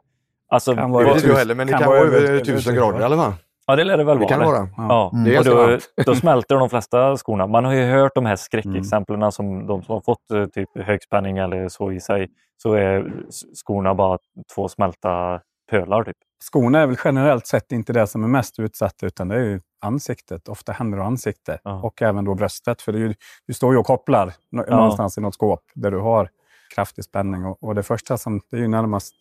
[0.48, 1.98] Alltså, Kan Det vara vet över inte jag tusen- heller, men det kan kan, vara
[2.00, 3.32] över- tusen grader i alla fall.
[3.66, 4.28] ja, det lär det väl Det vara.
[4.28, 4.68] kan det vara.
[4.76, 5.10] Ja.
[5.12, 5.24] Mm.
[5.24, 7.46] Det är och då, då smälter de flesta skorna.
[7.46, 11.38] Man har ju hört de här skräckexemplen som de som har fått eh, typ högspänning
[11.38, 12.28] eller så i sig.
[12.62, 13.12] Så är
[13.54, 14.18] skorna bara
[14.54, 15.40] två smälta
[15.70, 16.04] pölar.
[16.04, 16.16] Typ.
[16.52, 19.60] skorna är väl generellt sett inte det som är mest utsatt, utan det är ju
[19.80, 20.48] ansiktet.
[20.48, 21.58] Ofta händer och ansikte.
[21.64, 21.80] Ja.
[21.82, 22.82] Och även då bröstet.
[22.82, 23.14] För det är ju,
[23.46, 24.76] du står ju och kopplar nå- Ja.
[24.76, 26.28] någonstans i något skåp där du har
[26.74, 27.44] kraftig spänning.
[27.44, 29.14] Och, och det första som, det är ju närmast,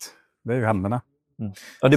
[0.44, 1.00] det är ju händerna.
[1.80, 1.96] Ja, det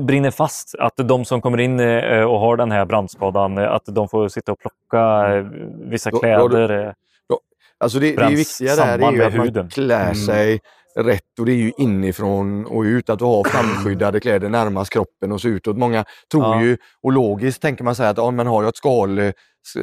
[0.00, 0.74] brinner fast.
[0.78, 4.28] Att de som kommer in eh, och har den här brandskadan, eh, att de får
[4.28, 5.44] sitta och plocka eh,
[5.90, 6.86] vissa Då- då kläder.
[6.86, 6.92] eh,
[7.78, 9.68] Alltså det, det viktiga där är ju att man huden.
[9.68, 10.14] klär Mm.
[10.14, 10.60] sig
[10.96, 13.10] rätt och det är ju inifrån och ut.
[13.10, 15.76] Att du har framskyddade kläder närmast kroppen och så utåt.
[15.76, 16.62] Många tror Ja.
[16.62, 19.34] ju, och logiskt tänker man säga att ja, men har jag ett, skal, ett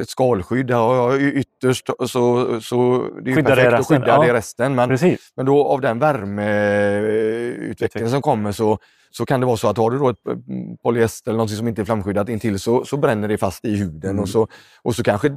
[0.06, 4.22] skalskydd, har jag ytterst så, så det är Skyddar det perfekt att skydda ja.
[4.22, 4.74] det resten.
[4.74, 5.20] Men, Precis.
[5.36, 8.78] men då av den värmeutvecklingen som kommer så,
[9.10, 10.34] så kan det vara så att har du då ett eh,
[10.82, 14.10] polyester eller något som inte är flamskyddat intill så, så bränner det fast i huden
[14.10, 14.22] Mm.
[14.22, 14.48] och, så,
[14.82, 15.36] och så kanske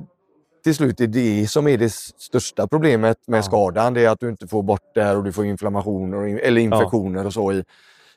[0.68, 3.44] till slut är det som är det största problemet med Ja.
[3.44, 3.94] skadan.
[3.94, 7.26] Det är att du inte får bort det här och du får inflammationer eller infektioner
[7.26, 7.64] och så i,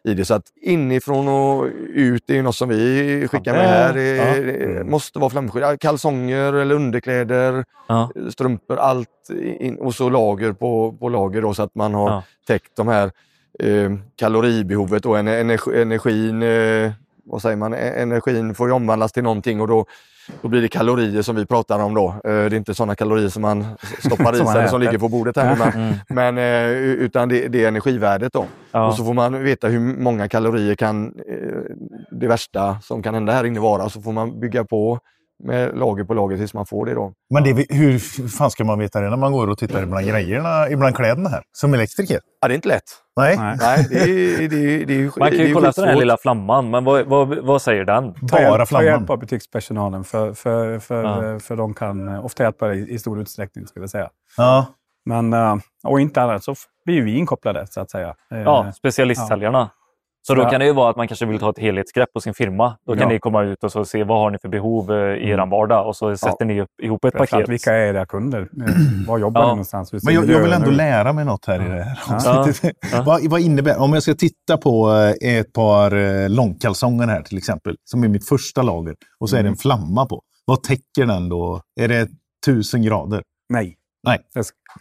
[0.05, 0.25] i det.
[0.25, 3.93] Så att inifrån och ut är ju något som vi skickar Ja, med här.
[3.95, 4.35] det- ja.
[4.79, 5.81] det måste vara flamskyddat.
[5.81, 8.11] Kalsonger eller underkläder, Ja.
[8.31, 9.31] strumpor, allt
[9.61, 12.23] in, och så lager på, på lager då, så att man har Ja.
[12.47, 13.11] täckt de här
[13.59, 16.93] eh, kaloribehovet och energi, energin, eh,
[17.31, 19.87] vad säger man, E- energin får ju omvandlas till någonting och då,
[20.43, 22.09] då blir det kalorier som vi pratar om då.
[22.09, 23.65] Eh, det är inte sådana kalorier som man
[23.99, 25.57] stoppar i sig eller som ligger på bordet här.
[25.57, 25.95] Men, Mm.
[26.35, 28.45] men, eh, utan det, det är energivärdet då.
[28.73, 28.87] Ja.
[28.87, 31.77] Och så får man veta hur många kalorier kan eh,
[32.11, 33.89] det värsta som kan hända här inne vara.
[33.89, 34.99] Så får man bygga på
[35.45, 37.13] med lager på lager tills man får det då.
[37.35, 40.69] Men det, hur fan ska man veta det när man går och tittar bland grejerna,
[40.71, 41.43] ibland kläderna här?
[41.53, 42.21] Som elektriker?
[42.41, 42.83] Ja, det är inte lätt.
[43.17, 43.37] Nej.
[43.37, 43.57] Nej.
[43.61, 43.97] Nej, det
[44.45, 46.17] är, det är, det är, Man kan det ju är kolla efter den här lilla
[46.17, 48.15] flamman, men vad, vad, vad säger den?
[48.15, 48.85] Ta Bara ta flamman.
[48.87, 51.39] hjälp av butikspersonalen, för, för, för, Ja.
[51.39, 53.67] för de kan eh, ofta hjälpa dig i stor utsträckning.
[53.67, 54.09] Skulle jag säga.
[54.37, 54.67] Ja.
[55.05, 58.15] Men, eh, och inte annat så blir vi inkopplade, så att säga.
[58.33, 59.71] Eh, Ja, specialistsäljarna.
[60.23, 60.51] Så då Ja.
[60.51, 62.77] kan det ju vara att man kanske vill ta ett helhetsgrepp på sin firma.
[62.87, 63.09] Då kan Ja.
[63.09, 65.51] ni komma ut och så se vad har ni för behov eh, i er Mm.
[65.51, 67.49] vardag och så sätter ni upp, ihop ett paket.
[67.49, 68.41] vilka är era kunder?
[68.41, 68.75] Eh,
[69.09, 69.47] Var jobbar Ja.
[69.47, 69.93] ni någonstans?
[70.05, 70.77] Men jag, jag vill ändå ut?
[70.77, 72.49] lära mig något här i det här Ja.
[72.93, 73.03] Ja.
[73.07, 74.91] vad, vad innebär, om jag ska titta på
[75.23, 79.43] eh, ett par långkalsonger här till exempel, som är mitt första lager, och så är
[79.43, 80.23] det en flamma på.
[80.45, 81.61] Vad täcker den då?
[81.81, 82.09] Är det
[82.47, 83.23] tusen grader?
[83.49, 83.77] Nej.
[84.07, 84.19] Nej.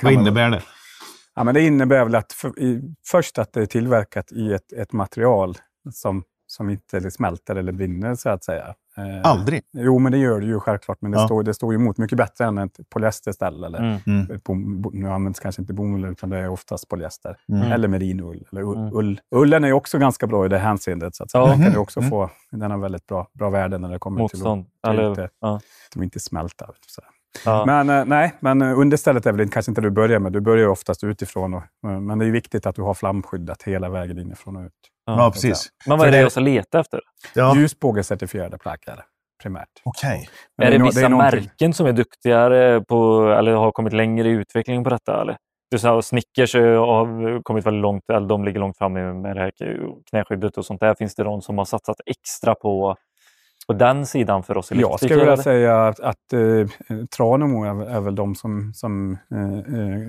[0.04, 0.62] Vad innebär det?
[1.40, 4.74] Ja, men det innebär väl att för, i, först att det är tillverkat i ett,
[4.74, 5.56] ett material
[5.94, 8.76] som, som inte smälter eller brinner, så att säga.
[8.98, 9.62] Eh, Aldrig?
[9.72, 10.98] Jo, men det gör det ju självklart.
[11.02, 11.26] Men det, Ja.
[11.26, 13.64] står, det står ju emot mycket bättre än ett polyesterställ.
[13.64, 13.98] Eller, Mm.
[14.08, 14.40] Mm.
[14.46, 17.38] bom, bo, nu används kanske inte bomull, utan det är oftast polyester.
[17.50, 17.72] Mm.
[17.72, 18.48] Eller merinull.
[18.52, 18.78] Eller ull.
[18.78, 18.94] Mm.
[18.94, 19.22] ull.
[19.36, 21.16] Ullen är också ganska bra i det hänseendet.
[21.16, 21.34] Så att.
[21.34, 21.46] Ja.
[21.48, 22.10] Den kan du också Mm.
[22.10, 24.66] få, den har väldigt bra, bra värden när det kommer Motstånd.
[24.84, 25.56] till att, till ja.
[25.56, 25.64] att
[25.94, 26.70] de inte smälter.
[26.88, 27.02] Så.
[27.46, 27.64] Ja.
[27.66, 30.32] Men eh, nej, men eh, understället är väl kanske inte det du börjar med.
[30.32, 31.54] Du börjar ju oftast utifrån.
[31.54, 34.72] Och, eh, men det är viktigt att du har flamskyddat hela vägen inifrån och ut.
[35.06, 35.70] Ja, precis.
[35.88, 37.00] Men vad är det det- jag ska leta efter?
[37.36, 37.56] Ja.
[37.56, 39.04] Ljusbågecertifierade plagg är det
[39.44, 39.68] primärt.
[39.84, 40.30] Okej.
[40.58, 44.28] Men är det no- vissa någonting- märken som är duktigare på, eller har kommit längre
[44.30, 45.22] i utvecklingen på detta?
[45.22, 45.38] Eller?
[45.72, 49.42] Du sa Snickers har kommit väldigt långt, eller de ligger långt fram med med det
[49.42, 49.52] här
[50.10, 50.96] knäskyddet och sånt där.
[50.96, 52.96] Finns det de som har satsat extra på,
[53.70, 54.91] på den sidan för oss elektriker?
[54.91, 59.53] Jag skulle vilja säga att, att eh, Tranemo är, är väl de som, som eh,
[59.80, 59.99] eh,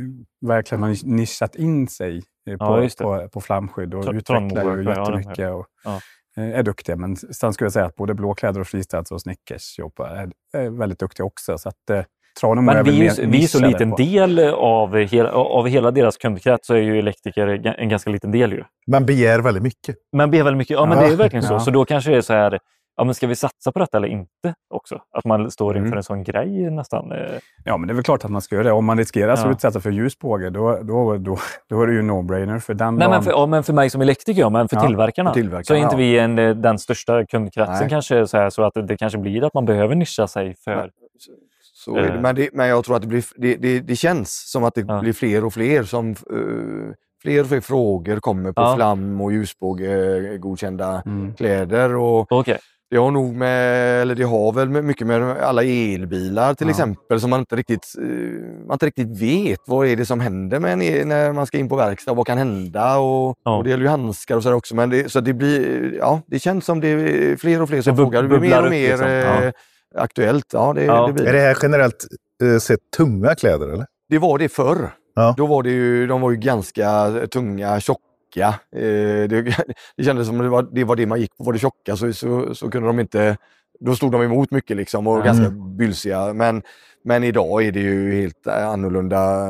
[0.46, 2.22] verkligen har nischat in sig eh,
[2.58, 2.98] Ja, på, det.
[2.98, 5.50] på, på flamskydd och utvecklar ju ja, jättemycket.
[5.52, 6.00] Och, Ja.
[6.36, 6.96] eh, är duktiga.
[6.96, 10.30] Men sen skulle jag säga att både Blåkläder och Fristads och Snickers jobbar, är,
[10.64, 11.58] är väldigt duktiga också.
[11.58, 12.02] Så att, eh,
[12.40, 15.66] Tranemo är Men väl vi, är- vi är så liten på- del av hela, av
[15.66, 17.46] hela deras kundkrets så är ju elektriker
[17.80, 18.52] en ganska liten del.
[18.52, 18.64] Ju.
[18.90, 19.96] Man begär väldigt mycket.
[20.12, 20.74] Men ber väldigt mycket.
[20.74, 21.06] Ja, men Ja.
[21.06, 21.52] det är verkligen så.
[21.54, 21.60] Ja.
[21.60, 22.58] Så då kanske det är så här,
[23.00, 25.00] ja, men ska vi satsa på detta eller inte också?
[25.18, 25.96] Att man står inför Mm.
[25.96, 27.12] en sån grej nästan.
[27.12, 27.18] eh.
[27.64, 28.72] Ja, men det är väl klart att man ska göra det.
[28.72, 29.50] Om man riskerar att Ja.
[29.50, 31.38] utsätta för ljusbåge, då, då, då,
[31.68, 32.58] då är det ju no-brainer.
[32.58, 34.76] För den Nej, men dagen- för, ja, men för mig som elektriker, ja, men för
[34.76, 37.88] Ja, tillverkarna, för tillverkarna, så är inte vi en, eh, den största kundkretsen Nej.
[37.88, 38.26] kanske.
[38.26, 40.90] Så, här, så att det, kanske blir att man behöver nischa sig för...
[41.74, 42.08] Så är det.
[42.08, 42.20] Eh.
[42.20, 44.84] Men, det, men jag tror att det, blir, det, det, det känns som att det
[45.00, 46.16] blir fler och fler som eh,
[47.22, 48.74] fler och fler frågor kommer på Ja.
[48.76, 51.34] flam och ljusbåge godkända Mm.
[51.34, 51.96] kläder.
[51.96, 52.58] Och Okej.
[52.90, 56.70] Det har nog med, eller det har väl med, mycket med alla elbilar till Ja.
[56.70, 58.04] exempel som man inte riktigt, eh,
[58.66, 59.58] man inte riktigt vet.
[59.66, 62.14] Vad är det som händer med en, el- när man ska in på verkstad?
[62.14, 62.98] Vad kan hända?
[62.98, 63.56] Och, Ja.
[63.56, 64.74] och det gäller ju handskar och så där också.
[64.74, 67.96] Men det, så det blir, ja, det känns som det är fler och fler som
[67.96, 68.22] Det frågar.
[68.22, 69.08] Det blir mer och mer liksom.
[69.10, 69.42] Ja.
[69.44, 69.52] eh,
[69.94, 70.46] aktuellt.
[70.52, 71.06] Ja, det, Ja.
[71.06, 72.06] det blir Är det här generellt
[72.42, 73.86] eh, sett tunga kläder eller?
[74.08, 74.90] Det var det förr.
[75.14, 75.34] Ja.
[75.36, 78.00] Då var det ju, de var ju ganska tunga, tjocka.
[78.36, 79.42] Eh, det,
[79.96, 81.44] det kändes som det var, det var det man gick på.
[81.44, 83.36] Var det tjocka så, så, så kunde de inte...
[83.80, 85.26] Då stod de emot mycket liksom och Mm.
[85.26, 86.32] ganska bylsiga.
[86.34, 86.62] Men,
[87.04, 89.46] men idag är det ju helt eh, annorlunda.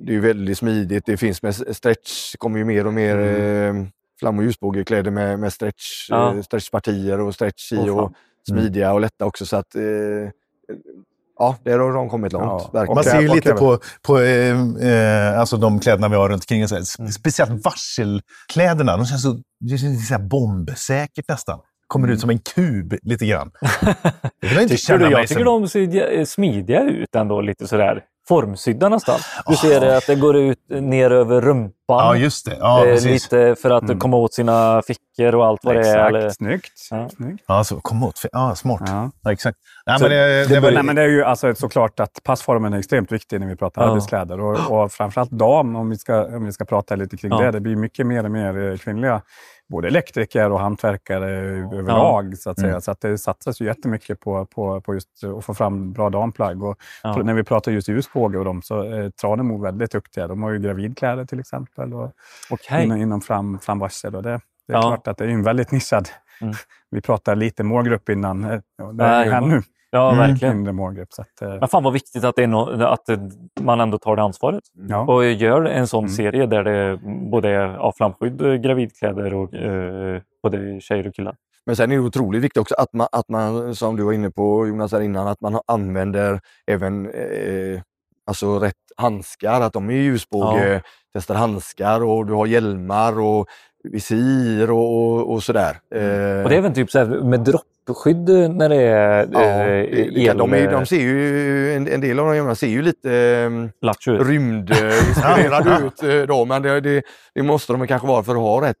[0.00, 1.06] Det är ju väldigt smidigt.
[1.06, 3.76] Det finns med stretch, kommer ju mer och mer Mm.
[3.82, 3.86] eh,
[4.20, 6.42] flam och ljusbågekläder med, med stretch, Ja.
[6.42, 7.90] stretchpartier och stretch i fan.
[7.90, 8.12] och
[8.48, 9.46] smidiga och lätta också.
[9.46, 9.82] Så att, eh,
[11.40, 12.70] ja, där har de kommit långt.
[12.72, 12.84] Ja.
[12.94, 14.60] Man ser ju och lite även- på, på eh,
[14.90, 16.62] eh, alltså de kläderna vi har runt omkring.
[16.62, 17.12] Mm.
[17.12, 18.96] Speciellt varselkläderna.
[18.96, 21.60] De känns så, det känns så här bombsäkert nästan.
[21.86, 23.50] Kommer ut som en kub lite grann.
[24.40, 25.62] Jag inte Tycker du, jag tycker som...
[25.62, 29.18] de ser eh, smidiga ut ändå, lite sådär formsydda nästan.
[29.46, 31.72] Du ser att det går ut ner över rumpan.
[31.88, 32.56] Ja, just det.
[32.60, 33.98] Ja, eh, lite för att Mm.
[33.98, 35.84] komma åt sina fickor och allt vad det är.
[35.94, 36.30] Exakt, Eller...
[36.30, 36.72] snyggt.
[36.90, 37.08] Ja.
[37.08, 37.44] snyggt.
[37.48, 38.20] Ja, så, kom åt.
[38.32, 38.82] Ja, smart.
[38.86, 39.10] Ja.
[39.24, 39.58] Ja, exakt.
[39.86, 42.78] Nej, men det, det, väl- Nej, men det är ju alltså såklart att passformen är
[42.78, 43.88] extremt viktig när vi pratar Ja.
[43.90, 44.40] arbetskläder.
[44.40, 47.40] Och, och framförallt dam, om vi, ska, om vi ska prata lite kring Ja.
[47.40, 47.50] det.
[47.50, 49.22] Det blir mycket mer och mer eh, kvinnliga
[49.70, 51.30] både elektriker och hantverkare
[51.78, 52.38] överlag.
[52.38, 52.68] Så att säga.
[52.70, 52.80] Mm.
[52.80, 56.62] Så att det satsas ju jättemycket på, på, på just att få fram bra damplagg.
[56.62, 57.22] Och Ja.
[57.22, 60.26] När vi pratar just ljusbåge och dem så är Tranemo väldigt duktiga.
[60.28, 62.12] De har ju gravidkläder till exempel och
[62.50, 62.84] Okej.
[62.84, 64.16] inom, inom fram, framvarsel.
[64.16, 64.30] Och det,
[64.66, 64.80] det är Ja.
[64.82, 66.08] klart att det är en väldigt nischad.
[66.40, 66.54] Mm.
[66.90, 68.42] Vi pratar lite målgrupp innan.
[68.42, 69.62] Det är ju ännu
[69.92, 70.28] Ja, Mm.
[70.28, 70.74] verkligen.
[70.76, 71.12] målgrupp.
[71.12, 73.04] Så att, eh, Men fan vad viktigt att, det är no att
[73.60, 74.98] man ändå tar det ansvaret ja.
[75.00, 76.10] och gör en sån Mm.
[76.16, 81.34] serie där det både är ja, flamskydd, eh, gravidkläder och eh, både tjejer och killar.
[81.66, 84.30] Men sen är det otroligt viktigt också att man, att man, som du var inne
[84.30, 87.80] på Jonas här innan, att man använder även eh,
[88.26, 89.60] alltså rätt handskar.
[89.60, 90.82] Att de är ljusbåge,
[91.14, 93.46] testar handskar och du har hjälmar och
[93.84, 95.70] visir och, och, och sådär.
[95.94, 100.10] Eh, Och det är även typ så med droppskydd när det är ja, eh, det-
[100.14, 103.12] det de, är, de ser ju, en, en del av de hjälmarna ser ju lite
[103.14, 103.50] eh,
[103.86, 104.26] lattjo ut.
[104.28, 107.02] rymdinspirerade ut eh, då, men det, det,
[107.34, 108.76] det måste de kanske vara för att ha rätt,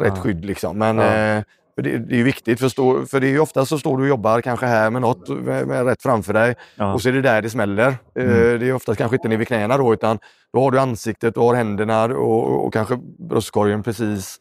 [0.00, 0.22] rätt Ja.
[0.22, 0.44] skydd.
[0.44, 0.78] Liksom.
[0.78, 1.14] Men Ja.
[1.36, 1.42] eh,
[1.74, 4.02] för det, det är viktigt, för, stå, för det är ju ofta så står du
[4.02, 6.94] och jobbar kanske här med något med, med rätt framför dig Ja.
[6.94, 7.86] och så är det där det smäller.
[7.88, 8.60] Eh, Mm.
[8.60, 10.18] Det är oftast kanske inte ner vid knäna då, utan
[10.52, 14.36] då har du ansiktet, du har händerna och, och kanske bröstkorgen precis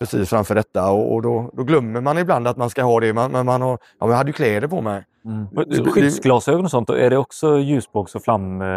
[0.00, 3.12] precis framför detta och, och då, då glömmer man ibland att man ska ha det.
[3.12, 5.04] Man, men man har, ja, jag hade ju kläder på mig.
[5.24, 5.46] Mm.
[5.92, 8.62] Skyddsglasögon och sånt, är det också ljusbågs och flam...
[8.62, 8.68] Eh,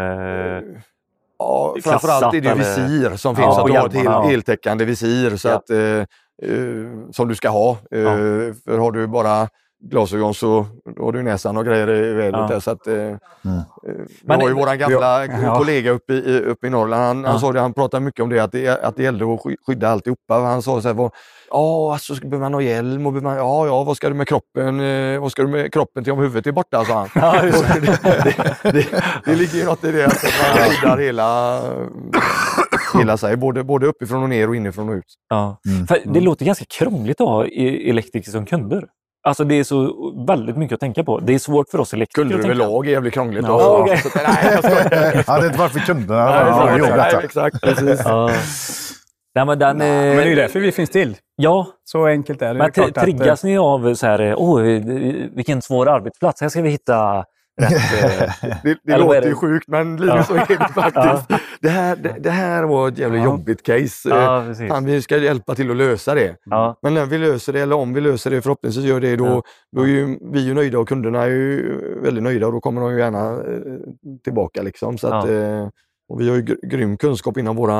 [1.38, 3.56] Ja, framförallt är det visir som Ja, finns.
[3.56, 4.22] på att du har ett hel, ja.
[4.22, 5.54] heltäckande visir så Ja.
[5.54, 6.04] att, eh,
[6.42, 7.78] eh, som du ska ha.
[7.90, 8.16] Eh, Ja.
[8.64, 9.48] För har du bara
[9.90, 10.66] glasögon så
[10.96, 12.50] då har du näsan och grejer i vädret.
[12.50, 12.60] Ja.
[12.60, 13.16] Så att, eh, eh,
[14.22, 15.58] Men vi har ju våran gamla Ja.
[15.58, 17.02] kollega uppe i, uppe i Norrland.
[17.04, 17.30] Han, Ja.
[17.30, 19.56] han, sa det, han pratade mycket om det, att det, att det gällde att sky-
[19.66, 20.34] skydda alltihopa.
[20.34, 21.10] Han sa så här, vad,
[21.50, 23.06] ja, alltså, ska- behöver man ha hjälm?
[23.06, 24.80] Och behöver man, ja, ja, vad ska du med kroppen?
[24.80, 26.84] Eh, vad ska du med kroppen till om huvudet är borta?
[26.84, 27.08] sa han.
[27.14, 27.50] Ja, det,
[28.62, 28.86] det, det,
[29.24, 31.60] det ligger ju något i det, att man skyddar hela,
[32.98, 35.04] hela sig, både, både uppifrån och ner och inifrån och ut.
[35.30, 35.60] ja.
[35.68, 35.86] Mm.
[35.86, 38.84] För det låter ganska krångligt att ha e- elektriker som kunder.
[39.26, 39.94] Alltså det är så
[40.26, 41.18] väldigt mycket att tänka på.
[41.20, 42.54] Det är svårt för oss elektriker Kunder att tänka.
[42.54, 43.44] överlag är jävligt krångligt.
[43.46, 43.96] Ja, okej.
[43.98, 45.24] Så nej, jag skojar.
[45.26, 47.20] Ja, det är inte varför kunderna Nej, har nej, nej, detta.
[47.22, 48.00] exakt, precis.
[48.04, 48.30] Ja.
[49.34, 51.16] Nej, men den, Men det är ju därför vi finns till.
[51.36, 52.54] Ja, Så enkelt är det.
[52.54, 54.60] men det är klart tri- att, triggas ni av så här, åh,
[55.34, 57.24] vilken svår arbetsplats, här ska vi hitta
[57.56, 57.72] rätt...
[58.42, 59.28] eh, Det, det låter det?
[59.28, 61.40] ju sjukt, men Linus, så är det faktiskt.
[61.60, 63.24] Det, här, det, det här var ett jävligt Ja.
[63.26, 64.08] jobbigt case.
[64.08, 64.68] Ja, precis.
[64.68, 66.36] Fan, vi ska hjälpa till att lösa det.
[66.44, 69.26] Ja, Men när vi löser det, eller om vi löser det, förhoppningsvis gör det, då,
[69.26, 69.42] Ja.
[69.76, 72.80] då är ju vi ju nöjda och kunderna är ju väldigt nöjda och då kommer
[72.80, 73.78] de ju gärna eh,
[74.24, 74.62] tillbaka.
[74.62, 74.98] Liksom.
[74.98, 75.34] Så att, Ja.
[75.34, 75.68] eh,
[76.08, 77.70] och vi har ju gr- grym kunskap inom vår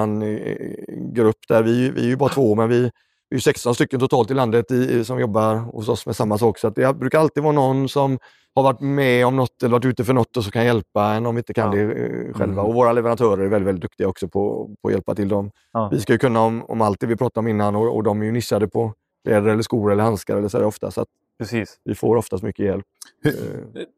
[1.14, 1.62] grupp där.
[1.62, 2.90] Vi, vi är ju bara två, men vi,
[3.30, 6.58] vi är 16 stycken totalt i landet i, som jobbar hos oss med samma sak.
[6.58, 8.18] Så det brukar alltid vara någon som
[8.54, 11.26] har varit med om något eller varit ute för något och så kan hjälpa en
[11.26, 11.84] om vi inte kan Ja.
[11.84, 12.60] det eh, själva.
[12.60, 12.64] Mm.
[12.66, 15.50] Och våra leverantörer är väldigt, väldigt duktiga också på, på att hjälpa till dem.
[15.72, 15.88] Ja.
[15.92, 18.20] Vi ska ju kunna om, om allt det vi pratade om innan och, och de
[18.20, 18.92] är ju nischade på
[19.24, 20.90] kläder eller skor eller handskar eller så ofta.
[20.90, 21.06] Så
[21.38, 21.80] precis.
[21.84, 22.84] vi får oftast mycket hjälp.
[23.24, 23.32] Eh,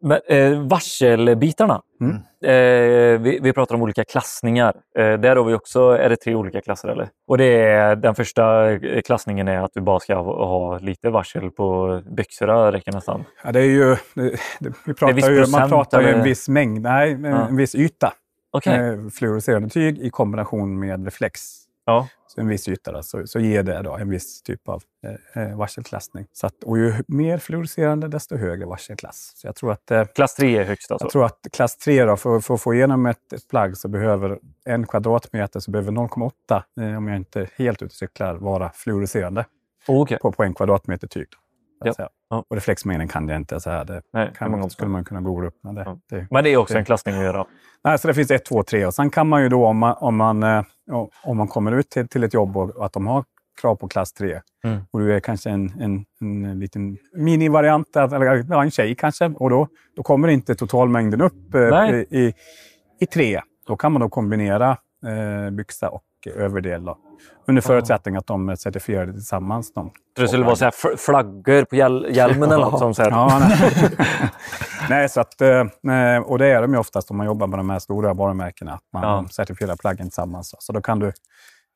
[0.02, 1.82] Men, eh, varselbitarna.
[2.00, 2.14] Mm.
[2.44, 4.74] Eh, vi, vi pratar om olika klassningar.
[4.98, 7.08] Eh, där har vi också, är det tre olika klasser eller?
[7.26, 11.10] Och det är, den första eh, klassningen är att du bara ska ha, ha lite
[11.10, 13.24] varsel på byxorna, räcker nästan.
[13.44, 14.30] Ja, det är ju, det,
[14.60, 17.48] det, vi pratar viss ju, man pratar ju en viss mängd, nej, en, Ja.
[17.48, 18.12] en viss yta.
[18.50, 18.74] Okej.
[18.78, 21.40] Eh, fluorescerande tyg i kombination med reflex.
[21.88, 22.08] Ja.
[22.26, 25.56] Så en viss yta så, så ger det då en viss typ av eh, eh,
[25.56, 26.26] varselklassning.
[26.32, 29.32] Så att, och ju mer fluorescerande desto högre varselklass.
[29.36, 31.04] Så jag tror att, eh, Klass 3 är högst alltså?
[31.04, 33.88] jag tror att klass 3 då, för, för att få igenom ett, ett plagg så
[33.88, 39.44] behöver en kvadratmeter så behöver 0,8, eh, om jag inte helt ute cyklar, vara fluorescerande
[39.86, 40.18] Okej.
[40.18, 41.28] på, på en kvadratmeter tyg.
[41.80, 41.92] Ja.
[42.30, 42.44] Ja.
[42.48, 43.60] Och reflexmängden kan jag inte.
[43.60, 45.58] Så här, det Nej, kan, man, skulle man kunna googla upp.
[45.62, 45.98] Men det, Ja.
[46.10, 47.46] det, Men det är också en klassning att göra.
[47.84, 49.96] Nej, så det finns ett, två, tre och sen kan man ju då om man,
[49.98, 50.62] om man, eh,
[51.24, 53.24] om man kommer ut till, till ett jobb och att de har
[53.60, 54.78] krav på klass 3 Mm.
[54.90, 59.50] och du är kanske en, en, en liten minivariant, eller ja, en tjej kanske, och
[59.50, 62.34] då, då kommer inte totalmängden upp eh, i, i,
[63.00, 63.40] i tre.
[63.66, 64.70] Då kan man då kombinera
[65.06, 66.84] eh, byxa och överdel.
[66.84, 66.98] Då.
[67.46, 69.72] Under förutsättning att de är certifierade tillsammans.
[69.72, 69.90] De.
[70.16, 73.10] Det skulle vara så här flaggor på hjäl hjälmen eller något som så här.
[73.10, 73.90] Ja, nej.
[74.90, 75.60] nej, så att, eh,
[76.24, 78.72] och det är de ju oftast om man jobbar med de här stora varumärkena.
[78.72, 79.26] Att man Ja.
[79.30, 80.54] certifierar plaggen tillsammans.
[80.58, 81.12] Så då kan du,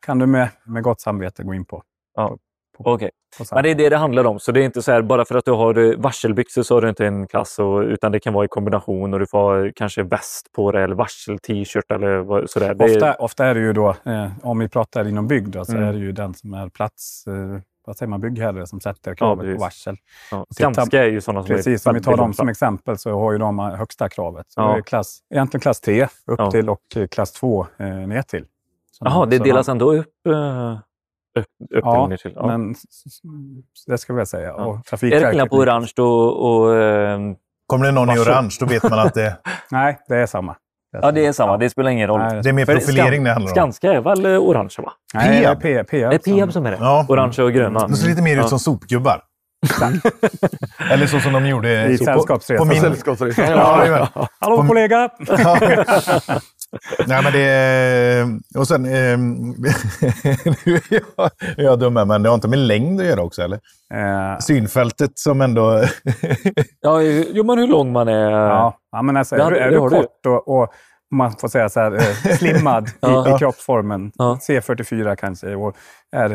[0.07, 1.83] kan du med, med gott samvete gå in på,
[2.15, 2.37] Ja.
[2.79, 3.11] Okej.
[3.37, 3.57] samma.
[3.57, 4.41] Men det är det det handlar om.
[4.41, 6.83] Så det är inte så här, bara för att du har eh, varselbyxor så har
[6.83, 9.71] du inte en klass, och, utan det kan vara i kombination och du får ha
[9.77, 12.75] kanske väst på dig eller varsel-t-shirt eller sådär.
[12.75, 15.65] Det är, Ofta, ofta är det ju då, eh, om vi pratar inom bygg, då,
[15.65, 15.85] så Mm.
[15.89, 19.45] är det ju den som är plats, eh, vad säger man, byggherre som sätter kravet
[19.45, 19.57] precis.
[19.59, 19.97] på varsel.
[20.31, 23.11] ja, Skanska är ju sådana som Precis, är om vi tar dem som exempel så
[23.19, 24.47] har ju de högsta kravet.
[24.49, 24.73] Så Ja.
[24.73, 26.51] det är klass, egentligen klass 3 upp Ja.
[26.51, 28.45] till och eh, klass 2 eh, ner till.
[29.01, 30.79] Jaha, de- det delas de- ändå upp, eh,
[31.41, 32.33] upp Ja, till.
[32.37, 32.47] Ja.
[32.47, 32.75] men
[33.87, 34.49] det ska vi säga.
[34.49, 34.55] Ja.
[34.65, 36.47] Och är det skillnad på orange och...
[36.65, 37.19] och eh,
[37.67, 38.33] Kommer det någon i Varsel.
[38.33, 39.37] orange, då vet man att det,
[39.71, 40.57] Nej, det är samma.
[41.03, 41.57] ja, det är samma.
[41.59, 42.21] Det spelar ingen roll.
[42.21, 43.55] Nej, det är mer profilering det handlar om.
[43.55, 44.93] Skanska är väl eh, orange, va?
[45.15, 45.89] Nej, det är Peab.
[45.89, 46.77] Peab Det är Peab som- är det.
[46.81, 47.07] Ja.
[47.09, 47.81] Orange och gröna.
[47.81, 48.49] De ser lite mer ut Ja.
[48.49, 49.23] som sopgubbar.
[50.91, 52.67] Eller så som de gjorde I sällskapsresan.
[52.69, 52.81] På min...
[52.81, 53.45] Sällskapsresan.
[53.51, 54.07] Ja, jajamän.
[54.39, 55.09] Hallå På- kollega!
[57.07, 58.59] Nej, men det.
[58.59, 58.85] Och sen...
[58.93, 60.83] Eh, nu är
[61.17, 63.61] jag, nu är jag dum men det har inte med längd att göra också, eller?
[63.95, 65.85] Eh, Synfältet som ändå...
[66.81, 68.31] Ja, jo, men hur lång man är.
[68.31, 70.73] ja, ja, men alltså, Det är, det du kort och, och
[71.15, 73.29] man får säga så här, eh, slimmad Ja.
[73.29, 74.39] i, i kroppsformen, Ja.
[74.49, 75.77] C44 kanske, och
[76.17, 76.31] är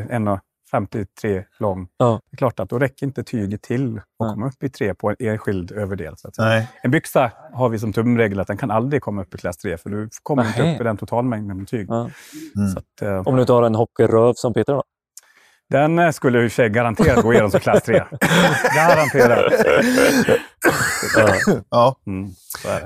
[0.73, 1.87] 1,53 lång.
[1.97, 2.19] Ja.
[2.31, 4.33] Det är klart att då räcker inte tyget till att Ja.
[4.33, 6.13] komma upp i 3 på en enskild överdel.
[6.17, 6.47] Så att säga.
[6.47, 6.67] Nej.
[6.83, 9.77] En byxa har vi som tumregel att den kan aldrig komma upp i klass 3,
[9.77, 10.75] för du kommer inte Nähä.
[10.75, 11.87] upp i den totalmängden med tyg.
[11.89, 12.09] Ja.
[12.55, 12.69] Mm.
[12.69, 14.83] Så att, eh, Om du inte har en hockeyröv som Peter då?
[15.69, 18.03] Den eh, skulle i sig garanterat gå igenom som klass 3.
[18.75, 19.53] garanterat.
[21.69, 21.95] Ja.
[22.07, 22.29] Mm.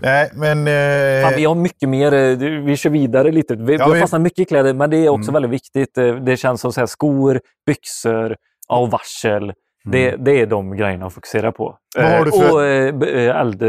[0.01, 0.57] Nej, men...
[0.67, 2.13] Eh, Fan, vi har mycket mer.
[2.13, 3.55] eh, Vi kör vidare lite.
[3.55, 5.33] Vi, Ja, vi har vi- fastnat mycket i kläder, men det är också Mm.
[5.41, 5.97] väldigt viktigt.
[5.97, 8.35] Eh, Det känns som så här, skor, byxor
[8.67, 9.53] ja, och varsel.
[9.83, 11.77] Det, det är de grejerna att fokusera på.
[11.97, 13.61] Vad har du för- Och eh, eh, eld,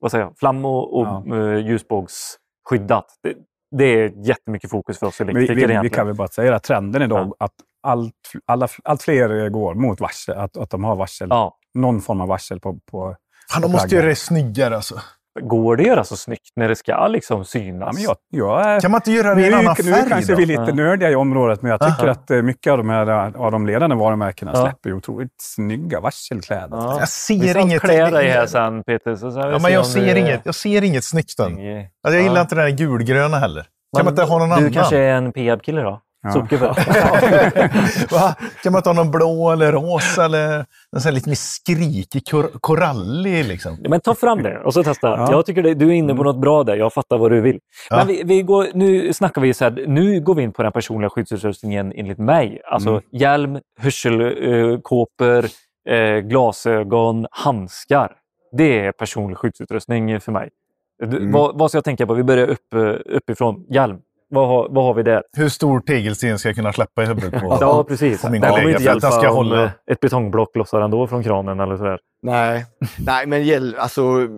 [0.00, 0.34] vad säger jag?
[0.38, 1.58] flam och, och Ja.
[1.58, 3.06] ljusbågsskyddat.
[3.22, 3.34] Det,
[3.78, 5.94] det är jättemycket fokus för oss Vi, elektriker vi, vi egentligen.
[5.96, 7.52] kan väl bara säga att trenden idag att
[7.84, 8.12] allt,
[8.46, 11.56] alla, allt fler går mot varsel, att, att de har varsel, Ja.
[11.74, 13.16] någon form av varsel på, på
[13.50, 14.94] Fan, de måste göra det snyggare alltså.
[15.40, 17.88] Går det att göra så snyggt när det ska liksom synas?
[17.88, 18.16] Ja, men jag,
[18.62, 20.36] jag Kan man inte göra det nu, i en annan nu färg kanske då?
[20.36, 20.74] vi är lite Ja.
[20.74, 22.10] nördiga i området, men jag tycker Aha.
[22.10, 24.62] att eh, mycket av de här av de ledande varumärkena Ja.
[24.62, 26.76] släpper ju otroligt snygga varselkläder.
[26.76, 26.92] Ja.
[26.92, 27.82] Jag Vi ser ska inget...
[27.82, 29.16] klä dig här sen Peter.
[29.16, 31.46] Så Ja, men jag ser, du- inget, jag ser inget snyggt än.
[31.46, 31.58] Alltså,
[32.04, 32.40] jag gillar Ja.
[32.40, 33.62] inte den här gulgröna heller.
[33.96, 34.72] Kan man Men inte ha någon du annan?
[34.72, 36.00] kanske är en Peab-kille då?
[36.24, 36.30] Ja.
[36.32, 36.66] Sopgubbe?
[38.10, 38.34] Va?
[38.62, 40.64] Kan man ha någon blå eller rosa eller
[41.04, 43.78] här lite mer skrikig, kor korallig liksom?
[43.88, 45.08] Men ta fram det och så testa.
[45.08, 45.28] Ja.
[45.30, 46.76] Jag tycker det, du är inne på något bra där.
[46.76, 47.58] Jag fattar vad du vill.
[47.90, 47.96] Ja.
[47.96, 50.72] Men vi, vi går, nu snackar vi så här, nu går vi in på den
[50.72, 52.60] personliga skyddsutrustningen enligt mig.
[52.64, 53.02] Alltså Mm.
[53.12, 55.44] hjälm, hörselkåpor,
[55.88, 58.12] eh, glasögon, handskar.
[58.56, 60.48] Det är personlig skyddsutrustning för mig.
[60.98, 61.32] Du, Mm.
[61.32, 62.14] vad, vad ska jag tänka på?
[62.14, 62.80] Vi börjar upp, eh,
[63.16, 63.66] uppifrån.
[63.70, 63.96] Hjälm.
[64.34, 65.22] Vad har, vad har vi där?
[65.36, 67.58] Hur stor tegelsten ska jag kunna släppa i huvudet på?
[67.60, 68.22] Ja, precis.
[68.22, 69.64] på min det kommer inte hjälpa ska om hålla.
[69.64, 71.98] eh, ett betongblock lossar ändå från kranen eller sådär.
[72.22, 72.66] Nej,
[73.06, 74.28] nej men hjälp, alltså...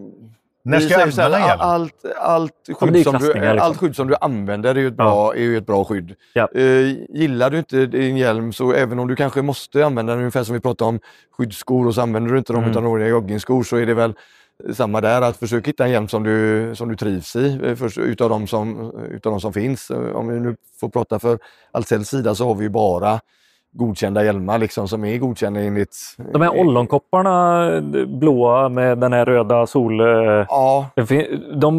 [0.65, 1.61] När vi ska jag säger så här, använda hjälm?
[1.61, 3.59] Allt, allt, skydd som du, liksom.
[3.61, 6.15] allt skydd som du använder är ju ett bra, är ju ett bra skydd.
[6.35, 6.49] Ja.
[6.55, 6.63] Eh,
[7.09, 10.55] gillar du inte din hjälm så även om du kanske måste använda den, ungefär som
[10.55, 11.01] vi pratade om
[11.39, 12.71] skyddsskor och så använder du inte dem Mm.
[12.71, 14.15] utan några joggingskor så är det väl
[14.75, 18.01] samma där, att försöka hitta en hjälm som du, som du trivs i eh, för,
[18.01, 19.91] utav, de som, utav de som finns.
[19.91, 21.39] Eh, om vi nu får prata för
[21.73, 23.21] Ahlsells sida så har vi ju bara
[23.77, 25.97] godkända hjälmar liksom, som är godkända enligt...
[26.33, 30.01] De här ollonkopparna, eh, blåa med den här röda sol...
[30.01, 30.07] eh,
[30.49, 31.07] Ja, De,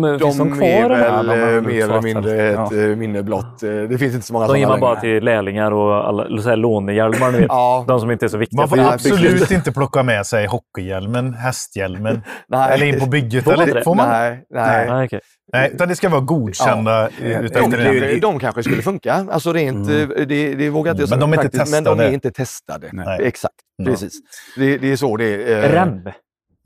[0.02, 0.68] de finns de kvar?
[0.68, 0.98] är eller?
[1.00, 2.96] väl har eh, mer eller mindre ett Ja.
[2.96, 3.60] minne blott.
[3.60, 5.02] Det finns inte så många De ger man bara längre.
[5.02, 7.32] till lärlingar och alla, så här, lånehjälmar.
[7.32, 7.46] Vet.
[7.50, 8.60] Ja, De som inte är så viktiga.
[8.62, 12.22] Man får absolut inte plocka med sig hockeyhjälmen, hästhjälmen
[12.72, 13.44] eller in på bygget.
[13.44, 13.82] Får man eller?
[13.82, 14.10] Får man?
[14.10, 14.90] Nej, nej.
[14.90, 15.20] Nej, okej.
[15.54, 17.42] Nej, utan det ska vara godkända Ja.
[17.42, 19.14] De, de, de kanske skulle funka.
[19.14, 20.12] Alltså rent, Mm.
[20.12, 22.10] eh, det, det vågar jag inte Men de är inte praktiskt, Men de testade.
[22.10, 22.90] är inte testade.
[22.94, 23.20] Nej.
[23.24, 23.86] Exakt, Ja.
[23.86, 24.14] precis.
[24.58, 25.64] Det, det är så det är.
[25.64, 25.90] eh, Rem,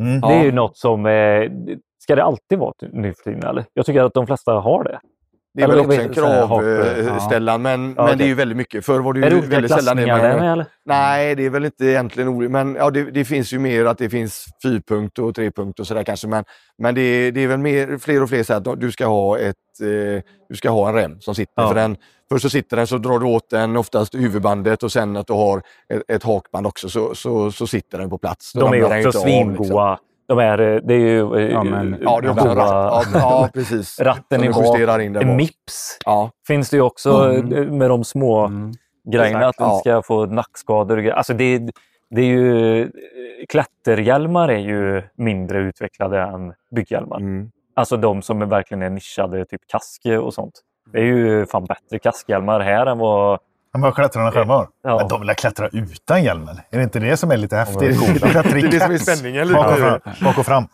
[0.02, 0.22] Mm.
[0.22, 1.06] det är ju något som...
[1.06, 1.42] Eh,
[2.04, 3.50] ska det alltid vara nu för tiden?
[3.50, 3.66] Eller?
[3.74, 5.00] Jag tycker att de flesta har det.
[5.54, 6.46] Det är väl också en heter det?
[6.46, 8.26] Hak- kravställan, men, Ja, men det okej.
[8.26, 8.86] är ju väldigt mycket.
[8.86, 10.04] Förr var det Är det ju väldigt sällan det?
[10.04, 10.66] Eller?
[10.86, 12.52] Nej, det är väl inte egentligen olika.
[12.52, 16.04] Men ja, det, det finns ju mer att det finns fyrpunkt och trepunkt och sådär
[16.04, 16.28] kanske.
[16.28, 16.44] Men,
[16.78, 19.56] men det, det är väl mer, fler och fler så att du ska ha, ett,
[19.82, 21.54] eh, du ska ha en rem som sitter.
[21.56, 21.68] Ja.
[21.68, 21.98] För den,
[22.30, 25.34] först så sitter den så drar du åt den, oftast huvudbandet och sen att du
[25.34, 25.62] har
[25.94, 28.54] ett, ett hakband också så, så, så sitter den på plats.
[28.54, 29.98] Då De är ju också inte av, liksom.
[30.32, 31.36] De är, eh, det är ju...
[31.40, 32.58] eh, Ja, men- Ja, det är också ratt.
[32.68, 34.00] Ja, ja, precis.
[34.00, 34.78] Ratten i bak.
[34.78, 35.26] där bak.
[35.38, 37.54] Mips Ja, finns det ju också Mm.
[37.54, 38.72] eh, med de små Mm.
[39.12, 39.46] grejerna.
[39.48, 39.72] Att du Ja.
[39.74, 40.98] inte ska få nackskador.
[40.98, 41.06] och.
[41.18, 41.62] Alltså det,
[42.10, 42.92] det är ju,
[43.50, 47.18] klätterhjälmar är ju mindre utvecklade än bygghjälmar.
[47.18, 47.52] mm.
[47.76, 50.54] Alltså de som är verkligen är nischade, typ kaske och sånt.
[50.94, 53.40] Det är ju fan bättre kaskhjälmar här än vad...
[53.74, 54.68] Men vad klättrarna själva har.
[54.84, 54.98] Ja.
[54.98, 56.60] Men de vill klättra utan hjälmen.
[56.72, 57.80] Är det inte det som är lite häftigt?
[57.80, 60.00] det- De är det som är spänningen lite Bak och fram.
[60.22, 60.68] Bak och fram.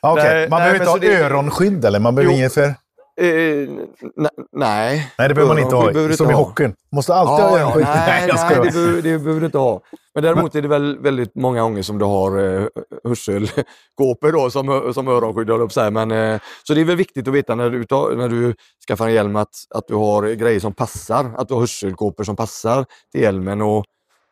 [0.00, 0.24] Okej.
[0.24, 1.98] Nej, Man nej, behöver inte ha det- öronskydd eller?
[2.00, 2.74] Man behöver inget för...
[3.20, 5.12] Eh, ne- nej.
[5.18, 6.08] Nej, det behöver man inte behöver ha.
[6.08, 6.74] du Som i hockeyn.
[6.92, 8.64] Måste alltid ha Ja, ja, nej, nej skojar.
[8.64, 9.80] det, behöver, det behöver du inte ha.
[10.14, 12.66] Men däremot är det väl väldigt många gånger som du har eh,
[13.04, 15.90] hörselkåpor då, som, som öronskydd, höll på att säga.
[15.90, 18.54] Men, eh, Så det är väl viktigt att veta när du, tar, när du
[18.88, 21.30] skaffar en hjälm att, att du har grejer som passar.
[21.36, 23.62] Att du har hörselkåpor som passar till hjälmen.
[23.62, 23.84] Och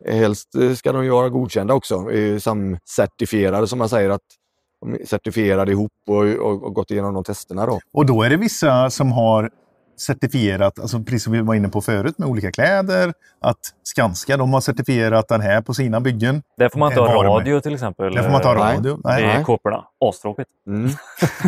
[0.09, 4.09] helst eh, ska de ju vara godkända också, eh, samcertifierade som man säger.
[4.09, 4.21] att
[5.05, 7.65] certifierade ihop och, och, och gått igenom de testerna.
[7.65, 7.79] Då.
[7.93, 9.49] Och då är det vissa som har
[9.99, 14.53] certifierat, alltså precis som vi var inne på förut med olika kläder, att Skanska de
[14.53, 16.41] har certifierat den här på sina byggen.
[16.57, 17.37] Där får man inte Det ha det med.
[17.37, 18.13] radio till exempel.
[18.15, 18.75] Där får man inte ha eh, Nej.
[18.77, 18.99] radio.
[19.03, 19.43] Nej.
[19.43, 19.85] kåporna.
[20.05, 20.49] Astråkigt.
[20.67, 20.89] Mm.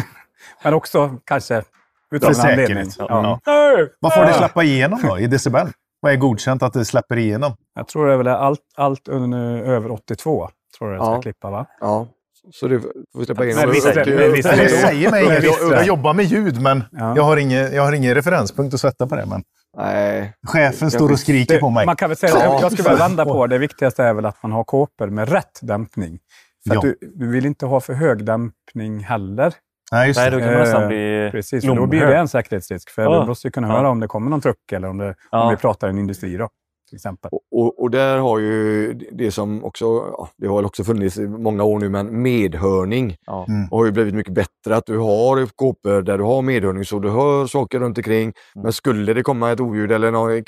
[0.64, 1.64] Men också kanske
[2.12, 2.92] utav För en anledning.
[2.92, 3.10] säkerhet.
[3.46, 3.88] Ja.
[4.00, 5.68] Vad får det släppa igenom då i decibel?
[6.00, 7.54] Vad är godkänt att det släpper igenom?
[7.76, 11.22] Jag tror det är väl allt, allt under, över 82 tror jag det ska Ja.
[11.22, 11.66] klippa va?
[11.80, 12.08] Ja,
[12.52, 12.80] så det
[13.16, 13.56] får släppa in.
[13.56, 14.50] Men visst är det- men visst
[14.82, 15.44] säger mig inget.
[15.72, 17.14] Jag, jobbar med ljud, men Ja.
[17.16, 19.26] jag, har ingen, jag har ingen referenspunkt att sätta på det.
[19.26, 19.44] Men
[19.78, 21.86] Nej, chefen står och skriker på mig.
[21.86, 22.60] Man kan väl säga, Ja.
[22.62, 23.58] jag skulle vilja vända på det.
[23.58, 26.20] Viktigaste är väl att man har kåpor med rätt dämpning.
[26.68, 26.90] För att Ja.
[27.02, 29.54] du, du vill inte ha för hög dämpning heller.
[29.92, 30.38] Nej, just Nej, det.
[30.38, 32.90] då kan man nästan Eh, bli Precis, för då blir det en säkerhetsrisk.
[32.90, 33.20] För Ja.
[33.22, 33.74] du måste ju kunna Ja.
[33.78, 35.44] höra om det kommer någon truck eller om, det, Ja.
[35.44, 36.50] om vi pratar en industri då,
[36.94, 37.30] till exempel.
[37.32, 41.28] och, och, och där har ju det som också, ja, det har också funnits i
[41.28, 43.46] många år nu, men medhörning Ja.
[43.50, 43.68] Mm.
[43.72, 44.76] har ju blivit mycket bättre.
[44.76, 48.34] Att du har kåpor där du har medhörning så du hör saker runt omkring.
[48.56, 50.44] Men skulle det komma ett oljud eller något,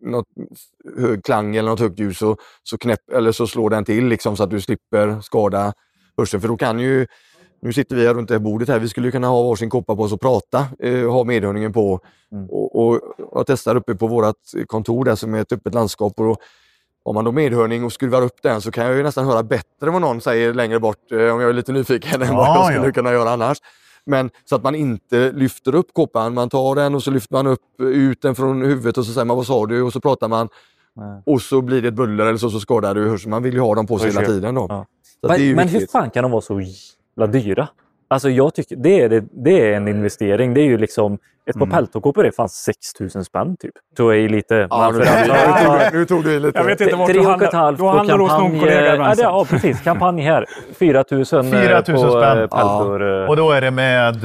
[0.00, 0.26] något
[0.98, 4.36] hög klang eller något högt ljud så, så, knäpp, eller så slår den till liksom,
[4.36, 5.72] så att du slipper skada
[6.16, 6.40] hörseln.
[6.40, 7.06] För då kan ju
[7.64, 8.78] nu sitter vi här runt det här bordet här.
[8.78, 12.00] Vi skulle ju kunna ha varsin kåpa på oss och prata, eh, ha medhörningen på.
[12.32, 12.50] Mm.
[12.50, 13.00] Och, och
[13.32, 14.36] jag testar uppe på vårt
[14.66, 16.12] kontor där som är ett öppet landskap.
[16.16, 16.36] Och då,
[17.02, 19.90] om man då medhörning och skruvar upp den så kan jag ju nästan höra bättre
[19.90, 22.72] vad någon säger längre bort eh, om jag är lite nyfiken än vad Ja, jag
[22.72, 22.92] skulle ja.
[22.92, 23.58] kunna göra annars.
[24.06, 26.34] Men så att man inte lyfter upp kåpan.
[26.34, 29.24] Man tar den och så lyfter man upp ut den från huvudet och så säger
[29.24, 29.82] man vad sa du?
[29.82, 30.48] Och så pratar man
[30.96, 31.22] Nej.
[31.26, 33.30] och så blir det ett buller eller så, så skadar du hörseln.
[33.30, 34.54] Man vill ju ha dem på sig hela tiden.
[34.54, 34.66] Då.
[34.68, 34.86] Ja.
[35.28, 36.54] Men, men hur fan kan de vara så
[37.16, 37.68] dyra?
[38.08, 40.54] Alltså jag tycker det är, det, det är en investering.
[40.54, 41.70] Det är ju liksom, ett par Mm.
[41.76, 42.76] peltokåpor är fan 6
[43.14, 43.72] 000 spänn typ.
[43.96, 44.66] Tror jag är lite.
[44.70, 45.12] Ja, nu, nu, tog,
[45.92, 46.58] du- nu tog du i lite.
[46.58, 48.60] Jag vet inte vart du halvt Du på handlar hos någon kampanj.
[48.60, 49.80] kollega i Ja, det, ja, precis.
[49.80, 50.46] Kampanj här.
[50.78, 52.38] 4 000 4 000 på spänn.
[52.38, 53.22] eh, peltor.
[53.22, 53.28] eh.
[53.28, 54.14] Och då är det med...
[54.16, 54.20] eh,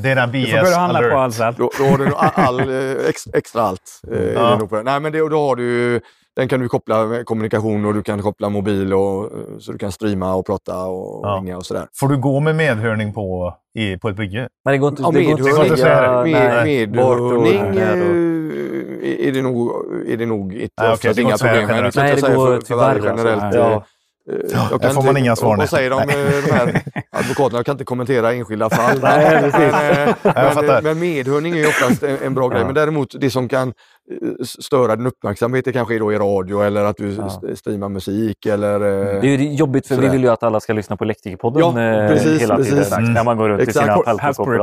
[0.00, 1.12] Det är den Du BS får börja handla alert.
[1.12, 1.54] på Ahlsell.
[1.58, 2.60] Då, då har du all,
[3.08, 4.00] ex, extra allt.
[4.12, 4.68] Eh, Ja.
[4.84, 6.00] Nej, men det, då har du, ju-
[6.36, 9.78] den kan du koppla med kommunikation och du kan koppla mobil och, eh, så du
[9.78, 11.28] kan streama och prata och Ja.
[11.42, 11.86] ringa och sådär.
[12.00, 14.48] Får du gå med medhörning på, i, på ett bygge?
[14.64, 16.18] Men det går inte, Ja, det går inte går inte att säga det.
[16.20, 19.70] att med, medhörning eh, är det nog,
[20.08, 21.68] är det nog inte Nej, oftast det inga problem med.
[21.76, 21.96] generellt.
[21.96, 23.06] Nej, det går för, tyvärr alltså.
[23.08, 23.54] generellt.
[23.54, 23.84] Ja.
[24.32, 25.96] eh, jag där får man inga svar, Vad säger de,
[26.46, 27.58] de här advokaterna?
[27.58, 28.98] Jag kan inte kommentera enskilda fall.
[29.02, 32.58] Nej, men, men, men medhörning är ju oftast en, en bra grej.
[32.60, 32.64] Ja.
[32.66, 33.72] Men däremot det som kan
[34.44, 37.26] störa din uppmärksamhet det kanske är då i radio eller att du Ja.
[37.26, 38.74] st- streamar musik eller...
[38.74, 40.12] eh, Det är ju jobbigt för vi Sådär.
[40.12, 42.78] vill ju att alla ska lyssna på Elektrikerpodden Ja, eh, precis, hela tiden.
[42.78, 42.96] precis.
[42.96, 43.12] Mm.
[43.12, 43.76] När man går runt Exakt.
[43.76, 43.96] i sina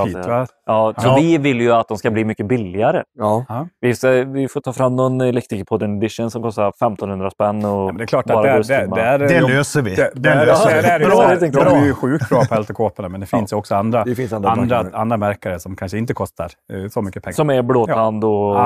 [0.05, 0.27] det där.
[0.29, 0.47] va?
[0.65, 1.15] Ja, så Ja.
[1.19, 3.03] vi vill ju att de ska bli mycket billigare.
[3.19, 3.45] Ja.
[3.81, 7.65] Vi, ska, vi får ta fram någon Elektrikerpodden edition som kostar 1500 spänn.
[7.65, 8.95] Och Ja, det är klart att och där, streama.
[8.95, 9.95] där, Det löser vi.
[9.95, 10.87] där, Det där, löser vi.
[10.87, 11.77] är det Bra, så här, jag tänkte de bra.
[11.77, 14.49] är ju sjukt bra på peltokåporna, men det finns ju också andra, Det finns andra
[14.49, 17.33] andra, andra märkare som kanske inte kostar eh, så mycket pengar.
[17.35, 18.59] Som är blåtand och...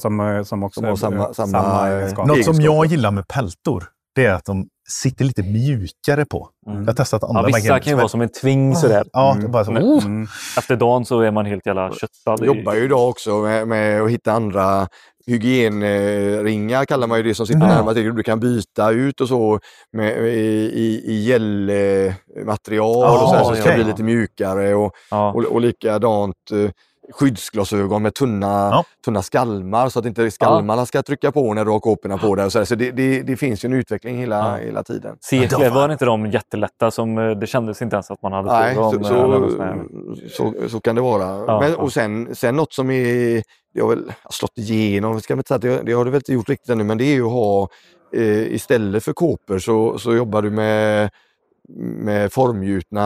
[0.00, 2.28] Och som, eh, som också Som har är, samma- eh, samma, eh, egenskaper.
[2.36, 3.84] Något som jag gillar med peltor,
[4.14, 6.48] det är att de sitter lite mjukare på.
[6.66, 6.78] Mm.
[6.80, 9.04] Jag har testat andra Ja, vissa kan ju som vara som en tving sådär.
[9.12, 9.72] Ja, det är bara så.
[9.72, 10.04] Men- Oh.
[10.04, 10.26] Mm.
[10.58, 12.38] Efter dagen så är man helt jävla köttad.
[12.46, 14.88] Jag jobbar ju idag också med, med att hitta andra
[15.26, 17.74] hygienringar kallar man ju det som sitter Mm.
[17.76, 18.14] närmare till.
[18.14, 19.58] Du kan byta ut och så
[19.92, 20.30] med, i,
[20.74, 23.74] i, i gelmaterial Ja, och så, här, så det ska okej.
[23.74, 25.32] bli lite mjukare och, Ja.
[25.32, 26.70] och, och likadant eh,
[27.12, 28.84] skyddsglasögon med tunna, Ja.
[29.04, 32.50] tunna skalmar så att inte skalmarna ska trycka på när du har kåporna på dig.
[32.50, 34.64] Så, det, det, det finns ju en utveckling hela, Ja.
[34.66, 35.16] hela tiden.
[35.20, 36.90] Cirklar, var inte de jättelätta?
[36.90, 39.50] Som, eh, det kändes inte ens att man hade Nej, på så, dem.
[40.28, 41.44] så, så, så kan det vara.
[41.46, 41.76] Ja, Men, ja.
[41.76, 43.42] och sen, sen något som är,
[43.74, 46.48] det har väl slått igenom, ska man säga, det, det har det väl inte gjort
[46.48, 47.68] riktigt ännu, men det är ju att ha
[48.16, 51.10] eh, istället för kåpor så, så jobbar du med
[51.78, 53.02] med formgjutna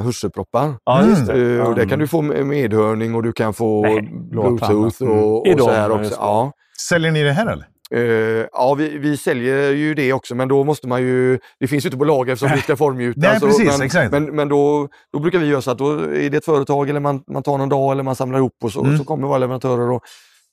[0.00, 0.74] hörselproppar.
[0.84, 1.56] Ja, just det.
[1.56, 5.18] Eh, och där kan du få medhörning och du kan få Nej, bluetooth Mm.
[5.18, 6.14] och, och så här också.
[6.18, 6.52] Ja.
[6.88, 7.66] Säljer ni det här eller?
[7.90, 11.38] Eh, ja, vi, vi säljer ju det också, men då måste man ju...
[11.60, 13.20] Det finns ju inte på lager eftersom vi ska formgjuta.
[13.20, 14.12] Nej, precis, men, exakt.
[14.12, 17.00] Men, men då, då brukar vi göra så att då är det ett företag eller
[17.00, 18.98] man, man tar någon dag eller man samlar ihop och så, Mm.
[18.98, 20.02] så kommer våra leverantörer och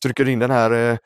[0.03, 0.97] trycker in den här eh,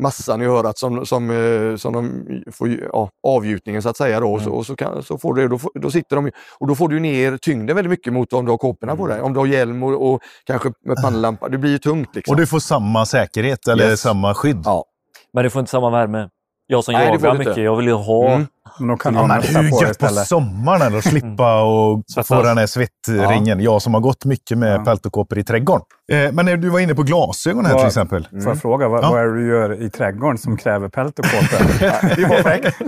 [0.00, 4.20] massan i örat som, som, eh, som de får ja, avgjutningen så att säga.
[4.20, 6.66] Då, och så, och så, kan, så får du, då, får- då sitter de och
[6.68, 9.20] då får du ner tyngden väldigt mycket mot om du har kåporna på dig.
[9.20, 11.48] Om du har hjälm och, och kanske med pannlampa.
[11.48, 12.14] Det blir ju tungt.
[12.14, 12.32] Liksom.
[12.34, 14.00] Och du får samma säkerhet eller Yes.
[14.00, 14.62] samma skydd?
[14.64, 14.84] Ja.
[15.32, 16.28] Men det får inte samma värme.
[16.66, 18.28] Jag som Nej, jagar mycket, jag vill ju ha...
[18.28, 18.46] Mm.
[18.78, 22.28] Men då kan Ja, mössa hur på gött på sommaren eller att slippa och Svettas.
[22.28, 23.60] få den här svettringen.
[23.60, 24.84] Jag som har gått mycket med Ja.
[24.84, 25.84] peltokåpor i trädgården.
[26.12, 28.28] Eh, men när du var inne på glasögon här till exempel.
[28.30, 29.10] Får jag fråga, vad, Ja.
[29.10, 32.16] vad är det du gör i trädgården som kräver peltokåpor?
[32.16, 32.78] Det var fräckt.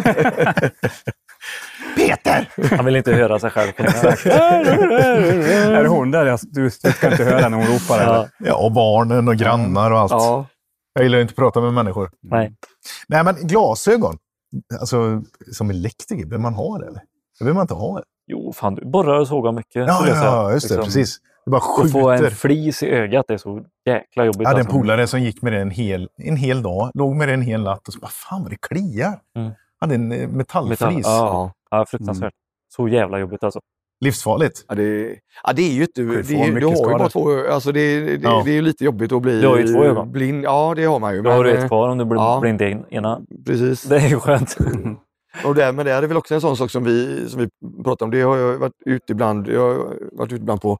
[1.96, 2.48] Peter!
[2.76, 3.72] Han vill inte höra sig själv.
[3.78, 6.38] är det hon där?
[6.42, 7.98] Du, ska inte höra när hon ropar?
[8.00, 8.14] Eller?
[8.14, 10.12] Ja, Ja, och barnen och grannar och allt.
[10.12, 10.46] Ja.
[10.94, 12.10] Jag gillar inte att prata med människor.
[12.22, 12.52] nej.
[13.08, 14.16] Nej, men glasögon.
[14.80, 17.00] Alltså, som elektriker, behöver man ha det eller?
[17.38, 18.04] Det behöver man inte ha det.
[18.26, 19.88] Jo, fan du borrar och sågar mycket.
[19.88, 20.74] Ja, ja just det.
[20.74, 21.20] Liksom, Precis.
[21.44, 22.34] Det bara Att få en skjuter.
[22.34, 24.40] flis i ögat det är så jäkla jobbigt.
[24.40, 24.78] Jag hade en alltså.
[24.78, 26.90] polare som gick med det en hel, en hel dag.
[26.94, 29.20] Låg med det en hel natt och så bara, fan vad det kliar.
[29.36, 29.52] Mm.
[29.80, 30.80] Hade en eh, metallflis.
[30.80, 31.52] Metall, ja.
[31.70, 31.86] Ja.
[31.88, 32.32] Fruktansvärt.
[32.76, 33.60] Så jävla jobbigt alltså.
[34.00, 34.64] Livsfarligt.
[34.68, 36.00] Ja, det, ja, det är ju inte...
[36.00, 38.42] ju Det, du har ju bara två alltså det, det, Ja.
[38.44, 40.12] det är ju lite jobbigt att bli Du har ju två ögon.
[40.12, 40.44] blind.
[40.44, 41.22] Ja, det har man ju.
[41.22, 42.38] Då har du ett kvar om du blir ja.
[42.40, 43.20] blind i en- ena.
[43.46, 43.82] Precis.
[43.82, 44.56] Det är ju skönt.
[45.44, 47.48] Och där, men det är väl också en sån sak som vi, som vi
[47.84, 48.10] pratar om.
[48.10, 50.78] Det har jag varit ute ibland, jag har varit ute ibland på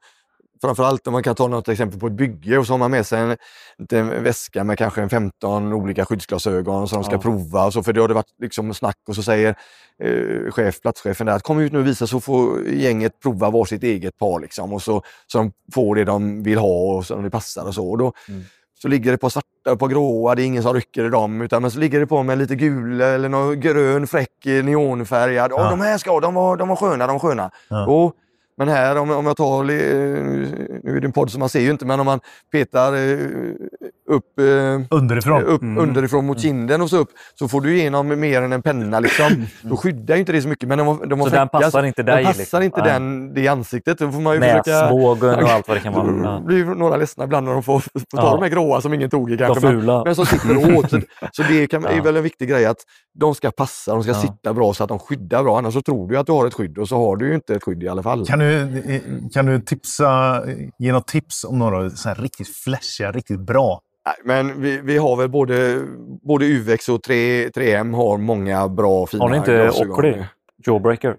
[0.61, 3.05] Framförallt om man kan ta något exempel på ett bygge och så har man med
[3.05, 3.37] sig en,
[3.91, 7.19] en väska med kanske en 15 olika skyddsglasögon som de ska Ja.
[7.21, 7.65] prova.
[7.65, 9.55] Och så, för det har det varit liksom snack och så säger
[10.03, 13.83] eh, chef, platschefen där att kom ut nu och visa så får gänget prova varsitt
[13.83, 14.39] eget par.
[14.39, 17.73] Liksom, och så, så de får det de vill ha och så det passar och
[17.75, 17.89] så.
[17.89, 18.41] Och då, Mm.
[18.81, 21.41] så ligger det på svarta och på gråa, det är ingen som rycker i dem.
[21.41, 25.51] Utan men så ligger det på med lite gul eller någon grön fräck neonfärgad.
[25.51, 25.63] Ja.
[25.63, 25.69] Ja.
[25.69, 27.51] de här ska, de var, de var sköna, de var sköna.
[27.69, 27.85] Ja.
[27.87, 28.11] Jo,
[28.57, 31.71] men här om, om jag tar, nu är det en podd så man ser ju
[31.71, 32.19] inte, men om man
[32.51, 33.19] petar eh,
[34.09, 35.43] upp, eh, Underifrån.
[35.43, 35.77] upp Mm.
[35.83, 38.99] underifrån mot kinden och så upp, så får du igenom mer än en penna.
[38.99, 39.45] Liksom.
[39.61, 40.69] Då skyddar ju inte det så mycket.
[40.69, 42.63] Men de, de Så den passar inte dig, Den passar liksom.
[42.63, 42.91] inte Nej.
[42.93, 43.97] den, det i ansiktet.
[43.97, 44.71] Då får man ju försöka...
[44.71, 46.21] Näsbågen och allt vad det kan Mm.
[46.23, 46.39] vara.
[46.45, 48.31] Blir några ledsna ibland när de får, får ta Ja.
[48.31, 49.67] de här gråa som ingen tog i De kanske.
[49.67, 50.03] Men, fula.
[50.05, 50.89] men som sitter åt.
[50.89, 50.99] Så,
[51.31, 52.03] så det kan, är Ja.
[52.03, 52.77] väl en viktig grej att
[53.19, 54.21] de ska passa, de ska Ja.
[54.21, 55.57] sitta bra så att de skyddar bra.
[55.57, 57.55] Annars så tror du att du har ett skydd och så har du ju inte
[57.55, 58.25] ett skydd i alla fall.
[58.25, 59.01] Kan du, eh,
[59.33, 60.43] kan du tipsa,
[60.79, 63.81] ge något tips om några så här riktigt flashiga, riktigt bra?
[64.05, 65.81] Nej, Men vi, vi har väl både,
[66.27, 69.69] både UVX och 3, 3M har många bra fina Har ni inte.
[69.69, 70.23] Oakley?
[70.65, 71.15] Jawbreaker.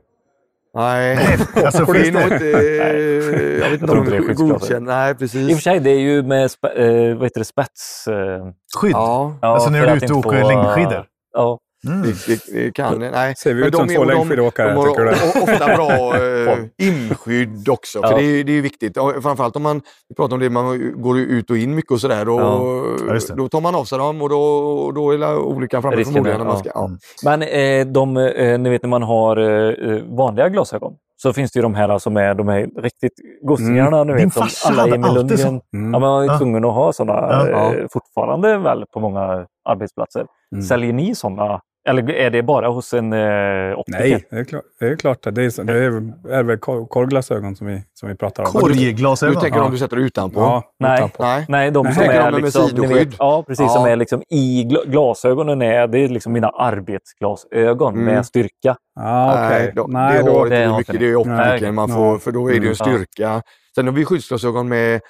[0.74, 1.18] Nej,
[1.64, 2.44] Alltså, det är finns nog inte...
[3.62, 4.94] Jag vet inte om det är godkända.
[4.94, 5.62] Nej, I och för precis.
[5.62, 8.08] sig, det är ju med spe, eh, vad heter det, spets...
[8.08, 8.46] Eh,
[8.80, 8.92] Skydd?
[8.92, 11.06] Ja, Alltså när du är ute och åker längdskidor?
[11.32, 11.58] Ja.
[11.86, 12.02] Mm.
[12.02, 12.98] det, det, det kan...
[12.98, 13.34] Nej.
[13.36, 18.02] Ser vi ut som två och längdskidåkare, De har o- ofta bra eh, inskydd också,
[18.02, 18.16] för Ja.
[18.18, 18.96] det, är, det är viktigt.
[18.96, 22.00] Och Framförallt om man vi pratar om det, man går ut och in mycket och
[22.00, 22.24] sådär.
[22.24, 23.34] Då, Ja, det.
[23.34, 26.40] då tar man av sig dem och då, då är olyckan framme Risken förmodligen.
[26.40, 26.70] är- När man ja.
[26.70, 26.84] ska, ja.
[26.84, 26.98] Mm.
[27.38, 27.42] Men
[27.88, 31.62] eh, de, eh, ni vet när man har eh, vanliga glasögon så finns det ju
[31.62, 33.12] de här som är de här riktigt
[33.42, 34.04] gossingarna.
[34.04, 35.38] Din vet, som farsa alla hade alltid Lundgren.
[35.38, 35.76] så.
[35.76, 35.92] Mm.
[35.92, 36.38] Ja, man är Ja.
[36.38, 37.74] tvungen att ha sådana Ja.
[37.74, 40.26] eh, fortfarande väl på många arbetsplatser.
[40.52, 40.62] Mm.
[40.62, 41.60] Säljer ni sådana?
[41.88, 43.98] Eller är det bara hos en eh, optiker?
[44.00, 44.62] Nej, det är klart.
[44.80, 48.14] Det är, klart det, är, det är, är väl kor- korvglasögon som vi, som vi
[48.14, 48.50] pratar om.
[48.52, 49.40] Du Korgglasögon?
[49.42, 49.64] tänker Ja.
[49.64, 50.40] om du sätter utanpå?
[50.40, 50.98] Ja, Nej.
[50.98, 51.22] utanpå.
[51.22, 51.44] Nej.
[51.48, 53.08] Nej, de Nej, som tänker är de med liksom, sidoskydd?
[53.08, 53.68] vet, ja, precis, Ja.
[53.74, 55.62] som är liksom i gla- glasögonen.
[55.62, 58.04] Är, det är liksom mina arbetsglasögon Mm.
[58.14, 58.76] med styrka.
[59.00, 59.58] Ah, okej.
[59.62, 60.98] Nej, då, Nej, det då, har det inte har mycket.
[61.00, 61.48] Det är Nej.
[61.52, 62.74] optiken man får, för då är det ju en Mm.
[63.06, 63.42] styrka.
[63.74, 65.00] Sen har vi skyddsglasögon med,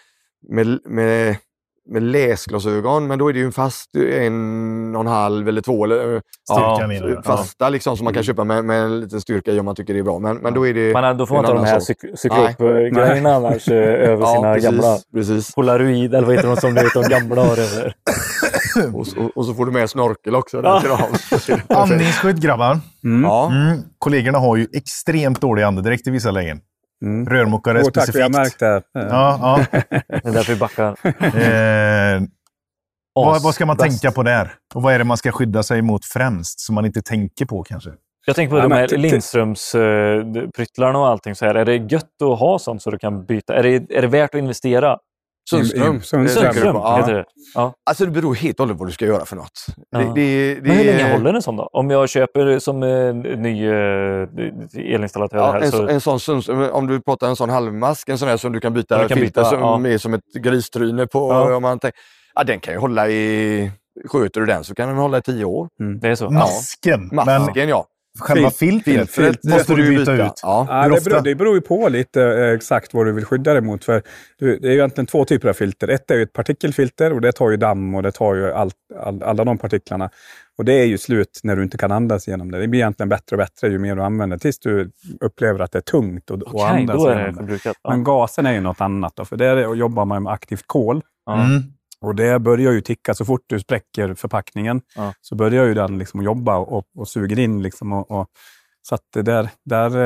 [0.49, 1.37] med, med,
[1.89, 5.85] med läsglasögon, men då är det ju en fast en och en halv eller två.
[5.85, 6.21] Eller, eh,
[6.51, 7.09] Styrka?
[7.15, 7.23] Ja.
[7.23, 9.95] fasta liksom som man kan köpa med, med en liten styrka i om man tycker
[9.95, 10.19] det är bra.
[10.19, 10.91] Men, men då är det...
[10.91, 11.81] Eh, då får man inte de här
[12.17, 13.77] cyklop-grejerna annars eh,
[14.11, 15.55] över sina precis, gamla precis.
[15.55, 17.95] polaroid, eller vad heter de som du vet, de gamla har över.
[18.95, 20.61] Och, så- och så får du med snorkel också.
[21.69, 22.81] Andningsskydd grabbar.
[23.05, 23.23] Mm.
[23.23, 23.51] ja.
[23.51, 23.79] Mm.
[23.99, 26.61] Kollegorna har ju extremt dålig andedräkt i vissa lägen.
[27.05, 27.29] Mm.
[27.29, 28.61] Rörmokare Jo, tack, vi har specifikt.
[28.61, 28.61] märkt
[28.95, 29.01] det.
[29.01, 29.81] Ja, ja.
[30.09, 30.97] Det är därför vi backar.
[33.15, 34.03] Eh, vad, vad ska man Asbäst.
[34.03, 34.53] tänka på där?
[34.75, 37.63] Och vad är det man ska skydda sig mot främst, som man inte tänker på
[37.63, 37.91] kanske?
[38.27, 40.23] Jag tänker på Ja, de här ty- ty- Lindströms uh,
[40.57, 41.35] pryttlarna och allting.
[41.35, 41.55] Så här.
[41.55, 43.55] Är det gött att ha sånt så du kan byta?
[43.55, 44.99] Är det, är det värt att investera?
[45.51, 46.03] Sundström.
[46.03, 46.23] Sundström.
[46.23, 46.77] du Sundström.
[46.77, 46.97] Ja.
[46.97, 47.25] heter det.
[47.55, 47.75] Ja.
[47.87, 49.67] Alltså det beror helt och hållet på vad du ska göra för något.
[49.91, 49.99] Ja.
[49.99, 51.69] Det, det, det, Men hur länge håller en sån då?
[51.73, 55.89] Om jag köper som eh, ny eh, elinstallatör Ja, här en, så...
[55.89, 58.75] en sån Sundström, om du pratar en sån halvmask, en sån här som du kan
[58.75, 59.91] byta Du kan filter byta, som ja.
[59.91, 61.33] är som ett gristryne på.
[61.33, 61.57] Ja.
[61.57, 61.95] Om man tänk,
[62.35, 63.71] ja, den kan ju hålla i...
[64.09, 65.69] Sköter du den så kan den hålla i tio år.
[66.01, 66.31] Det är så?
[66.31, 67.09] Masken.
[67.13, 67.87] Men Masken ja.
[68.19, 70.41] Själva filtret, Filtret måste du byta ut.
[70.43, 70.67] Ja.
[70.69, 73.63] Ja, det, beror, det beror ju på lite eh, exakt vad du vill skydda dig
[73.63, 73.85] mot.
[73.85, 74.03] För
[74.39, 75.89] det är ju egentligen två typer av filter.
[75.89, 78.75] Ett är ju ett partikelfilter och det tar ju damm och det tar ju allt,
[79.01, 80.11] all, alla de partiklarna.
[80.59, 82.59] Och det är ju slut när du inte kan andas genom det.
[82.59, 84.91] Det blir egentligen bättre och bättre ju mer du använder tills du
[85.21, 87.77] upplever att det är tungt att, att Okej, andas då är det förbrukat.
[87.89, 89.17] Men gasen är ju något annat.
[89.17, 91.03] Då, för där jobbar man med aktivt kol.
[91.31, 91.63] Mm.
[92.01, 94.81] Och det börjar ju ticka så fort du spräcker förpackningen.
[94.97, 95.13] Ja.
[95.21, 97.63] Så börjar ju den liksom jobba och, och suger in.
[97.63, 98.27] Liksom och, och,
[98.83, 99.99] så att det där, där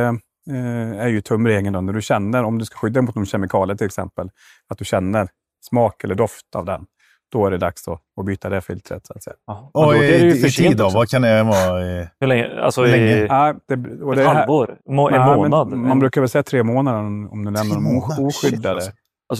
[0.50, 3.76] eh, är ju tumregeln då, när du känner, om du ska skydda mot någon kemikalie
[3.76, 4.30] till exempel,
[4.68, 5.28] att du känner
[5.68, 6.84] smak eller doft av den.
[7.32, 9.06] Då är det dags då att byta det filtret.
[9.06, 9.36] Så att säga.
[9.46, 9.70] Ja.
[9.74, 10.90] Men Och då i, i tid då?
[10.90, 12.00] vad kan det vara?
[12.00, 12.06] eh?
[12.20, 12.60] Hur länge?
[12.60, 13.04] Alltså Länge.
[13.16, 14.76] i Ja, det, och ett det här- halvår?
[14.88, 15.68] Må, en månad?
[15.72, 16.98] Man brukar väl säga tre månader
[17.32, 18.30] om du lämnar dem oskyddade.
[18.32, 18.90] Shit, Alltså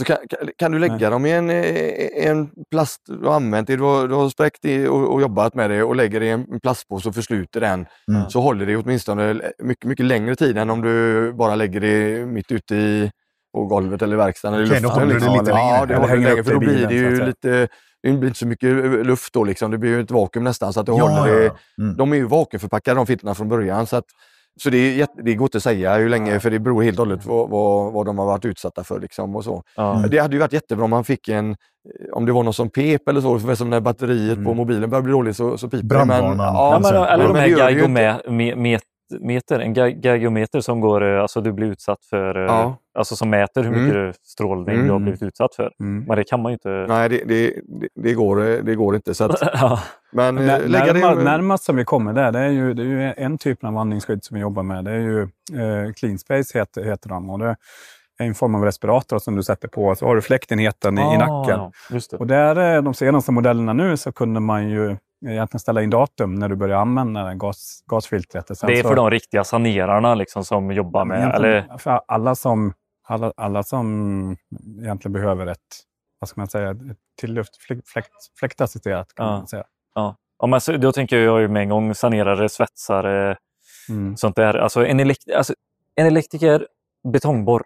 [0.05, 1.11] kan, kan, kan du lägga Nej.
[1.11, 1.51] dem i en,
[2.31, 5.55] en plast du har använt, det, du har, du har spräckt i och, och jobbat
[5.55, 8.31] med det och lägger det i en plastpåse och försluter den Mm.
[8.31, 12.53] så håller det åtminstone mycket, mycket längre tid än om du bara lägger det mitt
[12.53, 13.11] ute i
[13.55, 14.91] på golvet eller i verkstaden eller då luften.
[14.91, 15.33] håller det liksom.
[15.39, 17.69] lite Ja, det håller längre för då blir det ju lite
[18.03, 18.71] det blir inte så mycket
[19.07, 19.71] luft då liksom.
[19.71, 21.45] Det blir ju ett vakuum nästan så att det Ja, håller ja, det.
[21.45, 21.57] ja.
[21.85, 21.97] Mm.
[21.97, 24.05] De är ju vakuumförpackade de filterna från början så att
[24.61, 26.99] så det, är jätte, det går inte att säga hur länge för det beror helt
[26.99, 29.01] och hållet vad, vad, vad de har varit utsatta för.
[29.01, 29.63] Liksom och så.
[29.77, 29.97] Ja.
[29.97, 30.11] Mm.
[30.11, 31.57] Det hade ju varit jättebra om man fick en,
[32.13, 34.57] om det var någon som pep eller så, för som när batteriet på Mm.
[34.57, 36.05] mobilen börjar bli dåligt så, så piper det.
[36.05, 36.39] Men.
[36.39, 41.41] Ja, men, eller ja, de här det geigometer, en ga- geigometer som går, eh, alltså
[41.41, 42.77] du blir utsatt för, eh, Ja.
[42.95, 43.85] alltså som mäter hur Mm.
[43.85, 45.03] mycket strålning du har Mm.
[45.03, 45.71] blivit utsatt för.
[45.81, 46.05] Mm.
[46.09, 46.69] Men det kan man ju inte.
[46.89, 47.55] Nej, det, det,
[47.95, 49.15] det, går, det går inte.
[49.15, 49.79] Så att, Ja.
[50.13, 51.25] men eh, När, lägga närma, det...
[51.25, 54.25] närmast som vi kommer där, det är ju, det är ju en typ av andningsskydd
[54.25, 54.85] som vi jobbar med.
[54.85, 57.31] Det är ju eh, Clean Space heter, heter de.
[57.31, 57.57] Och det
[58.19, 59.95] är en form av respirator som du sätter på.
[59.95, 61.61] Så har du fläktenheten i, i nacken.
[61.61, 62.17] Ah, just det.
[62.17, 64.97] Och där, eh, de senaste modellerna nu så kunde man ju
[65.27, 68.59] egentligen ställa in datum när du börjar använda gas, gasfiltret.
[68.59, 71.35] Sen Det är så- för de riktiga sanerarna liksom, som jobbar med...
[71.35, 72.73] Eller, För alla som,
[73.09, 74.37] alla, alla som
[74.83, 75.59] egentligen behöver ett,
[76.19, 76.77] vad ska man säga, ett
[77.21, 78.09] tilluft, fläkt, fläkt,
[78.39, 79.33] fläktassisterat kan Ja.
[79.33, 79.65] man säga.
[79.95, 80.17] ja.
[80.39, 83.37] Ja, men så, då tänker jag ju med en gång sanerare, svetsare,
[83.89, 84.17] Mm.
[84.17, 84.55] sånt där.
[84.55, 85.55] Alltså en, elekt alltså,
[85.95, 86.67] en elektriker,
[87.13, 87.63] betongborr,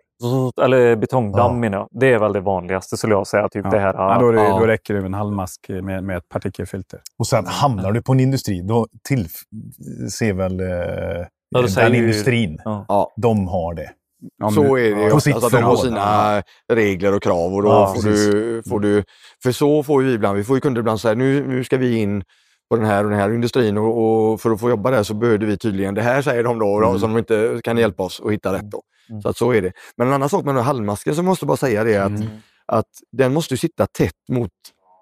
[0.63, 1.59] eller betongdamm Ja.
[1.59, 1.89] menar jag.
[1.91, 3.49] Det är väl det vanligaste skulle jag säga.
[3.49, 3.71] Typ Ja.
[3.71, 4.59] det här, Ja, då, är det, ja.
[4.59, 7.01] då räcker det med en halvmask med, med ett partikelfilter.
[7.19, 10.67] Och sen hamnar du på en industri, då tillser väl eh,
[11.55, 12.85] då säger den industrin, Ja.
[12.89, 13.91] Ja, de har det.
[14.45, 15.09] Om så är det ju.
[15.11, 16.43] På Alltså, de har sina
[16.73, 18.31] regler och krav och då Ja, får, precis.
[18.33, 19.05] du, får du...
[19.43, 21.97] För så får vi ibland, vi får ju kunder ibland säga nu, nu ska vi
[21.99, 22.23] in
[22.71, 25.15] på den här och den här industrin och, och för att få jobba där så
[25.15, 26.99] behövde vi tydligen det här säger de då, Mm.
[26.99, 28.83] som de inte kan hjälpa oss att hitta rätt då.
[29.11, 29.23] Mm.
[29.23, 29.73] Så att så är det.
[29.97, 32.09] Men en annan sak med den här halvmasken så måste jag bara säga det att,
[32.11, 32.23] Mm.
[32.67, 34.51] att den måste ju sitta tätt mot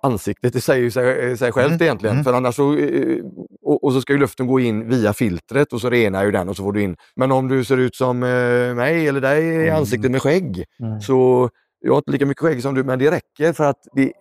[0.02, 1.82] ansiktet, det säger ju sig, sig självt Mm.
[1.82, 2.14] egentligen.
[2.16, 2.24] Mm.
[2.24, 3.18] För annars så, eh,
[3.62, 6.48] och, och så ska ju luften gå in via filtret och så renar ju den
[6.48, 6.96] och så får du in.
[7.16, 9.76] Men om du ser ut som eh, mig eller dig i Mm.
[9.76, 11.00] ansiktet med skägg, Mm.
[11.00, 11.50] så
[11.80, 14.12] jag har inte lika mycket skägg som du, men det räcker för att det,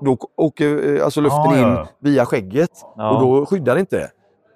[0.00, 1.88] då åker eh, alltså luften in ja.
[2.00, 3.10] via skägget Ja.
[3.10, 4.10] och då skyddar det inte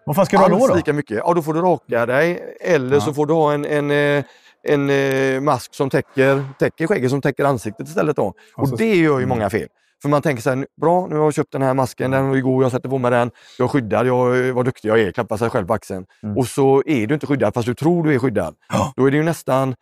[0.06, 0.66] Vad fan ska du ha då?
[0.66, 0.74] då?
[0.74, 1.16] lika mycket.
[1.16, 3.00] Ja, då får du raka dig eller Ja.
[3.00, 4.24] så får du ha en, en, eh,
[4.68, 8.16] en eh, mask som täcker, täcker skägget som täcker ansiktet istället.
[8.16, 8.32] Då.
[8.56, 9.28] Och så- det gör ju mm.
[9.28, 9.68] många fel.
[10.02, 12.36] För man tänker så här, bra nu har jag köpt den här masken, den var
[12.36, 15.12] ju god, jag sätter på mig den, jag är skyddad, jag, vad duktig jag är,
[15.12, 16.04] klappar sig själv på axeln.
[16.22, 16.36] Mm.
[16.38, 18.54] Och så är du inte skyddad fast du tror du är skyddad.
[18.72, 18.92] Ja.
[18.96, 19.74] Då är det ju nästan,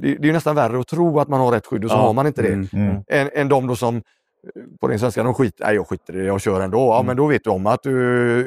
[0.00, 2.00] det, det är nästan värre att tro att man har rätt skydd och så Ja.
[2.00, 2.48] har man inte det.
[2.52, 2.68] Mm.
[2.72, 3.02] Mm.
[3.08, 4.02] Än, än de som
[4.80, 6.78] på den svenska, de skiter nej jag skiter i det, jag kör ändå.
[6.78, 7.06] Ja Mm.
[7.06, 7.90] men då vet du om att du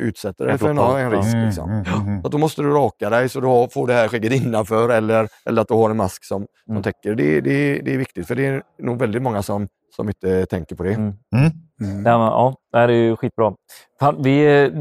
[0.02, 1.34] utsätter dig för en, en risk.
[1.34, 1.70] Mm, Liksom.
[1.70, 2.22] mm, mm.
[2.22, 4.90] Så att då måste du raka dig så du har, får det här skägget innanför
[4.90, 6.84] eller, eller att du har en mask som, som Mm.
[6.84, 7.16] täcker.
[7.16, 10.76] Det, det, det är viktigt för det är nog väldigt många som, som inte tänker
[10.76, 10.94] på det.
[10.94, 11.14] Mm.
[11.36, 11.52] Mm.
[11.82, 12.06] Mm.
[12.06, 13.54] Ja, men, ja, det här är ju skitbra.
[14.00, 14.72] Fan, vi, eh,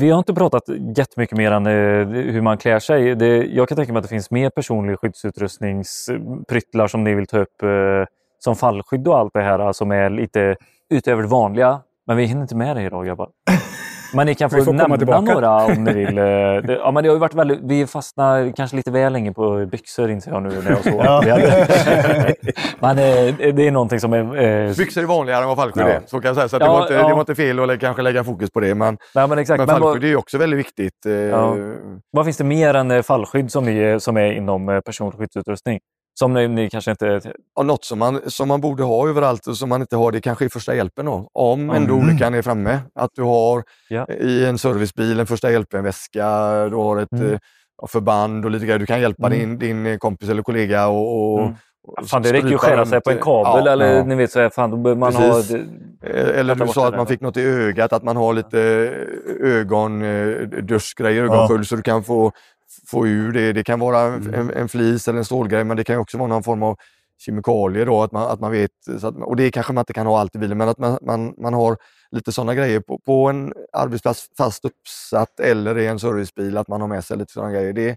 [0.00, 0.62] vi har inte pratat
[0.96, 1.72] jättemycket mer än eh,
[2.32, 3.14] hur man klär sig.
[3.14, 7.38] Det, jag kan tänka mig att det finns mer personlig skyddsutrustningspryttlar som ni vill ta
[7.38, 7.62] upp.
[8.44, 10.56] Som fallskydd och allt det här eh, som är lite
[10.94, 11.80] utöver det vanliga.
[12.06, 13.28] Men vi hinner inte med det idag grabbar.
[14.14, 15.20] Men ni kan få, nämna tillbaka.
[15.34, 16.18] några om ni vill.
[16.18, 16.24] Eh,
[16.62, 19.66] Det, ja, men det har ju varit väldigt, vi fastnar kanske lite väl länge på
[19.66, 21.22] byxor inser jag nu när jag såg Ja.
[22.80, 24.18] Men eh, det är någonting som är...
[24.68, 25.88] eh, Byxor är vanligare än vad fallskydd Ja.
[25.88, 26.00] är.
[26.06, 26.48] Så kan jag säga.
[26.48, 27.08] Så att det, Ja, var inte, ja.
[27.08, 28.74] det var inte fel att lä- kanske lägga fokus på det.
[28.74, 29.58] Men, nej, men exakt.
[29.58, 31.06] men Men vad- fallskydd är ju också väldigt viktigt.
[31.06, 31.56] Eh, Ja.
[32.10, 35.80] Vad finns det mer än fallskydd som, ni, som är inom personlig skyddsutrustning?
[36.18, 37.20] Som ni, ni kanske inte...
[37.56, 40.20] Ja, något som man, som man borde ha överallt och som man inte har, det
[40.20, 41.28] kanske är första hjälpen då.
[41.32, 42.06] Om ändå Mm.
[42.08, 42.78] olyckan är framme.
[42.94, 44.06] Att du har Ja.
[44.20, 46.28] i en servicebil en första hjälpen-väska,
[46.68, 47.32] du har ett Mm.
[47.32, 47.38] eh,
[47.82, 48.78] ja, förband och lite grejer.
[48.78, 49.58] Du kan hjälpa Mm.
[49.58, 51.54] din, din kompis eller kollega och, och, Mm.
[52.06, 54.04] Fan, det räcker ju att skära sig på en kabel Ja, eller ja.
[54.04, 55.50] ni vet så här, fan, då behöver man Precis.
[55.50, 55.58] ha...
[56.10, 58.58] Eh, Eller du sa att man fick något i ögat, att man har lite
[59.40, 62.32] ögonduschgrejer, ögonskölj så du kan få,
[62.90, 63.52] få ur det.
[63.52, 64.34] Det kan vara en, Mm.
[64.34, 66.76] en, en flis eller en stålgrej men det kan också vara någon form av
[67.18, 68.70] kemikalier då, att man, att man vet.
[69.02, 71.34] Att, och det kanske man inte kan ha allt i bilen men att man, man,
[71.38, 71.76] man har
[72.10, 76.80] lite sådana grejer på, på en arbetsplats fast uppsatt eller i en servicebil, att man
[76.80, 77.72] har med sig lite sådana grejer.
[77.72, 77.96] Det,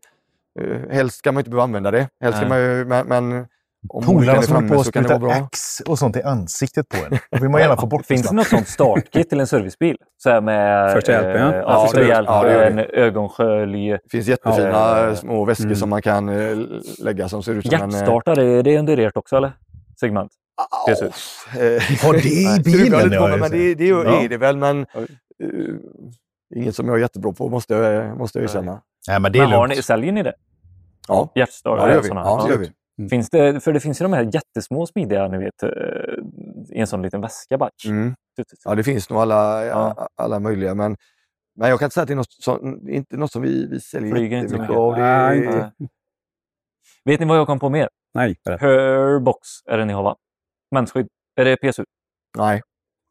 [0.60, 2.10] eh, helst ska man inte behöva använda det.
[2.22, 3.48] Helst man men, men
[3.90, 5.46] om Polarna som håller på att så kan det vara spruta bra.
[5.46, 7.20] ax och sånt i ansiktet på en.
[7.32, 9.98] Då vill man gärna få bort Finns det något sånt startkit till en servicebil?
[10.18, 11.54] Så här med, Första hjälpen, ja.
[11.54, 13.90] eh, Ja, första det- hjälpen, ja, det en ögonskölj.
[13.92, 15.16] Det finns jättefina Ja.
[15.16, 15.76] små väskor Mm.
[15.76, 16.58] som man kan eh,
[17.00, 17.82] lägga som ser ut som en...
[17.82, 19.52] eh, Hjärtstartare, är det under ert också eller?
[20.00, 20.32] Segment?
[20.90, 23.04] eh, Har det i det bilen?
[23.04, 27.32] lite på, men det, det är det väl, men eh, inget som jag är jättebra
[27.34, 28.82] på måste jag, måste jag erkänna.
[29.08, 30.34] Nej, men det är Men har ni, säljer ni det?
[31.08, 31.80] Ja, Hjärtstartare?
[31.82, 32.10] ja det gör vi.
[32.10, 32.72] Ja, det gör vi.
[33.10, 35.70] Finns det, för det finns ju de här jättesmå smidiga, ni vet, eh,
[36.72, 37.70] i en sån liten väska bara.
[37.88, 38.16] Mm.
[38.66, 40.08] Ja, det finns nog alla, Ja.
[40.16, 40.98] alla möjliga, men,
[41.56, 43.80] men jag kan inte säga att det är något som, inte något som vi, vi
[43.80, 44.78] säljer Flyger inte jättemycket mycket.
[44.78, 44.94] av.
[44.96, 45.90] Det, Nej, Nej.
[47.06, 47.90] Vet ni vad jag kom på mer?
[48.14, 48.36] Nej.
[48.46, 50.16] Herbox är det ni har va?
[50.72, 51.08] Mensskydd.
[51.36, 51.84] Är det PSU?
[52.38, 52.62] nej.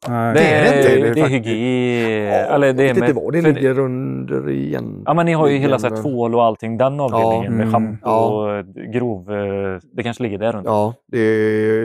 [0.08, 0.34] Nej.
[0.34, 2.24] Det är det inte, det är det är faktiskt- hygien.
[2.26, 5.02] Ja, eller det är med, inte vad det ligger under igen.
[5.06, 7.72] Ja, men ni har ju hela så här, tvål och allting, den avdelningen med mm,
[7.72, 8.26] schampo ja.
[8.26, 9.32] och grov...
[9.32, 10.70] eh, Det kanske ligger där under.
[10.70, 11.18] Ja, det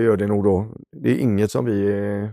[0.03, 0.65] gör det nog då.
[0.95, 1.87] Det är inget som vi...
[1.89, 2.29] eh,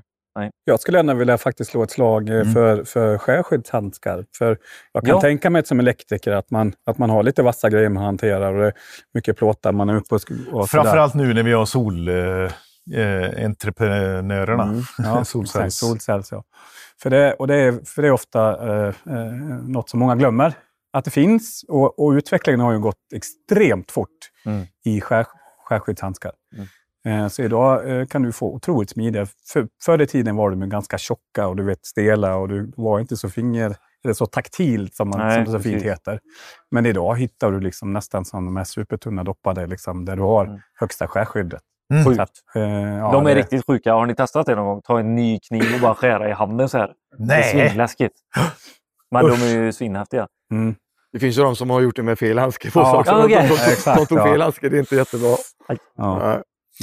[0.64, 2.52] Jag skulle gärna vilja faktiskt slå ett slag eh, Mm.
[2.54, 4.24] för, för skärskyddshandskar.
[4.38, 4.58] För
[4.92, 5.20] jag kan Ja.
[5.20, 8.60] tänka mig som elektriker att man, att man har lite vassa grejer man hanterar och
[8.60, 8.72] det är
[9.14, 10.20] mycket plåtar man är uppe och,
[10.52, 10.68] och.
[10.68, 12.08] Framförallt nu när vi har sol...
[12.08, 12.14] Eh,
[12.94, 14.62] eh, entreprenörerna.
[14.62, 14.82] Mm.
[14.98, 15.74] Ja, Solcells.
[15.78, 16.44] Solcells, ja.
[17.02, 19.32] För det, och det, är, för det är ofta eh, eh,
[19.66, 20.54] något som många glömmer.
[20.92, 24.08] Att det finns och, och utvecklingen har ju gått extremt fort
[24.46, 24.66] Mm.
[24.84, 25.26] i skär,
[25.64, 26.32] skärskyddshandskar.
[27.06, 29.26] Eh, så idag eh, kan du få otroligt smidiga.
[29.52, 33.00] För, förr i tiden var de ganska tjocka och du vet stela och du var
[33.00, 36.20] inte så finger eller så taktilt som, man, Nej, som det så fint heter.
[36.70, 40.44] Men idag hittar du liksom nästan som de här supertunna doppade, liksom, där du har
[40.46, 40.60] Mm.
[40.74, 41.62] högsta skärskyddet.
[41.92, 42.04] Mm.
[42.04, 42.16] Sjukt.
[42.16, 43.92] Så att, eh, ja, de är det- riktigt sjuka.
[43.92, 44.80] Har ni testat det någon gång?
[44.82, 46.90] Ta en ny kniv och bara skära i handen så här.
[47.18, 47.68] Det är Nej!
[47.68, 48.14] svinläskigt.
[49.10, 50.26] Men de är ju svinhäftiga.
[50.52, 50.74] Mm.
[51.12, 53.24] Det finns ju de som har gjort det med fel handske på Ja, sig ja,
[53.24, 53.48] okej.
[53.48, 54.24] De, de, de, tog ja.
[54.24, 55.36] fel handske, det är inte jättebra.
[55.96, 56.18] Ja.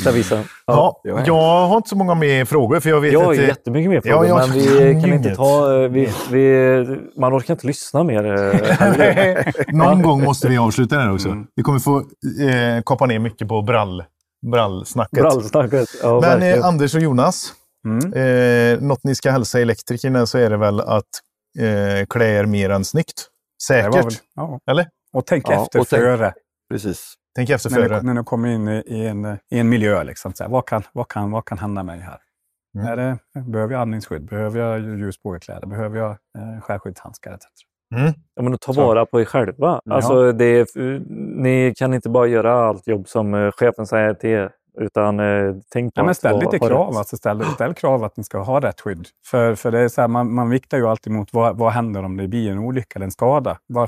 [0.05, 0.13] Nej.
[0.13, 0.43] Visa?
[0.65, 1.33] Ja, jag
[1.67, 3.45] har inte så många mer frågor för jag vet Jag har inte...
[3.45, 4.67] jättemycket mer Ja, frågor, jag men vi
[5.01, 5.35] kan inte inget.
[5.35, 5.83] ta...
[5.83, 6.85] eh, Vi, vi,
[7.17, 8.25] man orkar inte lyssna mer.
[8.53, 9.53] eh.
[9.67, 11.27] Någon gång måste vi avsluta den här också.
[11.29, 11.47] Mm.
[11.55, 14.03] Vi kommer få eh, kapa ner mycket på brall,
[14.51, 15.19] brallsnacket.
[15.19, 15.89] Brallsnacket.
[16.03, 17.53] Ja, Men eh, Anders och Jonas,
[17.85, 18.13] Mm.
[18.13, 21.03] eh, något ni ska hälsa elektrikerna så är det väl att
[21.59, 23.27] eh, klä er mer än snyggt.
[23.67, 24.05] Säkert.
[24.05, 24.59] väl, ja.
[24.71, 24.87] Eller?
[25.13, 26.33] Och tänk Ja, efter och tänk- före.
[26.71, 27.13] Precis.
[27.35, 27.99] Tänk efter När före.
[27.99, 30.03] du, när du kommer in i, en, i en miljö.
[30.03, 32.19] Liksom, så här, vad, kan, vad, kan, vad kan hända mig här?
[32.77, 32.87] Mm.
[32.87, 33.17] Är det,
[33.51, 34.25] behöver jag andningsskydd?
[34.25, 35.67] Behöver jag ljusbågekläder?
[35.67, 37.43] Behöver jag eh, skärskyddshandskar etc.
[37.95, 38.13] Mm.
[38.35, 38.85] Ja, men att ta Så.
[38.85, 39.81] vara på er själva.
[39.85, 39.95] Ja.
[39.95, 40.75] Alltså, det
[41.35, 44.51] ni kan inte bara göra allt jobb som eh, chefen säger till er.
[44.77, 46.97] Utan eh, tänk på Ja, men ställ lite krav.
[46.97, 49.07] Alltså ställ, ställ krav att ni ska ha rätt skydd.
[49.25, 52.03] För, för det är så här, man, man viktar ju alltid mot vad, vad händer
[52.03, 53.57] om det blir en olycka eller en skada.
[53.67, 53.87] Var,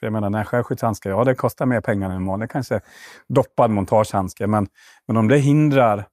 [0.00, 2.80] för jag menar, den här skärskyddshandskar, ja det kostar mer pengar än en vanlig kanske
[3.28, 4.46] doppad montagehandske.
[4.46, 4.66] Men,
[5.06, 6.04] men om det hindrar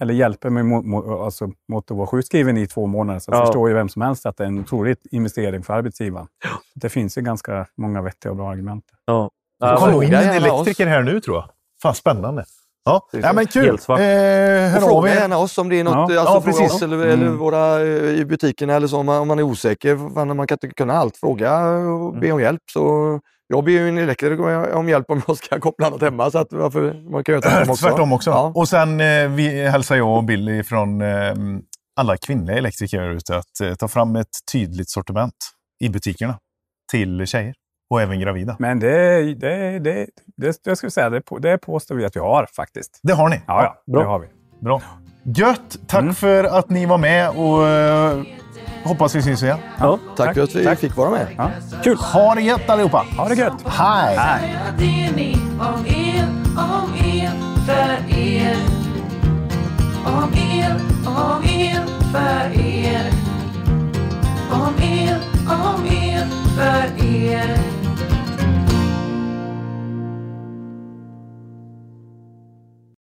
[0.00, 3.40] eller hjälper mig mot, mot, alltså, mot att vara sjukskriven i två månader så Ja.
[3.46, 6.26] förstår ju vem som helst att det är en otrolig investering för arbetsgivaren.
[6.74, 8.84] Det finns ju ganska många vettiga och bra argument.
[9.04, 9.30] Ja.
[9.60, 11.44] Det Ja, nog in en elektriker här nu tror jag.
[11.82, 12.44] Fan spännande.
[12.84, 13.66] Ja, ja men kul.
[13.68, 16.20] Eh, Och hör av fråga gärna oss om det är något, Ja.
[16.20, 17.10] alltså, Ja, fråga oss eller, Mm.
[17.10, 17.86] eller våra eh,
[18.20, 20.14] i butikerna eller så om man, om man är osäker.
[20.14, 21.16] Fan, man kan inte kunna allt.
[21.16, 22.62] Fråga och be om hjälp.
[22.72, 22.80] Så
[23.48, 26.30] jag ber ju en elektriker om hjälp om jag ska koppla något hemma.
[26.30, 27.86] Så att varför, man kan göra tvärtom också.
[27.86, 28.30] Tvärtom också.
[28.30, 28.52] Ja.
[28.54, 31.34] Och sen eh, vi hälsar jag och Billy från eh,
[32.00, 35.34] alla kvinnliga elektriker här ute att eh, ta fram ett tydligt sortiment
[35.84, 36.38] i butikerna
[36.90, 37.54] till tjejer
[37.90, 38.56] och även gravida.
[38.58, 40.06] Men det, det, det,
[40.36, 43.00] det, jag skulle säga, det, det påstår vi att vi har faktiskt.
[43.02, 43.40] Det har ni.
[43.46, 44.02] Ja, ja bra.
[44.02, 44.26] det har vi.
[44.60, 44.82] Bra.
[45.22, 45.78] Gött!
[45.86, 46.14] Tack Mm.
[46.14, 48.22] för att ni var med och eh,
[48.86, 49.58] hoppas vi syns igen.
[49.78, 49.98] Ja.
[50.16, 51.26] Tack för att vi fick vara med.
[51.36, 51.50] Ja.
[51.84, 51.96] Kul!
[51.96, 53.04] Ha det gött allihopa!
[53.16, 53.62] Ha det gött!
[53.66, 54.18] Hej!
[54.78, 57.32] Ni om er, om er,
[57.66, 58.56] för er.
[60.06, 60.76] Er, er,
[62.54, 62.86] er.
[62.86, 63.12] Er,
[65.92, 66.26] er,
[66.56, 67.85] för er.